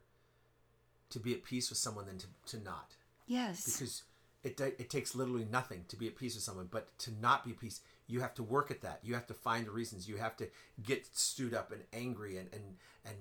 to 1.10 1.20
be 1.20 1.34
at 1.34 1.44
peace 1.44 1.70
with 1.70 1.80
someone 1.80 2.06
than 2.06 2.18
to, 2.20 2.28
to 2.48 2.64
not. 2.64 2.94
yes. 3.26 3.66
Because 3.66 4.04
it, 4.44 4.60
it 4.60 4.90
takes 4.90 5.16
literally 5.16 5.46
nothing 5.50 5.86
to 5.90 5.96
be 5.96 6.08
at 6.08 6.16
peace 6.16 6.36
with 6.36 6.44
someone, 6.44 6.70
but 6.72 6.98
to 7.00 7.12
not 7.20 7.44
be 7.44 7.52
at 7.52 7.60
peace, 7.60 7.82
you 8.08 8.22
have 8.22 8.34
to 8.36 8.44
work 8.44 8.72
at 8.72 8.82
that. 8.82 9.00
You 9.04 9.14
have 9.14 9.28
to 9.28 9.34
find 9.34 9.66
the 9.66 9.72
reasons. 9.72 10.08
You 10.08 10.18
have 10.18 10.38
to 10.38 10.48
get 10.82 11.06
stewed 11.16 11.54
up 11.54 11.72
and 11.72 11.82
angry 11.94 12.38
and, 12.38 12.48
and, 12.54 12.64
and 13.06 13.16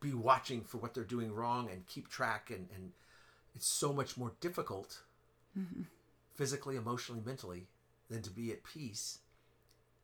be 0.00 0.14
watching 0.14 0.62
for 0.62 0.78
what 0.78 0.94
they're 0.94 1.04
doing 1.04 1.32
wrong 1.32 1.68
and 1.70 1.86
keep 1.86 2.08
track. 2.08 2.50
And, 2.50 2.68
and 2.74 2.92
it's 3.54 3.66
so 3.66 3.92
much 3.92 4.16
more 4.16 4.32
difficult 4.40 5.00
mm-hmm. 5.58 5.82
physically, 6.34 6.76
emotionally, 6.76 7.22
mentally 7.24 7.66
than 8.08 8.22
to 8.22 8.30
be 8.30 8.52
at 8.52 8.62
peace. 8.62 9.18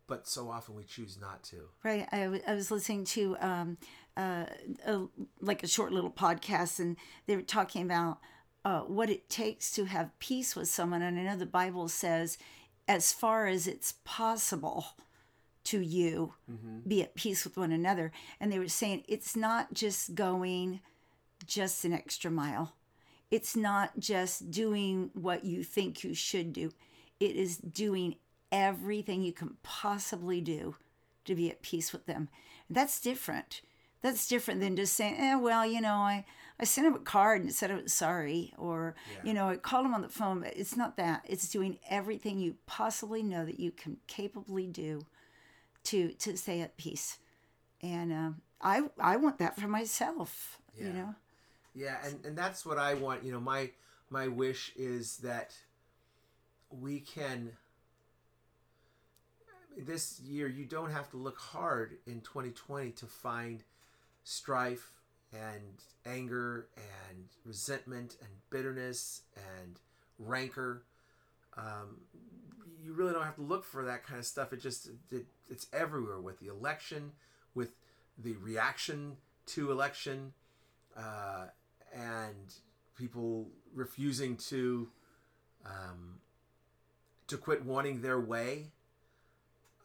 But 0.08 0.26
so 0.26 0.50
often 0.50 0.74
we 0.74 0.82
choose 0.84 1.18
not 1.20 1.44
to. 1.44 1.68
Right. 1.84 2.08
I, 2.10 2.24
w- 2.24 2.42
I 2.46 2.54
was 2.54 2.70
listening 2.72 3.04
to 3.04 3.36
um, 3.40 3.78
uh, 4.16 4.46
a, 4.84 5.06
like 5.40 5.62
a 5.62 5.68
short 5.68 5.92
little 5.92 6.10
podcast, 6.10 6.80
and 6.80 6.96
they 7.26 7.36
were 7.36 7.42
talking 7.42 7.82
about 7.82 8.18
uh, 8.64 8.80
what 8.80 9.10
it 9.10 9.28
takes 9.28 9.70
to 9.72 9.84
have 9.84 10.18
peace 10.18 10.56
with 10.56 10.68
someone. 10.68 11.02
And 11.02 11.18
I 11.18 11.22
know 11.22 11.36
the 11.36 11.46
Bible 11.46 11.88
says, 11.88 12.38
as 12.88 13.12
far 13.12 13.46
as 13.46 13.66
it's 13.68 13.94
possible 14.04 14.86
to 15.64 15.80
you, 15.80 16.32
be 16.88 17.02
at 17.02 17.14
peace 17.14 17.44
with 17.44 17.58
one 17.58 17.70
another. 17.72 18.10
And 18.40 18.50
they 18.50 18.58
were 18.58 18.68
saying 18.68 19.04
it's 19.06 19.36
not 19.36 19.74
just 19.74 20.14
going 20.14 20.80
just 21.46 21.84
an 21.84 21.92
extra 21.92 22.30
mile, 22.30 22.74
it's 23.30 23.54
not 23.54 23.98
just 23.98 24.50
doing 24.50 25.10
what 25.12 25.44
you 25.44 25.62
think 25.62 26.02
you 26.02 26.14
should 26.14 26.54
do, 26.54 26.72
it 27.20 27.36
is 27.36 27.58
doing 27.58 28.16
everything 28.52 29.22
you 29.22 29.32
can 29.32 29.56
possibly 29.62 30.40
do 30.40 30.76
to 31.24 31.34
be 31.34 31.50
at 31.50 31.62
peace 31.62 31.92
with 31.92 32.06
them. 32.06 32.28
That's 32.70 33.00
different 33.00 33.62
That's 34.00 34.28
different 34.28 34.60
than 34.60 34.76
just 34.76 34.94
saying, 34.94 35.16
eh, 35.18 35.34
well, 35.34 35.66
you 35.66 35.80
know, 35.80 35.94
I, 35.94 36.24
I 36.60 36.64
sent 36.64 36.86
him 36.86 36.94
a 36.94 37.00
card 37.00 37.42
and 37.42 37.52
said 37.52 37.70
I 37.70 37.74
was 37.82 37.92
sorry, 37.92 38.54
or, 38.56 38.94
Yeah. 39.12 39.20
you 39.24 39.34
know, 39.34 39.48
I 39.48 39.56
called 39.56 39.86
him 39.86 39.94
on 39.94 40.02
the 40.02 40.08
phone. 40.08 40.40
But 40.40 40.56
it's 40.56 40.76
not 40.76 40.96
that. 40.96 41.24
It's 41.24 41.48
doing 41.48 41.78
everything 41.90 42.38
you 42.38 42.56
possibly 42.66 43.22
know 43.22 43.44
that 43.44 43.58
you 43.58 43.72
can 43.72 43.96
capably 44.06 44.66
do 44.66 45.04
to 45.84 46.12
to 46.12 46.36
stay 46.36 46.60
at 46.60 46.76
peace. 46.76 47.18
And 47.82 48.12
um, 48.12 48.40
I 48.60 48.82
I 48.98 49.16
want 49.16 49.38
that 49.38 49.56
for 49.58 49.68
myself. 49.68 50.58
Yeah. 50.76 50.86
You 50.86 50.92
know. 50.92 51.14
Yeah, 51.74 51.96
and, 52.04 52.24
and 52.24 52.36
that's 52.38 52.64
what 52.66 52.78
I 52.78 52.94
want. 52.94 53.24
You 53.24 53.32
know, 53.32 53.40
my 53.40 53.70
my 54.10 54.28
wish 54.28 54.72
is 54.76 55.18
that 55.18 55.54
we 56.70 57.00
can 57.00 57.52
this 59.86 60.20
year 60.20 60.48
you 60.48 60.64
don't 60.64 60.90
have 60.90 61.10
to 61.10 61.16
look 61.16 61.38
hard 61.38 61.96
in 62.06 62.20
2020 62.20 62.90
to 62.90 63.06
find 63.06 63.62
strife 64.24 64.92
and 65.32 65.82
anger 66.06 66.68
and 66.76 67.24
resentment 67.44 68.16
and 68.20 68.30
bitterness 68.50 69.22
and 69.36 69.78
rancor 70.18 70.82
um, 71.56 72.00
you 72.82 72.92
really 72.92 73.12
don't 73.12 73.24
have 73.24 73.36
to 73.36 73.42
look 73.42 73.64
for 73.64 73.84
that 73.84 74.04
kind 74.04 74.18
of 74.18 74.26
stuff 74.26 74.52
it 74.52 74.60
just 74.60 74.88
it, 75.10 75.26
it's 75.48 75.66
everywhere 75.72 76.20
with 76.20 76.40
the 76.40 76.48
election 76.48 77.12
with 77.54 77.72
the 78.22 78.32
reaction 78.34 79.16
to 79.46 79.70
election 79.70 80.32
uh, 80.96 81.46
and 81.94 82.54
people 82.96 83.46
refusing 83.74 84.36
to 84.36 84.88
um, 85.64 86.18
to 87.28 87.36
quit 87.36 87.64
wanting 87.64 88.00
their 88.00 88.20
way. 88.20 88.72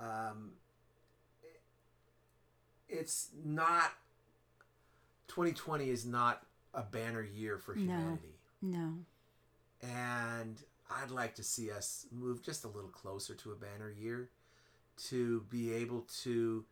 Um, 0.04 0.51
it's 2.89 3.30
not 3.43 3.91
2020 5.30 5.89
is 5.89 6.06
not 6.06 6.43
a 6.74 6.82
banner 6.84 7.22
year 7.24 7.58
for 7.58 7.74
humanity, 7.74 8.36
No. 8.62 8.93
and 9.82 10.62
I'd 10.89 11.12
like 11.12 11.36
to 11.36 11.43
see 11.43 11.72
us 11.72 12.06
move 12.12 12.41
just 12.43 12.66
a 12.66 12.68
little 12.68 12.89
closer 12.89 13.34
to 13.36 13.51
a 13.51 13.56
banner 13.56 13.89
year, 13.89 14.30
to 15.10 15.41
be 15.49 15.74
able 15.74 16.01
to 16.24 16.66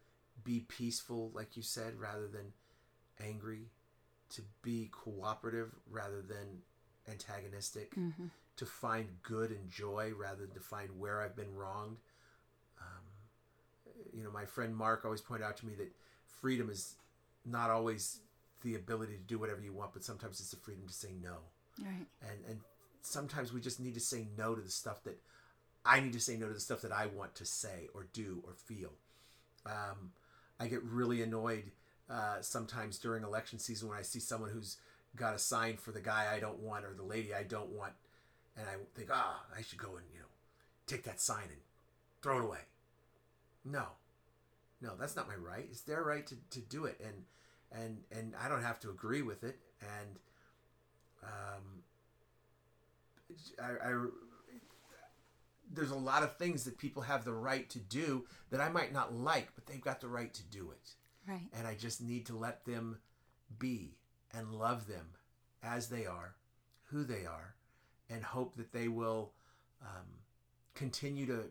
be 0.44 0.62
peaceful, 0.62 1.32
like 1.34 1.56
you 1.56 1.64
said, 1.64 2.00
rather 2.00 2.28
than 2.28 2.54
angry, 3.24 3.70
to 4.30 4.42
be 4.62 4.90
cooperative 4.92 5.72
rather 5.90 6.22
than 6.22 6.62
antagonistic, 7.10 7.94
hmm 7.96 8.28
to 8.58 8.66
find 8.66 9.08
good 9.24 9.50
and 9.50 9.72
joy 9.72 10.12
rather 10.16 10.46
than 10.46 10.54
to 10.54 10.60
find 10.60 11.00
where 11.00 11.22
I've 11.22 11.36
been 11.36 11.56
wronged. 11.56 11.98
You 14.14 14.24
know, 14.24 14.32
my 14.32 14.46
friend 14.46 14.76
Mark 14.76 15.06
always 15.06 15.22
pointed 15.22 15.46
out 15.46 15.58
to 15.58 15.66
me 15.66 15.74
that 15.76 15.92
freedom 16.42 16.70
is 16.70 16.96
not 17.46 17.70
always 17.70 18.20
the 18.64 18.76
ability 18.76 19.14
to 19.14 19.24
do 19.24 19.40
whatever 19.40 19.62
you 19.62 19.74
want, 19.74 19.94
but 19.94 20.04
sometimes 20.04 20.40
it's 20.40 20.52
the 20.52 20.58
freedom 20.58 20.88
to 20.88 20.94
say 20.94 21.10
no. 21.22 21.38
Right. 21.80 22.08
And 22.22 22.46
and 22.48 22.60
sometimes 23.02 23.52
we 23.54 23.62
just 23.62 23.80
need 23.80 23.94
to 23.96 24.00
say 24.00 24.28
no 24.38 24.56
to 24.56 24.62
the 24.62 24.70
stuff 24.70 25.04
that 25.04 25.20
I 25.86 26.00
need 26.00 26.14
to 26.14 26.20
say 26.20 26.38
no 26.38 26.48
to 26.48 26.54
the 26.54 26.60
stuff 26.60 26.82
that 26.82 26.92
I 26.92 27.08
want 27.08 27.36
to 27.36 27.46
say 27.46 27.90
or 27.94 28.08
do 28.14 28.44
or 28.46 28.54
feel. 28.54 28.92
Um, 29.66 30.12
I 30.60 30.68
get 30.68 30.84
really 30.84 31.22
annoyed 31.22 31.72
uh, 32.10 32.42
sometimes 32.42 33.00
during 33.00 33.24
election 33.24 33.58
season 33.58 33.90
when 33.90 33.98
I 33.98 34.04
see 34.04 34.20
someone 34.20 34.52
who's 34.52 34.78
got 35.16 35.34
a 35.34 35.40
sign 35.40 35.78
for 35.78 35.92
the 35.92 36.02
guy 36.02 36.28
I 36.34 36.40
don't 36.40 36.60
want 36.60 36.86
or 36.86 36.94
the 36.94 37.04
lady 37.04 37.34
I 37.34 37.44
don't 37.44 37.70
want, 37.70 37.94
and 38.56 38.68
I 38.68 38.74
think, 38.96 39.10
ah, 39.12 39.44
I 39.58 39.62
should 39.62 39.80
go 39.80 39.96
and 39.96 40.06
you 40.14 40.20
know 40.20 40.26
take 40.88 41.04
that 41.04 41.20
sign 41.20 41.44
and 41.44 41.62
throw 42.22 42.38
it 42.38 42.44
away. 42.44 42.60
No, 43.64 43.86
no, 44.82 44.92
that's 45.00 45.16
not 45.16 45.28
my 45.28 45.36
right. 45.36 45.68
It's 45.70 45.82
their 45.82 46.04
right 46.04 46.26
to, 46.28 46.36
to 46.52 46.60
do 46.60 46.86
it, 46.86 47.00
and 47.04 47.26
and 47.72 47.98
and 48.12 48.34
I 48.44 48.50
don't 48.50 48.64
have 48.64 48.80
to 48.82 48.90
agree 48.90 49.22
with 49.22 49.44
it. 49.44 49.60
And 49.82 50.20
um, 51.24 51.84
I, 53.62 53.90
I 53.90 54.06
there's 55.74 55.92
a 55.92 55.96
lot 55.96 56.24
of 56.24 56.38
things 56.38 56.64
that 56.66 56.78
people 56.78 57.04
have 57.04 57.24
the 57.24 57.34
right 57.34 57.70
to 57.70 57.80
do 57.80 58.26
that 58.50 58.60
I 58.60 58.70
might 58.70 58.92
not 58.92 59.14
like, 59.14 59.50
but 59.56 59.66
they've 59.66 59.82
got 59.82 60.02
the 60.02 60.10
right 60.10 60.34
to 60.34 60.44
do 60.44 60.72
it. 60.72 60.96
Right. 61.28 61.48
And 61.54 61.68
I 61.68 61.76
just 61.76 62.02
need 62.02 62.26
to 62.26 62.38
let 62.38 62.66
them 62.66 62.98
be 63.58 63.96
and 64.34 64.54
love 64.54 64.88
them 64.88 65.08
as 65.64 65.88
they 65.88 66.06
are, 66.06 66.36
who 66.86 67.04
they 67.04 67.26
are, 67.26 67.56
and 68.10 68.24
hope 68.24 68.56
that 68.58 68.74
they 68.74 68.88
will 68.88 69.32
um, 69.82 70.08
continue 70.74 71.26
to 71.28 71.44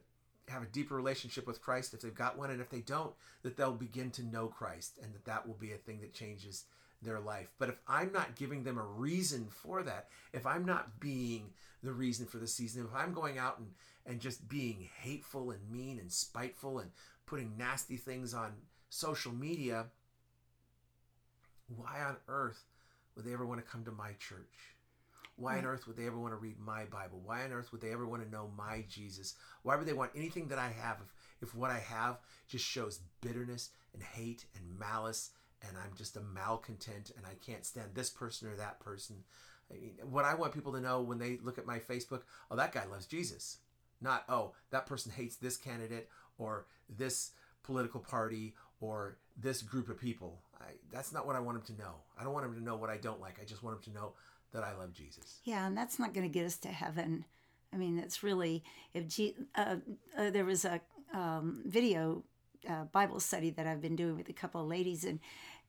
have 0.50 0.62
a 0.62 0.66
deeper 0.66 0.94
relationship 0.94 1.46
with 1.46 1.62
Christ 1.62 1.94
if 1.94 2.00
they've 2.00 2.14
got 2.14 2.38
one, 2.38 2.50
and 2.50 2.60
if 2.60 2.70
they 2.70 2.80
don't, 2.80 3.12
that 3.42 3.56
they'll 3.56 3.72
begin 3.72 4.10
to 4.12 4.22
know 4.22 4.48
Christ, 4.48 4.98
and 5.02 5.14
that 5.14 5.24
that 5.24 5.46
will 5.46 5.54
be 5.54 5.72
a 5.72 5.76
thing 5.76 6.00
that 6.00 6.12
changes 6.14 6.64
their 7.02 7.20
life. 7.20 7.48
But 7.58 7.70
if 7.70 7.76
I'm 7.88 8.12
not 8.12 8.36
giving 8.36 8.62
them 8.62 8.78
a 8.78 8.84
reason 8.84 9.48
for 9.50 9.82
that, 9.82 10.08
if 10.32 10.46
I'm 10.46 10.64
not 10.64 11.00
being 11.00 11.50
the 11.82 11.92
reason 11.92 12.26
for 12.26 12.38
the 12.38 12.46
season, 12.46 12.84
if 12.84 12.94
I'm 12.94 13.14
going 13.14 13.38
out 13.38 13.58
and, 13.58 13.68
and 14.06 14.20
just 14.20 14.48
being 14.48 14.88
hateful 15.00 15.50
and 15.50 15.70
mean 15.70 15.98
and 15.98 16.12
spiteful 16.12 16.78
and 16.78 16.90
putting 17.26 17.56
nasty 17.56 17.96
things 17.96 18.34
on 18.34 18.52
social 18.90 19.32
media, 19.32 19.86
why 21.74 22.02
on 22.02 22.16
earth 22.28 22.64
would 23.14 23.24
they 23.24 23.32
ever 23.32 23.46
want 23.46 23.64
to 23.64 23.70
come 23.70 23.84
to 23.84 23.92
my 23.92 24.12
church? 24.18 24.74
Why 25.40 25.56
on 25.56 25.64
mm. 25.64 25.68
earth 25.68 25.86
would 25.86 25.96
they 25.96 26.06
ever 26.06 26.18
want 26.18 26.34
to 26.34 26.38
read 26.38 26.58
my 26.60 26.84
Bible? 26.84 27.20
Why 27.24 27.44
on 27.44 27.52
earth 27.52 27.72
would 27.72 27.80
they 27.80 27.92
ever 27.92 28.06
want 28.06 28.22
to 28.22 28.30
know 28.30 28.50
my 28.56 28.84
Jesus? 28.88 29.34
Why 29.62 29.74
would 29.76 29.86
they 29.86 29.94
want 29.94 30.12
anything 30.14 30.48
that 30.48 30.58
I 30.58 30.68
have 30.68 30.98
if, 31.00 31.48
if 31.48 31.54
what 31.54 31.70
I 31.70 31.78
have 31.78 32.18
just 32.46 32.64
shows 32.64 33.00
bitterness 33.20 33.70
and 33.94 34.02
hate 34.02 34.44
and 34.54 34.78
malice 34.78 35.30
and 35.66 35.76
I'm 35.76 35.96
just 35.96 36.16
a 36.16 36.20
malcontent 36.20 37.12
and 37.16 37.24
I 37.26 37.34
can't 37.44 37.64
stand 37.64 37.90
this 37.94 38.10
person 38.10 38.48
or 38.48 38.56
that 38.56 38.80
person? 38.80 39.16
I 39.70 39.74
mean, 39.74 39.92
what 40.08 40.24
I 40.24 40.34
want 40.34 40.52
people 40.52 40.72
to 40.72 40.80
know 40.80 41.00
when 41.00 41.18
they 41.18 41.38
look 41.42 41.58
at 41.58 41.66
my 41.66 41.78
Facebook, 41.78 42.22
oh, 42.50 42.56
that 42.56 42.72
guy 42.72 42.84
loves 42.84 43.06
Jesus. 43.06 43.58
Not, 44.02 44.24
oh, 44.28 44.52
that 44.70 44.86
person 44.86 45.12
hates 45.12 45.36
this 45.36 45.56
candidate 45.56 46.08
or 46.38 46.66
this 46.88 47.30
political 47.62 48.00
party 48.00 48.54
or 48.80 49.18
this 49.36 49.62
group 49.62 49.88
of 49.88 50.00
people. 50.00 50.40
I, 50.60 50.72
that's 50.92 51.12
not 51.12 51.26
what 51.26 51.36
I 51.36 51.40
want 51.40 51.64
them 51.64 51.76
to 51.76 51.82
know. 51.82 51.94
I 52.18 52.24
don't 52.24 52.32
want 52.32 52.46
them 52.46 52.54
to 52.54 52.62
know 52.62 52.76
what 52.76 52.90
I 52.90 52.96
don't 52.96 53.20
like. 53.20 53.38
I 53.40 53.44
just 53.44 53.62
want 53.62 53.80
them 53.82 53.92
to 53.92 53.98
know 53.98 54.12
that 54.52 54.64
I 54.64 54.76
love 54.76 54.92
Jesus. 54.92 55.40
Yeah, 55.44 55.66
and 55.66 55.76
that's 55.76 55.98
not 55.98 56.14
going 56.14 56.26
to 56.26 56.32
get 56.32 56.46
us 56.46 56.56
to 56.58 56.68
heaven. 56.68 57.24
I 57.72 57.76
mean, 57.76 57.98
it's 57.98 58.22
really 58.22 58.64
if 58.94 59.06
G, 59.08 59.36
uh, 59.54 59.76
uh, 60.16 60.30
there 60.30 60.44
was 60.44 60.64
a 60.64 60.80
um, 61.12 61.62
video 61.64 62.24
uh, 62.68 62.84
Bible 62.84 63.20
study 63.20 63.50
that 63.50 63.66
I've 63.66 63.80
been 63.80 63.96
doing 63.96 64.16
with 64.16 64.28
a 64.28 64.34
couple 64.34 64.60
of 64.60 64.68
ladies, 64.68 65.04
and 65.04 65.20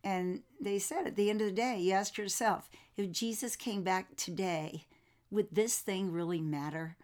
and 0.03 0.41
they 0.59 0.79
said 0.79 1.05
at 1.05 1.15
the 1.15 1.29
end 1.29 1.41
of 1.41 1.47
the 1.47 1.53
day, 1.53 1.77
you 1.79 1.93
asked 1.93 2.17
yourself, 2.17 2.69
if 2.97 3.11
Jesus 3.11 3.55
came 3.55 3.83
back 3.83 4.15
today, 4.15 4.85
would 5.29 5.47
this 5.51 5.77
thing 5.77 6.11
really 6.11 6.41
matter? 6.41 6.97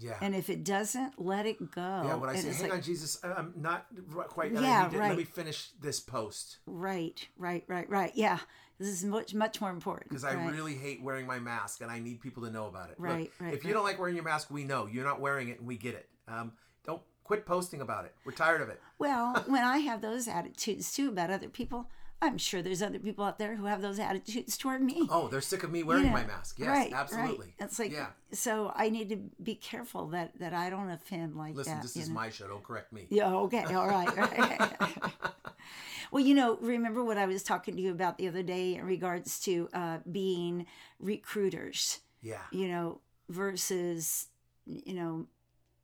Yeah. 0.00 0.16
And 0.20 0.34
if 0.34 0.48
it 0.50 0.64
doesn't, 0.64 1.20
let 1.22 1.46
it 1.46 1.70
go. 1.70 1.80
yeah, 1.80 2.14
when 2.14 2.30
I 2.30 2.32
And 2.34 2.42
say, 2.42 2.52
hang 2.52 2.62
like, 2.64 2.72
on, 2.72 2.82
Jesus, 2.82 3.18
I'm 3.22 3.52
not 3.56 3.86
quite. 4.28 4.56
I 4.56 4.60
Yeah, 4.60 4.84
right. 4.86 5.10
Let 5.10 5.16
me 5.18 5.24
finish 5.24 5.70
this 5.80 6.00
post 6.00 6.58
Right, 6.66 7.26
right, 7.36 7.64
right, 7.68 7.88
right. 7.88 8.12
Yeah, 8.14 8.38
this 8.78 8.88
is 8.88 9.04
much 9.04 9.34
much 9.34 9.60
more 9.60 9.70
important. 9.70 10.08
because 10.08 10.24
I 10.24 10.34
right. 10.34 10.50
really 10.52 10.74
hate 10.74 11.02
wearing 11.02 11.26
my 11.26 11.38
mask 11.38 11.82
and 11.82 11.90
I 11.90 11.98
need 11.98 12.20
people 12.20 12.42
to 12.44 12.50
know 12.50 12.66
about 12.66 12.90
it. 12.90 12.98
Look, 12.98 13.08
Right, 13.08 13.30
right, 13.38 13.54
If 13.54 13.64
you 13.64 13.72
don't 13.72 13.84
like 13.84 13.98
wearing 13.98 14.14
your 14.14 14.24
mask, 14.24 14.50
we 14.50 14.64
know 14.64 14.86
you're 14.86 15.04
not 15.04 15.20
wearing 15.20 15.48
it 15.48 15.58
and 15.58 15.66
we 15.68 15.76
get 15.76 15.94
it. 15.94 16.08
Um, 16.26 16.52
don't 16.86 17.02
quit 17.24 17.44
posting 17.44 17.80
about 17.80 18.06
it. 18.06 18.14
We're 18.24 18.32
tired 18.32 18.62
of 18.62 18.68
it. 18.70 18.80
Well, 18.98 19.34
when 19.46 19.64
I 19.64 19.78
have 19.78 20.00
those 20.00 20.26
attitudes 20.28 20.92
too 20.92 21.08
about 21.08 21.30
other 21.30 21.48
people, 21.48 21.90
I'm 22.22 22.36
sure 22.36 22.60
there's 22.60 22.82
other 22.82 22.98
people 22.98 23.24
out 23.24 23.38
there 23.38 23.56
who 23.56 23.64
have 23.64 23.80
those 23.80 23.98
attitudes 23.98 24.58
toward 24.58 24.82
me. 24.82 25.08
Oh, 25.10 25.28
they're 25.28 25.40
sick 25.40 25.62
of 25.62 25.70
me 25.70 25.82
wearing 25.82 26.06
You 26.06 26.10
my 26.10 26.24
mask. 26.24 26.58
Yes, 26.58 26.68
right, 26.68 26.92
absolutely. 26.92 27.46
Right. 27.46 27.66
It's 27.66 27.78
like 27.78 27.92
yeah. 27.92 28.08
so 28.32 28.72
I 28.74 28.90
need 28.90 29.08
to 29.08 29.16
be 29.42 29.54
careful 29.54 30.08
that 30.08 30.38
that 30.38 30.52
I 30.52 30.68
don't 30.68 30.90
offend 30.90 31.36
like 31.36 31.56
Listen, 31.56 31.74
that. 31.74 31.82
this 31.82 31.96
is 31.96 32.08
know? 32.08 32.14
my 32.14 32.30
show. 32.30 32.46
Don't 32.46 32.62
correct 32.62 32.92
me. 32.92 33.06
Yeah. 33.08 33.34
Okay. 33.34 33.64
All 33.64 33.88
right. 33.88 34.14
right. 34.16 34.70
well, 36.10 36.24
you 36.24 36.34
know, 36.34 36.58
remember 36.60 37.02
what 37.02 37.16
I 37.16 37.26
was 37.26 37.42
talking 37.42 37.74
to 37.76 37.80
you 37.80 37.90
about 37.90 38.18
the 38.18 38.28
other 38.28 38.42
day 38.42 38.74
in 38.74 38.84
regards 38.84 39.40
to 39.40 39.68
uh, 39.72 39.98
being 40.10 40.66
recruiters. 40.98 42.00
Yeah. 42.22 42.42
You 42.52 42.68
know, 42.68 43.00
versus 43.30 44.26
you 44.66 44.94
know 44.94 45.26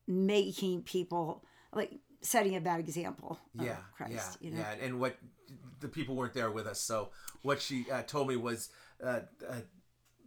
making 0.06 0.82
people 0.82 1.44
like 1.72 1.92
setting 2.20 2.56
a 2.56 2.60
bad 2.60 2.80
example. 2.80 3.38
Yeah, 3.54 3.76
Christ. 3.96 4.38
yeah, 4.40 4.48
you 4.48 4.54
know? 4.54 4.60
yeah. 4.60 4.84
And 4.84 5.00
what 5.00 5.16
the 5.80 5.88
people 5.88 6.14
weren't 6.14 6.34
there 6.34 6.50
with 6.50 6.66
us, 6.66 6.80
so 6.80 7.10
what 7.42 7.60
she 7.60 7.86
uh, 7.90 8.02
told 8.02 8.28
me 8.28 8.36
was 8.36 8.70
uh, 9.04 9.20
a 9.48 9.62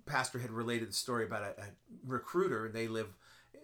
pastor 0.05 0.39
had 0.39 0.51
related 0.51 0.89
the 0.89 0.93
story 0.93 1.25
about 1.25 1.43
a, 1.43 1.61
a 1.61 1.65
recruiter. 2.05 2.69
They 2.69 2.87
live 2.87 3.07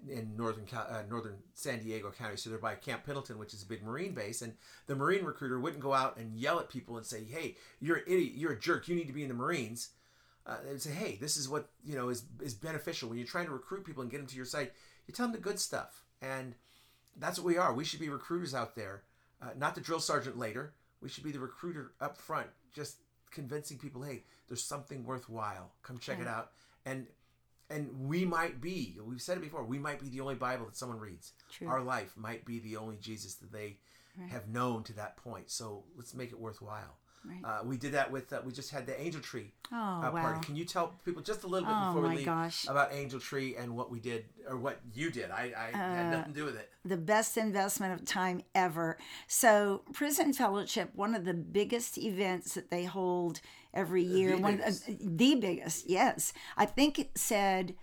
in 0.07 0.35
northern 0.37 0.65
uh, 0.75 1.03
northern 1.09 1.37
San 1.53 1.79
Diego 1.79 2.11
County, 2.11 2.37
so 2.37 2.49
they're 2.49 2.59
by 2.59 2.75
Camp 2.75 3.05
Pendleton, 3.05 3.37
which 3.37 3.53
is 3.53 3.63
a 3.63 3.67
big 3.67 3.83
Marine 3.83 4.13
base. 4.13 4.41
And 4.41 4.53
the 4.87 4.95
Marine 4.95 5.25
recruiter 5.25 5.59
wouldn't 5.59 5.81
go 5.81 5.93
out 5.93 6.17
and 6.17 6.35
yell 6.35 6.59
at 6.59 6.69
people 6.69 6.97
and 6.97 7.05
say, 7.05 7.23
"Hey, 7.23 7.57
you're 7.79 7.97
an 7.97 8.03
idiot, 8.07 8.33
you're 8.35 8.53
a 8.53 8.59
jerk, 8.59 8.87
you 8.87 8.95
need 8.95 9.07
to 9.07 9.13
be 9.13 9.23
in 9.23 9.29
the 9.29 9.33
Marines." 9.35 9.89
Uh, 10.45 10.57
would 10.67 10.81
say, 10.81 10.91
"Hey, 10.91 11.17
this 11.19 11.37
is 11.37 11.49
what 11.49 11.69
you 11.83 11.95
know 11.95 12.09
is 12.09 12.23
is 12.41 12.53
beneficial 12.53 13.09
when 13.09 13.17
you're 13.17 13.27
trying 13.27 13.47
to 13.47 13.51
recruit 13.51 13.85
people 13.85 14.01
and 14.01 14.11
get 14.11 14.17
them 14.17 14.27
to 14.27 14.35
your 14.35 14.45
site. 14.45 14.73
You 15.07 15.13
tell 15.13 15.25
them 15.25 15.33
the 15.33 15.41
good 15.41 15.59
stuff, 15.59 16.03
and 16.21 16.55
that's 17.15 17.39
what 17.39 17.45
we 17.45 17.57
are. 17.57 17.73
We 17.73 17.85
should 17.85 17.99
be 17.99 18.09
recruiters 18.09 18.53
out 18.53 18.75
there, 18.75 19.03
uh, 19.41 19.51
not 19.57 19.75
the 19.75 19.81
drill 19.81 19.99
sergeant 19.99 20.37
later. 20.37 20.73
We 21.05 21.09
should 21.09 21.23
be 21.23 21.31
the 21.31 21.39
recruiter 21.39 21.91
up 22.01 22.17
front, 22.17 22.47
just 22.73 22.95
convincing 23.29 23.77
people, 23.77 24.01
hey, 24.01 24.23
there's 24.47 24.63
something 24.63 25.05
worthwhile. 25.05 25.71
Come 25.83 25.99
check 25.99 26.19
it 26.19 26.27
out. 26.27 26.49
And 26.83 27.05
and 27.69 28.07
we 28.09 28.25
might 28.25 28.59
be, 28.59 28.97
we've 29.03 29.21
said 29.21 29.37
it 29.37 29.41
before, 29.41 29.63
we 29.63 29.77
might 29.77 29.99
be 29.99 30.09
the 30.09 30.21
only 30.21 30.33
Bible 30.33 30.65
that 30.65 30.75
someone 30.75 30.99
reads. 30.99 31.33
True. 31.51 31.67
Our 31.67 31.81
life 31.81 32.13
might 32.15 32.43
be 32.43 32.57
the 32.59 32.77
only 32.77 32.97
Jesus 32.97 33.35
that 33.35 33.51
they 33.51 33.77
have 34.29 34.47
known 34.47 34.83
to 34.83 34.93
that 34.93 35.17
point. 35.17 35.51
So 35.51 35.83
let's 35.95 36.15
make 36.15 36.31
it 36.31 36.39
worthwhile. 36.39 36.97
Right. 37.27 37.41
Uh, 37.43 37.63
we 37.63 37.77
did 37.77 37.93
that 37.93 38.11
with, 38.11 38.31
uh, 38.31 38.41
we 38.45 38.51
just 38.51 38.69
had 38.71 38.85
the 38.85 38.99
Angel 39.01 39.19
Tree 39.21 39.51
Oh, 39.71 39.75
uh, 39.75 40.11
wow. 40.13 40.21
party. 40.21 40.45
Can 40.45 40.55
you 40.55 40.63
tell 40.65 40.93
people 41.05 41.21
just 41.21 41.43
a 41.43 41.47
little 41.47 41.67
bit 41.67 41.75
Oh, 41.75 41.87
before 41.93 42.09
we 42.09 42.15
leave 42.17 42.25
gosh. 42.25 42.67
about 42.67 42.93
Angel 42.93 43.19
Tree 43.19 43.55
and 43.55 43.75
what 43.75 43.89
we 43.89 43.99
did, 43.99 44.25
or 44.47 44.57
what 44.57 44.79
you 44.93 45.09
did? 45.09 45.31
I, 45.31 45.51
I 45.57 45.77
had 45.77 46.05
Uh, 46.07 46.17
nothing 46.17 46.33
to 46.33 46.39
do 46.39 46.45
with 46.45 46.55
it. 46.55 46.71
the 46.83 46.97
best 46.97 47.35
investment 47.37 47.99
of 47.99 48.05
time 48.05 48.43
ever. 48.53 48.97
So, 49.27 49.83
Prison 49.93 50.33
Fellowship, 50.33 50.91
one 50.93 51.15
of 51.15 51.25
the 51.25 51.33
biggest 51.33 51.97
events 51.97 52.53
that 52.53 52.69
they 52.69 52.85
hold 52.85 53.41
every 53.73 54.03
year, 54.03 54.35
the 54.35 54.41
one 54.41 54.57
biggest. 54.57 54.87
Of, 54.87 55.17
the 55.17 55.35
biggest, 55.35 55.89
yes. 55.89 56.31
I 56.55 56.65
think 56.65 56.99
it 56.99 57.17
said 57.17 57.75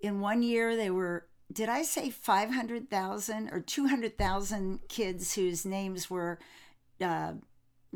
in 0.00 0.20
one 0.20 0.42
year 0.42 0.76
they 0.76 0.90
were. 0.90 1.26
Did 1.52 1.68
I 1.68 1.82
say 1.82 2.10
500,000 2.10 3.50
or 3.52 3.60
200,000 3.60 4.80
kids 4.88 5.34
whose 5.36 5.64
names 5.64 6.10
were 6.10 6.40
uh, 7.00 7.34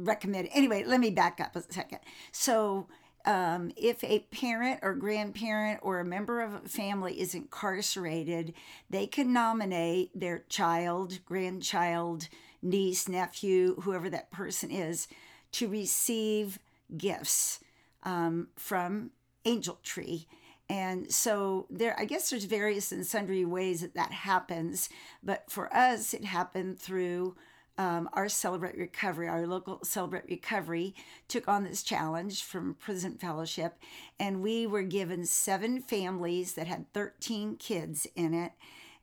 recommended? 0.04 0.50
Anyway, 0.54 0.84
let 0.84 1.00
me 1.00 1.10
back 1.10 1.40
up 1.40 1.56
a 1.56 1.72
second. 1.72 2.00
So, 2.32 2.88
um, 3.26 3.70
if 3.76 4.02
a 4.02 4.20
parent 4.30 4.80
or 4.82 4.94
grandparent 4.94 5.80
or 5.82 6.00
a 6.00 6.04
member 6.04 6.40
of 6.40 6.54
a 6.54 6.68
family 6.68 7.20
is 7.20 7.34
incarcerated, 7.34 8.54
they 8.88 9.06
can 9.06 9.32
nominate 9.32 10.18
their 10.18 10.44
child, 10.48 11.18
grandchild, 11.26 12.28
niece, 12.62 13.08
nephew, 13.08 13.78
whoever 13.82 14.08
that 14.08 14.30
person 14.30 14.70
is, 14.70 15.06
to 15.52 15.68
receive 15.68 16.58
gifts 16.96 17.60
um, 18.04 18.48
from 18.56 19.10
Angel 19.44 19.78
Tree. 19.82 20.26
And 20.68 21.10
so 21.12 21.66
there, 21.68 21.98
I 21.98 22.04
guess 22.04 22.30
there's 22.30 22.44
various 22.44 22.92
and 22.92 23.04
sundry 23.04 23.44
ways 23.44 23.80
that 23.80 23.94
that 23.94 24.12
happens. 24.12 24.88
But 25.22 25.50
for 25.50 25.74
us, 25.74 26.14
it 26.14 26.24
happened 26.24 26.78
through 26.78 27.34
um, 27.80 28.10
our 28.12 28.28
Celebrate 28.28 28.76
Recovery, 28.76 29.26
our 29.26 29.46
local 29.46 29.80
Celebrate 29.82 30.26
Recovery 30.28 30.94
took 31.28 31.48
on 31.48 31.64
this 31.64 31.82
challenge 31.82 32.42
from 32.44 32.74
Prison 32.74 33.14
Fellowship, 33.14 33.78
and 34.18 34.42
we 34.42 34.66
were 34.66 34.82
given 34.82 35.24
seven 35.24 35.80
families 35.80 36.52
that 36.52 36.66
had 36.66 36.92
13 36.92 37.56
kids 37.56 38.06
in 38.14 38.34
it, 38.34 38.52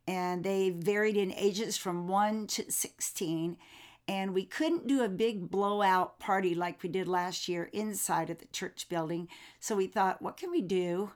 and 0.07 0.43
they 0.43 0.69
varied 0.69 1.17
in 1.17 1.33
ages 1.33 1.75
from 1.75 2.07
1 2.07 2.45
to 2.45 2.71
16. 2.71 3.57
And 4.07 4.35
we 4.35 4.45
couldn't 4.45 4.85
do 4.85 5.03
a 5.03 5.09
big 5.09 5.49
blowout 5.49 6.19
party 6.19 6.53
like 6.53 6.83
we 6.83 6.89
did 6.89 7.07
last 7.07 7.47
year 7.47 7.71
inside 7.73 8.29
of 8.29 8.37
the 8.37 8.45
church 8.45 8.87
building. 8.89 9.27
So 9.59 9.75
we 9.75 9.87
thought, 9.87 10.21
what 10.21 10.37
can 10.37 10.51
we 10.51 10.61
do? 10.61 11.13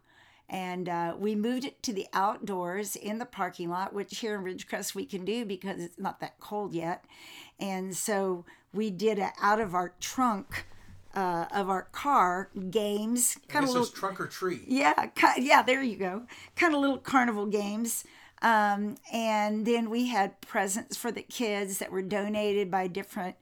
and 0.51 0.89
uh, 0.89 1.15
we 1.17 1.33
moved 1.33 1.63
it 1.63 1.81
to 1.81 1.93
the 1.93 2.07
outdoors 2.11 2.97
in 2.97 3.19
the 3.19 3.25
parking 3.25 3.69
lot, 3.69 3.93
which 3.93 4.19
here 4.19 4.35
in 4.35 4.43
Ridgecrest 4.43 4.93
we 4.93 5.05
can 5.05 5.23
do 5.23 5.45
because 5.45 5.79
it's 5.79 5.97
not 5.97 6.19
that 6.19 6.41
cold 6.41 6.73
yet. 6.73 7.05
And 7.61 7.95
so 7.95 8.43
we 8.73 8.89
did 8.89 9.19
it 9.19 9.31
out 9.41 9.61
of 9.61 9.73
our 9.73 9.93
trunk 9.99 10.65
uh, 11.13 11.45
of 11.53 11.69
our 11.69 11.83
car 11.91 12.49
games, 12.69 13.37
kind 13.47 13.65
of 13.65 13.71
little 13.71 13.87
trunk 13.87 14.19
or 14.19 14.27
tree. 14.27 14.61
yeah, 14.65 15.09
yeah, 15.37 15.61
there 15.61 15.81
you 15.83 15.97
go. 15.97 16.23
Kind 16.55 16.73
of 16.73 16.81
little 16.81 16.97
carnival 16.97 17.45
games. 17.45 18.05
Um, 18.41 18.95
and 19.11 19.65
then 19.65 19.89
we 19.89 20.07
had 20.07 20.41
presents 20.41 20.97
for 20.97 21.11
the 21.11 21.21
kids 21.21 21.77
that 21.77 21.91
were 21.91 22.01
donated 22.01 22.71
by 22.71 22.87
different 22.87 23.35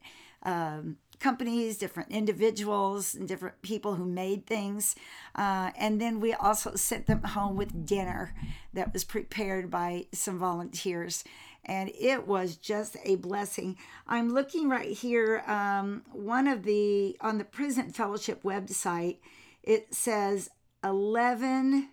um, 0.44 0.98
companies, 1.20 1.78
different 1.78 2.12
individuals, 2.12 3.14
and 3.14 3.28
different 3.28 3.62
people 3.62 3.96
who 3.96 4.06
made 4.06 4.46
things. 4.46 4.96
Uh, 5.36 5.72
and 5.78 6.02
then 6.02 6.20
we 6.20 6.34
also 6.34 6.76
sent 6.76 7.08
them 7.08 7.24
home 7.24 7.56
with 7.56 7.86
dinner 7.86 8.34
that 8.74 8.92
was 8.94 9.04
prepared 9.04 9.70
by 9.70 10.06
some 10.12 10.38
volunteers. 10.38 11.24
And 11.66 11.92
it 12.00 12.28
was 12.28 12.56
just 12.56 12.98
a 13.04 13.16
blessing. 13.16 13.78
I'm 14.08 14.34
looking 14.34 14.70
right 14.70 14.92
here. 14.92 15.44
Um, 15.46 16.04
one 16.12 16.48
of 16.48 16.64
the, 16.64 17.18
on 17.22 17.38
the 17.38 17.44
Prison 17.44 17.92
Fellowship 17.92 18.44
website, 18.44 19.18
it 19.62 19.94
says 19.94 20.50
11 20.84 21.90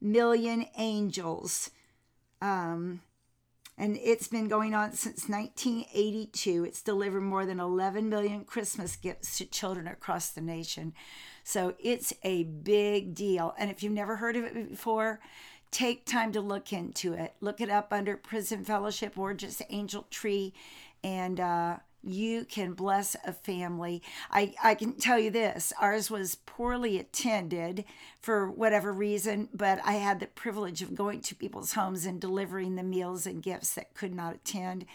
million 0.00 0.66
angels. 0.76 1.70
Um, 2.40 3.00
and 3.78 3.96
it's 4.02 4.26
been 4.26 4.48
going 4.48 4.74
on 4.74 4.92
since 4.92 5.28
1982. 5.28 6.64
It's 6.64 6.82
delivered 6.82 7.20
more 7.20 7.46
than 7.46 7.60
11 7.60 8.08
million 8.08 8.44
Christmas 8.44 8.96
gifts 8.96 9.38
to 9.38 9.46
children 9.46 9.86
across 9.86 10.30
the 10.30 10.40
nation. 10.40 10.94
So 11.44 11.74
it's 11.78 12.12
a 12.24 12.42
big 12.42 13.14
deal. 13.14 13.54
And 13.56 13.70
if 13.70 13.82
you've 13.82 13.92
never 13.92 14.16
heard 14.16 14.36
of 14.36 14.44
it 14.44 14.70
before, 14.70 15.20
take 15.70 16.04
time 16.04 16.32
to 16.32 16.40
look 16.40 16.72
into 16.72 17.12
it. 17.12 17.34
Look 17.40 17.60
it 17.60 17.70
up 17.70 17.92
under 17.92 18.16
Prison 18.16 18.64
Fellowship 18.64 19.18
or 19.18 19.34
just 19.34 19.62
Angel 19.70 20.06
Tree, 20.10 20.52
and 21.02 21.40
uh, 21.40 21.76
you 22.02 22.44
can 22.44 22.72
bless 22.72 23.16
a 23.26 23.32
family. 23.32 24.02
I, 24.30 24.54
I 24.62 24.74
can 24.74 24.94
tell 24.94 25.18
you 25.18 25.30
this 25.30 25.72
ours 25.80 26.10
was 26.10 26.36
poorly 26.36 26.98
attended 26.98 27.84
for 28.20 28.50
whatever 28.50 28.92
reason, 28.92 29.48
but 29.52 29.80
I 29.84 29.94
had 29.94 30.20
the 30.20 30.26
privilege 30.26 30.82
of 30.82 30.94
going 30.94 31.20
to 31.22 31.34
people's 31.34 31.72
homes 31.72 32.06
and 32.06 32.20
delivering 32.20 32.76
the 32.76 32.82
meals 32.82 33.26
and 33.26 33.42
gifts 33.42 33.74
that 33.74 33.94
could 33.94 34.14
not 34.14 34.36
attend. 34.36 34.86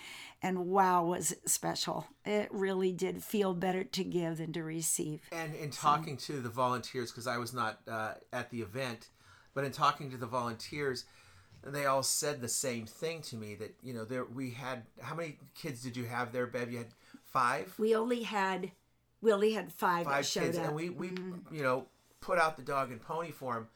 And 0.42 0.66
wow, 0.66 1.06
was 1.06 1.32
it 1.32 1.50
special! 1.50 2.08
It 2.26 2.50
really 2.52 2.92
did 2.92 3.24
feel 3.24 3.54
better 3.54 3.86
to 3.86 4.04
give 4.04 4.40
than 4.40 4.52
to 4.54 4.64
receive. 4.64 5.22
And 5.32 5.56
in 5.56 5.72
talking 5.72 6.18
to 6.18 6.42
the 6.42 6.50
volunteers, 6.50 7.12
because 7.12 7.28
I 7.28 7.38
was 7.38 7.54
not 7.54 7.80
uh, 7.88 8.16
at 8.34 8.50
the 8.50 8.62
event, 8.62 9.08
but 9.54 9.64
in 9.64 9.72
talking 9.72 10.12
to 10.12 10.18
the 10.18 10.26
volunteers, 10.26 11.06
they 11.66 11.86
all 11.86 12.04
said 12.04 12.42
the 12.42 12.48
same 12.48 12.86
thing 12.86 13.22
to 13.24 13.36
me 13.36 13.56
that 13.56 13.76
you 13.82 13.94
know 13.94 14.06
there 14.06 14.26
we 14.26 14.52
had 14.52 14.84
how 15.02 15.16
many 15.16 15.38
kids 15.56 15.82
did 15.82 15.96
you 15.96 16.06
have 16.06 16.32
there, 16.32 16.48
Bev? 16.48 16.72
You 16.72 16.80
had 16.80 16.94
five, 17.24 17.74
We 17.78 17.96
only 17.96 18.24
had 18.24 18.72
we 19.22 19.32
only 19.32 19.54
had 19.54 19.72
five, 19.72 20.06
five 20.06 20.28
kids, 20.28 20.58
up. 20.58 20.66
and 20.66 20.76
we 20.76 20.90
we 20.90 21.10
mm-hmm. 21.10 21.56
you 21.56 21.64
know 21.64 21.88
put 22.22 22.40
out 22.40 22.58
the 22.58 22.64
dog 22.64 22.92
and 22.92 23.02
pony 23.02 23.32
for 23.32 23.54
them. 23.56 23.68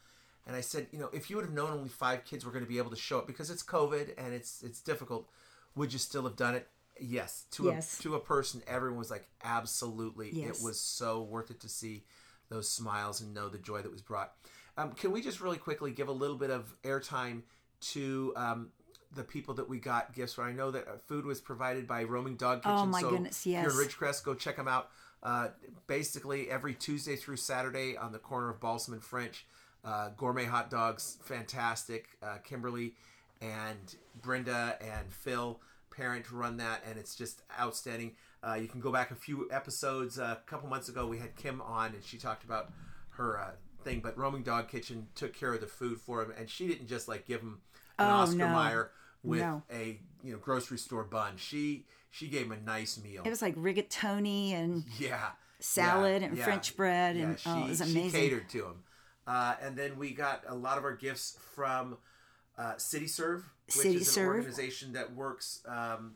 And 0.45 0.55
I 0.55 0.61
said, 0.61 0.87
you 0.91 0.99
know, 0.99 1.09
if 1.11 1.29
you 1.29 1.35
would 1.35 1.43
have 1.43 1.53
known 1.53 1.71
only 1.71 1.89
five 1.89 2.23
kids 2.23 2.45
were 2.45 2.51
going 2.51 2.63
to 2.63 2.69
be 2.69 2.77
able 2.77 2.89
to 2.91 2.95
show 2.95 3.19
up 3.19 3.27
because 3.27 3.49
it's 3.49 3.63
COVID 3.63 4.13
and 4.17 4.33
it's 4.33 4.63
it's 4.63 4.81
difficult, 4.81 5.29
would 5.75 5.91
you 5.91 5.99
still 5.99 6.23
have 6.23 6.35
done 6.37 6.55
it? 6.55 6.67
Yes. 6.99 7.45
To 7.51 7.65
Yes. 7.65 7.99
a 7.99 8.03
to 8.03 8.15
a 8.15 8.19
person, 8.19 8.63
everyone 8.67 8.97
was 8.97 9.11
like, 9.11 9.27
absolutely. 9.43 10.31
Yes. 10.31 10.59
It 10.59 10.63
was 10.63 10.79
so 10.79 11.21
worth 11.21 11.51
it 11.51 11.59
to 11.61 11.69
see 11.69 12.05
those 12.49 12.69
smiles 12.69 13.19
and 13.19 13.33
know 13.33 13.49
the 13.49 13.57
joy 13.57 13.81
that 13.81 13.91
was 13.91 14.01
brought. 14.01 14.33
Um, 14.77 14.91
can 14.91 15.11
we 15.11 15.21
just 15.21 15.41
really 15.41 15.57
quickly 15.57 15.91
give 15.91 16.07
a 16.07 16.13
little 16.13 16.37
bit 16.37 16.51
of 16.51 16.73
airtime 16.83 17.41
to 17.79 18.33
um, 18.35 18.69
the 19.15 19.23
people 19.23 19.55
that 19.55 19.67
we 19.67 19.79
got 19.79 20.13
gifts 20.13 20.33
for? 20.35 20.43
I 20.43 20.53
know 20.53 20.71
that 20.71 20.87
uh, 20.87 20.97
food 21.07 21.25
was 21.25 21.41
provided 21.41 21.87
by 21.87 22.03
Roaming 22.03 22.35
Dog 22.35 22.61
Kitchen. 22.61 22.77
Oh, 22.77 22.85
my 22.85 23.01
so 23.01 23.09
goodness, 23.09 23.45
If 23.45 23.51
you're 23.51 23.63
in 23.63 23.69
Ridgecrest, 23.69 24.23
go 24.23 24.35
check 24.35 24.55
them 24.55 24.67
out. 24.67 24.89
Uh, 25.23 25.49
basically, 25.87 26.49
every 26.49 26.75
Tuesday 26.75 27.15
through 27.15 27.37
Saturday 27.37 27.97
on 27.97 28.11
the 28.11 28.19
corner 28.19 28.49
of 28.49 28.59
Balsam 28.59 28.93
and 28.93 29.03
French. 29.03 29.45
Uh, 29.83 30.09
gourmet 30.17 30.45
hot 30.45 30.69
dogs, 30.69 31.17
fantastic. 31.23 32.09
Uh, 32.21 32.37
Kimberly 32.43 32.93
and 33.41 33.95
Brenda 34.21 34.77
and 34.81 35.11
Phil, 35.11 35.59
parent, 35.91 36.31
run 36.31 36.57
that, 36.57 36.83
and 36.87 36.99
it's 36.99 37.15
just 37.15 37.41
outstanding. 37.59 38.13
Uh, 38.43 38.55
you 38.55 38.67
can 38.67 38.79
go 38.81 38.91
back 38.91 39.11
a 39.11 39.15
few 39.15 39.47
episodes. 39.49 40.19
Uh, 40.19 40.35
a 40.37 40.49
couple 40.49 40.69
months 40.69 40.89
ago, 40.89 41.07
we 41.07 41.17
had 41.17 41.35
Kim 41.35 41.61
on, 41.61 41.93
and 41.93 42.03
she 42.03 42.17
talked 42.17 42.43
about 42.43 42.71
her 43.11 43.39
uh, 43.39 43.51
thing. 43.83 43.99
But 44.01 44.17
Roaming 44.17 44.43
Dog 44.43 44.67
Kitchen 44.67 45.07
took 45.15 45.33
care 45.33 45.53
of 45.53 45.61
the 45.61 45.67
food 45.67 45.99
for 45.99 46.21
him, 46.23 46.33
and 46.37 46.49
she 46.49 46.67
didn't 46.67 46.87
just 46.87 47.07
like 47.07 47.25
give 47.25 47.41
him 47.41 47.59
an 47.99 48.07
Oh, 48.07 48.13
Oscar 48.15 48.37
no. 48.37 48.49
Mayer 48.63 48.91
with 49.23 49.39
No. 49.41 49.63
a 49.71 49.99
you 50.23 50.31
know 50.33 50.39
grocery 50.39 50.77
store 50.77 51.03
bun. 51.03 51.33
She 51.37 51.85
she 52.09 52.27
gave 52.27 52.45
him 52.47 52.51
a 52.53 52.59
nice 52.61 52.97
meal. 53.01 53.23
it 53.25 53.29
was 53.29 53.41
like 53.41 53.55
rigatoni 53.55 54.51
and 54.53 54.83
Yeah. 54.97 55.31
salad 55.59 56.21
Yeah, 56.21 56.27
and 56.29 56.37
yeah, 56.37 56.43
French 56.45 56.75
bread, 56.77 57.15
yeah, 57.17 57.23
and 57.23 57.41
oh, 57.45 57.65
it 57.65 57.69
was 57.69 57.81
amazing. 57.81 58.03
she 58.11 58.11
catered 58.11 58.49
to 58.49 58.65
him. 58.65 58.83
Uh, 59.25 59.55
and 59.61 59.75
then 59.75 59.97
we 59.97 60.11
got 60.11 60.43
a 60.47 60.55
lot 60.55 60.77
of 60.77 60.83
our 60.85 60.95
gifts 60.95 61.37
from 61.53 61.97
uh, 62.57 62.77
City 62.77 63.07
Serve, 63.07 63.43
which 63.65 63.75
City 63.75 63.95
is 63.97 64.07
an 64.07 64.13
Serve. 64.13 64.27
organization 64.37 64.93
that 64.93 65.13
works, 65.13 65.61
um, 65.67 66.15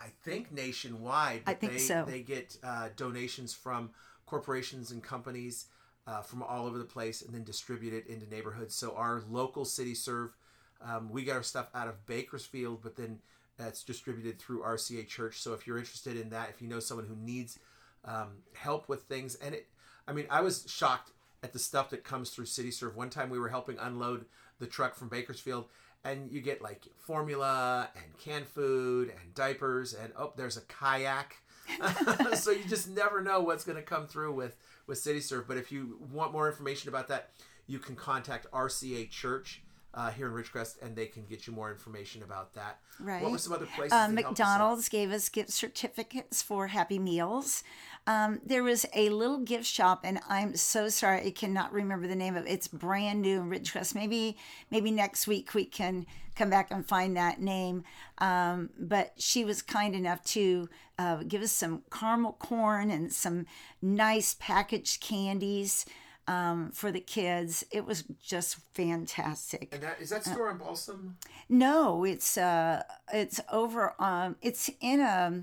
I 0.00 0.08
think, 0.24 0.50
nationwide. 0.50 1.42
I 1.46 1.54
think 1.54 1.74
they, 1.74 1.78
so. 1.78 2.04
They 2.06 2.22
get 2.22 2.56
uh, 2.64 2.88
donations 2.96 3.54
from 3.54 3.90
corporations 4.26 4.90
and 4.90 5.02
companies 5.02 5.66
uh, 6.06 6.22
from 6.22 6.42
all 6.42 6.66
over 6.66 6.78
the 6.78 6.84
place 6.84 7.22
and 7.22 7.34
then 7.34 7.44
distribute 7.44 7.94
it 7.94 8.06
into 8.06 8.28
neighborhoods. 8.28 8.74
So 8.74 8.94
our 8.96 9.22
local 9.30 9.64
City 9.64 9.94
Serve, 9.94 10.36
um, 10.82 11.10
we 11.10 11.24
get 11.24 11.36
our 11.36 11.42
stuff 11.42 11.68
out 11.74 11.88
of 11.88 12.06
Bakersfield, 12.06 12.80
but 12.82 12.96
then 12.96 13.18
that's 13.58 13.82
distributed 13.82 14.38
through 14.38 14.62
RCA 14.62 15.06
Church. 15.06 15.40
So 15.40 15.52
if 15.52 15.66
you're 15.66 15.78
interested 15.78 16.16
in 16.16 16.30
that, 16.30 16.48
if 16.50 16.62
you 16.62 16.68
know 16.68 16.80
someone 16.80 17.06
who 17.06 17.16
needs 17.16 17.58
um, 18.04 18.38
help 18.54 18.88
with 18.88 19.02
things, 19.02 19.34
and 19.36 19.54
it, 19.54 19.68
I 20.08 20.12
mean, 20.12 20.26
I 20.30 20.40
was 20.40 20.66
shocked 20.68 21.12
at 21.42 21.52
the 21.52 21.58
stuff 21.58 21.90
that 21.90 22.04
comes 22.04 22.30
through 22.30 22.46
City 22.46 22.70
Serve. 22.70 22.96
One 22.96 23.10
time 23.10 23.30
we 23.30 23.38
were 23.38 23.48
helping 23.48 23.78
unload 23.78 24.24
the 24.58 24.66
truck 24.66 24.94
from 24.94 25.08
Bakersfield, 25.08 25.66
and 26.04 26.30
you 26.30 26.40
get 26.40 26.62
like 26.62 26.86
formula 26.98 27.90
and 27.94 28.18
canned 28.18 28.46
food 28.46 29.12
and 29.20 29.34
diapers, 29.34 29.94
and 29.94 30.12
oh, 30.18 30.32
there's 30.36 30.56
a 30.56 30.62
kayak 30.62 31.36
so 32.34 32.50
you 32.50 32.64
just 32.64 32.88
never 32.88 33.20
know 33.20 33.40
what's 33.40 33.64
going 33.64 33.76
to 33.76 33.82
come 33.82 34.06
through 34.06 34.32
with 34.32 34.56
with 34.86 34.98
City 34.98 35.20
Serve. 35.20 35.46
But 35.46 35.56
if 35.56 35.70
you 35.70 35.98
want 36.12 36.32
more 36.32 36.48
information 36.48 36.88
about 36.88 37.08
that, 37.08 37.30
you 37.66 37.78
can 37.78 37.96
contact 37.96 38.50
RCA 38.50 39.10
Church 39.10 39.62
uh, 39.92 40.10
here 40.10 40.26
in 40.26 40.32
Ridgecrest, 40.32 40.80
and 40.82 40.94
they 40.94 41.06
can 41.06 41.24
get 41.24 41.46
you 41.46 41.52
more 41.52 41.70
information 41.70 42.22
about 42.22 42.54
that. 42.54 42.78
Right. 43.00 43.22
What 43.22 43.32
were 43.32 43.38
some 43.38 43.52
other 43.52 43.66
places? 43.66 43.92
Um, 43.92 44.14
that 44.14 44.22
helped 44.22 44.40
us? 44.40 44.46
McDonald's 44.46 44.88
gave 44.88 45.10
us 45.10 45.28
gift 45.28 45.50
certificates 45.50 46.42
for 46.42 46.68
Happy 46.68 46.98
Meals. 46.98 47.64
Um, 48.06 48.40
there 48.44 48.62
was 48.62 48.86
a 48.94 49.08
little 49.08 49.38
gift 49.38 49.66
shop, 49.66 50.00
and 50.04 50.20
I'm 50.28 50.56
so 50.56 50.88
sorry 50.88 51.26
I 51.26 51.30
cannot 51.30 51.72
remember 51.72 52.06
the 52.06 52.14
name 52.14 52.36
of 52.36 52.46
it. 52.46 52.50
It's 52.50 52.68
brand 52.68 53.20
new 53.20 53.40
in 53.40 53.50
Ridgecrest. 53.50 53.94
Maybe 53.94 54.36
maybe 54.70 54.90
next 54.90 55.26
week 55.26 55.54
we 55.54 55.64
can 55.64 56.06
come 56.36 56.50
back 56.50 56.70
and 56.70 56.86
find 56.86 57.16
that 57.16 57.40
name. 57.40 57.84
Um, 58.18 58.70
but 58.78 59.12
she 59.18 59.44
was 59.44 59.60
kind 59.60 59.94
enough 59.94 60.24
to 60.24 60.68
uh, 61.00 61.22
give 61.26 61.40
us 61.40 61.50
some 61.50 61.82
caramel 61.90 62.36
corn 62.38 62.90
and 62.90 63.10
some 63.10 63.46
nice 63.80 64.36
packaged 64.38 65.00
candies 65.00 65.86
um, 66.28 66.70
for 66.72 66.92
the 66.92 67.00
kids. 67.00 67.64
It 67.70 67.86
was 67.86 68.04
just 68.22 68.58
fantastic. 68.74 69.70
And 69.72 69.82
that 69.82 69.98
is 69.98 70.10
that 70.10 70.24
store 70.24 70.50
on 70.50 70.58
Balsam? 70.58 71.16
No, 71.48 72.04
it's 72.04 72.36
uh 72.36 72.82
it's 73.14 73.40
over 73.50 73.94
um 73.98 74.36
it's 74.42 74.68
in 74.80 75.00
a 75.00 75.42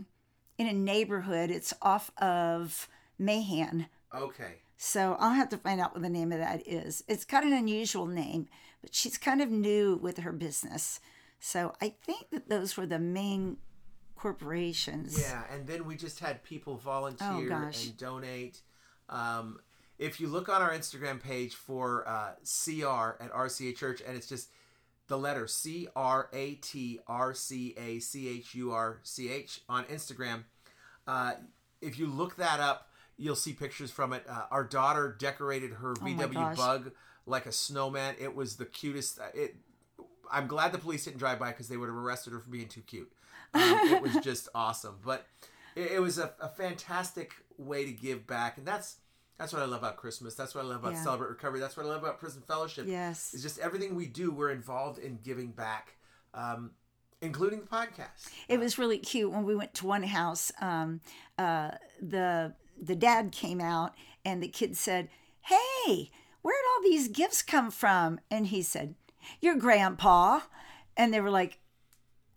in 0.60 0.68
a 0.68 0.74
neighborhood. 0.74 1.50
It's 1.50 1.74
off 1.82 2.12
of 2.20 2.88
Mahan. 3.18 3.88
Okay. 4.14 4.62
So 4.78 5.18
I'll 5.20 5.34
have 5.34 5.50
to 5.50 5.58
find 5.58 5.82
out 5.82 5.94
what 5.94 6.04
the 6.04 6.10
name 6.10 6.32
of 6.32 6.38
that 6.38 6.68
is. 6.68 7.04
It's 7.08 7.26
got 7.26 7.44
an 7.44 7.54
unusual 7.54 8.06
name, 8.06 8.48
but 8.82 8.94
she's 8.94 9.18
kind 9.18 9.42
of 9.42 9.50
new 9.50 9.96
with 9.96 10.20
her 10.20 10.32
business. 10.32 11.00
So 11.40 11.74
I 11.82 11.96
think 12.04 12.30
that 12.30 12.48
those 12.48 12.78
were 12.78 12.86
the 12.86 13.00
main 13.00 13.58
corporations. 14.18 15.20
Yeah, 15.20 15.44
and 15.52 15.68
then 15.68 15.86
we 15.86 15.96
just 15.96 16.20
had 16.20 16.44
people 16.44 16.76
volunteer 16.78 17.28
Oh, 17.52 17.72
and 17.74 17.98
donate. 17.98 18.62
Um, 19.10 19.60
if 20.00 20.20
you 20.20 20.28
look 20.28 20.50
on 20.50 20.62
our 20.62 20.72
Instagram 20.72 21.22
page 21.22 21.56
for 21.56 22.08
uh, 22.08 22.32
CR 22.44 23.22
at 23.24 23.32
RCA 23.32 23.76
Church, 23.76 24.02
and 24.06 24.16
it's 24.16 24.28
just 24.28 24.50
the 25.08 25.18
letter 25.18 25.48
C 25.48 25.88
R 25.96 26.30
A 26.34 26.56
T 26.56 27.00
R 27.08 27.34
C 27.34 27.74
A 27.78 28.00
C 28.00 28.28
H 28.28 28.54
U 28.56 28.72
R 28.72 29.00
C 29.04 29.32
H 29.32 29.62
on 29.70 29.86
Instagram. 29.86 30.44
Uh, 31.08 31.34
if 31.82 31.98
you 31.98 32.08
look 32.08 32.36
that 32.36 32.60
up, 32.60 32.90
you'll 33.18 33.36
see 33.36 33.54
pictures 33.54 33.90
from 33.90 34.14
it. 34.14 34.24
Uh, 34.30 34.46
our 34.52 34.64
daughter 34.64 35.16
decorated 35.18 35.74
her 35.74 35.92
Oh 35.92 36.04
VW 36.04 36.56
bug 36.56 36.92
like 37.26 37.46
a 37.46 37.52
snowman. 37.52 38.16
It 38.20 38.36
was 38.36 38.58
the 38.58 38.66
cutest. 38.66 39.20
It. 39.34 39.56
I'm 40.32 40.48
glad 40.48 40.74
the 40.74 40.78
police 40.78 41.06
didn't 41.06 41.20
drive 41.20 41.40
by 41.40 41.52
because 41.52 41.70
they 41.70 41.78
would 41.78 41.88
have 41.88 41.96
arrested 41.96 42.34
her 42.34 42.40
for 42.40 42.50
being 42.50 42.68
too 42.68 42.82
cute. 42.82 43.12
Um, 43.54 43.64
it 43.64 44.02
was 44.14 44.16
just 44.24 44.50
awesome, 44.54 44.98
but 45.04 45.26
it, 45.76 45.94
it 45.94 46.00
was 46.02 46.18
a, 46.18 46.32
a 46.40 46.50
fantastic 46.50 47.34
way 47.58 47.86
to 47.86 47.92
give 47.92 48.28
back, 48.28 48.58
and 48.58 48.66
that's 48.68 48.98
that's 49.38 49.54
what 49.54 49.62
I 49.62 49.66
love 49.66 49.80
about 49.80 49.98
Christmas. 49.98 50.34
That's 50.36 50.56
what 50.56 50.64
I 50.64 50.68
love 50.68 50.78
about 50.78 50.94
Yeah. 50.94 51.04
Celebrate 51.04 51.30
Recovery. 51.30 51.60
That's 51.60 51.78
what 51.78 51.86
I 51.86 51.90
love 51.90 52.02
about 52.02 52.20
Prison 52.20 52.42
Fellowship. 52.42 52.86
Yes. 52.88 53.32
It's 53.34 53.44
just 53.44 53.60
everything 53.60 53.96
we 53.96 54.08
do, 54.08 54.32
we're 54.32 54.50
involved 54.50 54.98
in 54.98 55.20
giving 55.24 55.52
back, 55.52 55.96
um, 56.34 56.72
including 57.22 57.62
the 57.62 57.68
podcast. 57.68 58.30
It 58.48 58.60
was 58.60 58.80
really 58.80 58.98
cute 58.98 59.32
when 59.32 59.44
we 59.44 59.56
went 59.56 59.74
to 59.76 59.86
one 59.86 60.04
house. 60.04 60.52
Um, 60.60 61.02
uh, 61.38 61.72
the 62.02 62.54
the 62.82 62.96
dad 62.96 63.32
came 63.32 63.62
out 63.62 63.94
and 64.26 64.42
the 64.42 64.48
kid 64.48 64.76
said, 64.76 65.10
"Hey, 65.42 66.10
where'd 66.42 66.56
all 66.76 66.84
these 66.84 67.08
gifts 67.08 67.42
come 67.42 67.70
from?" 67.72 68.20
And 68.32 68.48
he 68.48 68.62
said, 68.62 68.96
"Your 69.42 69.56
grandpa." 69.56 70.42
And 71.00 71.14
they 71.14 71.22
were 71.22 71.30
like, 71.30 71.60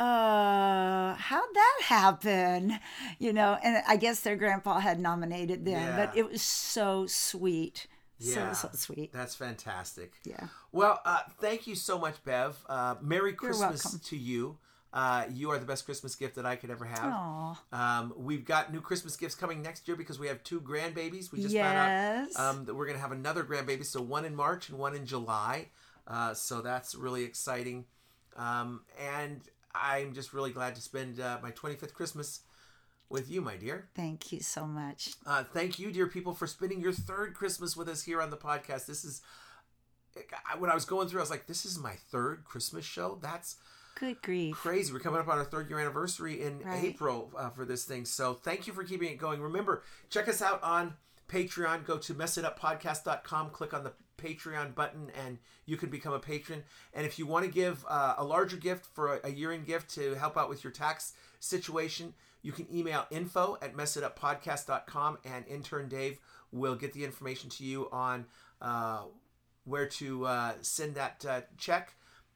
"Uh, 0.01 1.15
how'd 1.15 1.55
that 1.55 1.79
happen?" 1.85 2.79
You 3.19 3.33
know. 3.33 3.59
And 3.63 3.83
I 3.87 3.97
guess 3.97 4.21
their 4.21 4.37
grandpa 4.37 4.81
had 4.81 4.99
nominated 4.99 5.65
them, 5.65 5.97
but 5.97 6.17
it 6.17 6.29
was 6.31 6.43
so 6.43 7.07
sweet, 7.07 7.87
Yeah. 8.19 8.53
so 8.53 8.69
so 8.69 8.77
sweet. 8.77 9.13
That's 9.13 9.35
fantastic. 9.35 10.15
Yeah. 10.25 10.49
Well, 10.73 11.01
uh, 11.05 11.21
thank 11.41 11.67
you 11.67 11.75
so 11.75 11.99
much, 11.99 12.23
Bev. 12.25 12.57
Uh, 12.69 12.97
Merry 13.01 13.33
Christmas 13.33 13.99
to 14.01 14.17
you. 14.17 14.59
Uh, 14.93 15.25
you 15.33 15.51
are 15.53 15.59
the 15.59 15.65
best 15.67 15.85
Christmas 15.85 16.17
gift 16.17 16.35
that 16.35 16.45
I 16.45 16.57
could 16.57 16.69
ever 16.71 16.85
have. 16.85 17.57
Um, 17.73 18.13
we've 18.17 18.45
got 18.45 18.73
new 18.73 18.81
Christmas 18.81 19.17
gifts 19.17 19.37
coming 19.37 19.63
next 19.63 19.87
year 19.87 19.97
because 19.97 20.19
we 20.19 20.27
have 20.27 20.43
two 20.43 20.61
grandbabies. 20.61 21.31
We 21.31 21.41
just 21.41 21.55
Yes. 21.55 22.35
found 22.35 22.37
out 22.37 22.45
um, 22.57 22.65
that 22.65 22.75
we're 22.75 22.87
going 22.87 22.97
to 22.97 23.01
have 23.01 23.13
another 23.13 23.45
grandbaby. 23.45 23.85
So 23.87 24.03
one 24.03 24.25
in 24.25 24.35
March 24.35 24.69
and 24.69 24.79
one 24.79 24.97
in 24.97 25.07
July. 25.07 25.69
Uh, 26.09 26.35
so 26.35 26.61
that's 26.61 26.97
really 26.97 27.23
exciting. 27.23 27.85
Um, 28.37 28.83
and 28.99 29.43
I'm 29.75 30.13
just 30.15 30.33
really 30.33 30.51
glad 30.51 30.75
to 30.77 30.81
spend 30.81 31.21
uh, 31.21 31.39
my 31.43 31.51
25th 31.53 31.93
Christmas 31.93 32.41
with 33.09 33.31
you, 33.31 33.41
my 33.41 33.57
dear. 33.57 33.89
Thank 33.95 34.33
you 34.33 34.41
so 34.41 34.67
much. 34.67 35.11
Uh, 35.27 35.43
thank 35.45 35.79
you, 35.79 35.91
dear 35.93 36.07
people, 36.07 36.33
for 36.35 36.47
spending 36.47 36.81
your 36.81 36.93
third 36.93 37.35
Christmas 37.35 37.77
with 37.77 37.89
us 37.89 38.03
here 38.05 38.21
on 38.23 38.31
the 38.31 38.37
podcast. 38.37 38.87
This 38.87 39.05
is 39.05 39.21
when 40.59 40.71
I 40.71 40.75
was 40.75 40.85
going 40.85 41.09
through, 41.09 41.21
I 41.21 41.23
was 41.23 41.31
like, 41.31 41.47
"This 41.47 41.65
is 41.65 41.79
my 41.79 41.95
third 42.11 42.45
Christmas 42.45 42.85
show. 42.85 43.19
That's 43.23 43.57
Good 43.99 44.21
grief. 44.23 44.57
crazy. 44.57 44.93
We're 44.93 44.99
coming 45.01 45.21
up 45.21 45.29
on 45.29 45.39
our 45.39 45.45
third 45.45 45.69
year 45.69 45.79
anniversary 45.79 46.43
in 46.43 46.61
Right. 46.61 46.85
April 46.85 47.31
uh, 47.37 47.51
for 47.51 47.65
this 47.65 47.85
thing. 47.85 48.05
So 48.05 48.35
thank 48.35 48.67
you 48.67 48.73
for 48.73 48.83
keeping 48.85 49.09
it 49.11 49.19
going. 49.19 49.41
Remember, 49.41 49.83
check 50.09 50.29
us 50.29 50.41
out 50.43 50.63
on 50.63 50.95
Patreon. 51.29 51.85
Go 51.85 51.99
to 51.99 52.15
messituppodcast.com, 52.15 53.51
click 53.51 53.75
on 53.75 53.85
the 53.85 53.93
Patreon 54.21 54.75
button, 54.75 55.11
and 55.25 55.39
you 55.67 55.77
can 55.77 55.91
become 55.91 56.13
a 56.13 56.19
patron. 56.19 56.63
And 56.95 57.07
if 57.07 57.19
you 57.19 57.27
want 57.27 57.45
to 57.45 57.51
give 57.51 57.85
uh, 57.89 58.15
a 58.19 58.25
larger 58.25 58.57
gift 58.57 58.87
for 58.87 59.17
a, 59.17 59.29
a 59.29 59.31
year 59.31 59.53
end 59.53 59.67
gift 59.67 59.91
to 59.95 60.15
help 60.15 60.37
out 60.37 60.49
with 60.49 60.63
your 60.65 60.73
tax 60.73 61.15
situation, 61.39 62.15
you 62.43 62.53
can 62.53 62.67
email 62.75 63.07
info 63.11 63.59
at 63.61 63.77
messituppodcast.com, 63.77 65.19
and 65.25 65.47
intern 65.47 65.89
Dave 65.89 66.19
will 66.53 66.75
get 66.75 66.93
the 66.93 67.05
information 67.05 67.51
to 67.51 67.65
you 67.65 67.89
on 67.93 68.27
uh, 68.61 69.03
where 69.65 69.87
to 69.87 70.27
uh, 70.27 70.53
send 70.63 70.95
that 70.95 71.25
uh, 71.29 71.41
check 71.59 71.95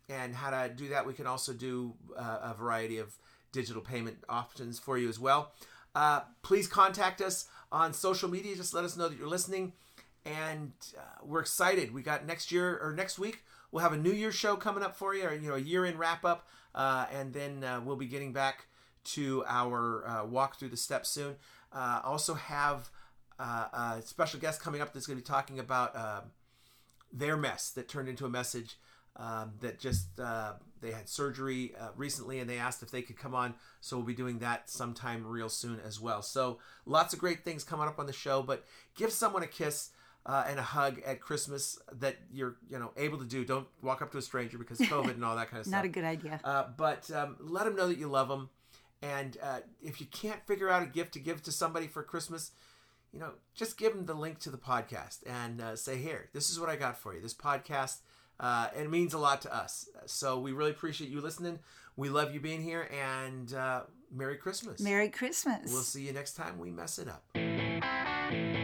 and 0.09 0.35
how 0.35 0.51
to 0.51 0.73
do 0.75 0.89
that. 0.89 1.07
We 1.07 1.15
can 1.15 1.27
also 1.27 1.53
do 1.53 1.95
uh, 2.17 2.39
a 2.43 2.55
variety 2.55 2.99
of 2.99 3.17
digital 3.53 3.83
payment 3.83 4.19
options 4.29 4.79
for 4.79 4.99
you 4.99 5.09
as 5.09 5.19
well. 5.19 5.53
Uh, 5.95 6.21
please 6.43 6.67
contact 6.67 7.21
us 7.21 7.47
on 7.71 7.93
social 7.93 8.29
media. 8.29 8.57
Just 8.57 8.75
let 8.75 8.85
us 8.85 8.97
know 8.97 9.09
that 9.09 9.19
you're 9.19 9.29
listening. 9.29 9.73
And 10.25 10.73
uh, 10.97 11.03
we're 11.23 11.41
excited. 11.41 11.93
We 11.93 12.03
got 12.03 12.27
next 12.27 12.51
year 12.51 12.79
or 12.83 12.95
next 12.95 13.19
week, 13.19 13.43
we'll 13.71 13.83
have 13.83 13.93
a 13.93 13.99
New 13.99 14.13
Year 14.13 14.33
show 14.33 14.57
coming 14.57 14.83
up 14.83 14.97
for 14.97 15.15
you, 15.15 15.25
or 15.25 15.35
you 15.35 15.49
know, 15.49 15.57
a 15.57 15.61
year 15.61 15.85
in 15.85 15.99
wrap 15.99 16.25
up. 16.25 16.47
Uh, 16.75 17.07
and 17.13 17.33
then 17.33 17.63
uh, 17.63 17.81
we'll 17.85 17.97
be 17.97 18.07
getting 18.07 18.33
back 18.33 18.67
to 19.05 19.45
our 19.47 20.07
uh, 20.07 20.25
walk 20.25 20.59
through 20.59 20.69
the 20.69 20.77
steps 20.77 21.11
soon. 21.11 21.35
Uh, 21.73 22.01
also 22.05 22.35
have 22.35 22.89
uh, 23.39 23.67
a 23.73 24.03
special 24.05 24.41
guest 24.41 24.63
coming 24.63 24.81
up 24.81 24.93
that's 24.93 25.07
going 25.07 25.19
to 25.19 25.23
be 25.23 25.27
talking 25.27 25.59
about 25.59 26.25
their 27.13 27.37
mess 27.37 27.71
that 27.71 27.89
turned 27.89 28.09
into 28.09 28.25
a 28.25 28.29
message 28.29 28.77
um, 29.17 29.53
that 29.61 29.79
just 29.79 30.09
they 30.17 30.91
had 30.91 31.09
surgery 31.09 31.75
recently 31.97 32.41
and 32.41 32.51
they 32.51 32.59
asked 32.59 32.83
if 32.83 32.91
they 32.91 33.03
could 33.03 33.17
come 33.17 33.35
on 33.35 33.55
so 33.81 33.97
we'll 33.97 34.07
be 34.07 34.15
doing 34.15 34.39
that 34.39 34.69
sometime 34.69 35.27
real 35.27 35.49
soon 35.49 35.81
as 35.85 36.01
well 36.01 36.23
so 36.23 36.59
lots 36.87 37.15
of 37.15 37.21
great 37.21 37.45
things 37.45 37.65
coming 37.65 37.87
up 37.87 37.99
on 37.99 38.07
the 38.07 38.13
show 38.13 38.43
but 38.43 38.65
give 38.97 39.13
someone 39.13 39.43
a 39.43 39.47
kiss 39.47 39.91
uh, 40.27 40.45
and 40.49 40.59
a 40.59 40.63
hug 40.63 41.01
at 41.07 41.21
christmas 41.21 41.79
that 41.93 42.17
you're 42.33 42.57
you 42.71 42.79
know 42.79 42.91
able 42.97 43.19
to 43.19 43.25
do 43.27 43.45
don't 43.45 43.67
walk 43.83 44.01
up 44.03 44.11
to 44.13 44.19
a 44.19 44.23
stranger 44.23 44.57
because 44.59 44.79
covid 44.93 45.11
and 45.11 45.25
all 45.25 45.37
that 45.37 45.51
kind 45.51 45.61
of 45.61 45.67
stuff 45.67 45.79
Not 45.79 45.85
a 45.85 45.89
good 45.89 46.05
idea. 46.05 46.41
uh, 46.45 46.65
but 46.77 47.11
um, 47.11 47.37
let 47.41 47.65
them 47.65 47.77
know 47.77 47.89
that 47.89 47.99
you 47.99 48.09
love 48.09 48.29
them. 48.29 48.49
And 49.03 49.37
uh, 49.43 49.59
if 49.83 50.01
you 50.01 50.07
can't 50.07 50.41
figure 50.47 50.71
out 50.71 50.83
a 50.83 50.87
gift 50.87 51.13
to 51.13 51.19
give 51.19 51.43
to 51.43 51.53
somebody 51.53 51.87
for 51.89 52.03
Christmas, 52.03 52.53
you 53.13 53.19
know, 53.21 53.33
just 53.55 53.77
give 53.77 53.93
them 53.93 54.07
the 54.07 54.15
link 54.15 54.39
to 54.41 54.51
the 54.51 54.57
podcast 54.57 55.19
and 55.27 55.61
uh, 55.61 55.77
say, 55.77 55.99
"Here, 55.99 56.31
this 56.33 56.49
is 56.49 56.59
what 56.59 56.71
I 56.71 56.77
got 56.77 56.97
for 56.97 57.13
you. 57.15 57.21
This 57.21 57.35
podcast, 57.35 57.99
uh, 58.41 58.69
it 58.75 58.89
means 58.91 59.13
a 59.13 59.19
lot 59.19 59.43
to 59.43 59.55
us. 59.55 59.91
So 60.07 60.41
we 60.41 60.53
really 60.53 60.71
appreciate 60.71 61.11
you 61.11 61.21
listening. 61.21 61.59
We 61.97 62.09
love 62.09 62.33
you 62.33 62.41
being 62.41 62.63
here, 62.63 62.89
and 62.91 63.53
uh, 63.53 63.83
Merry 64.11 64.37
Christmas. 64.39 64.81
Merry 64.81 65.11
Christmas. 65.11 65.71
We'll 65.71 65.83
see 65.83 66.07
you 66.07 66.15
next 66.15 66.33
time 66.33 66.59
we 66.59 66.71
mess 66.71 66.99
it 66.99 67.09
up. 67.09 68.64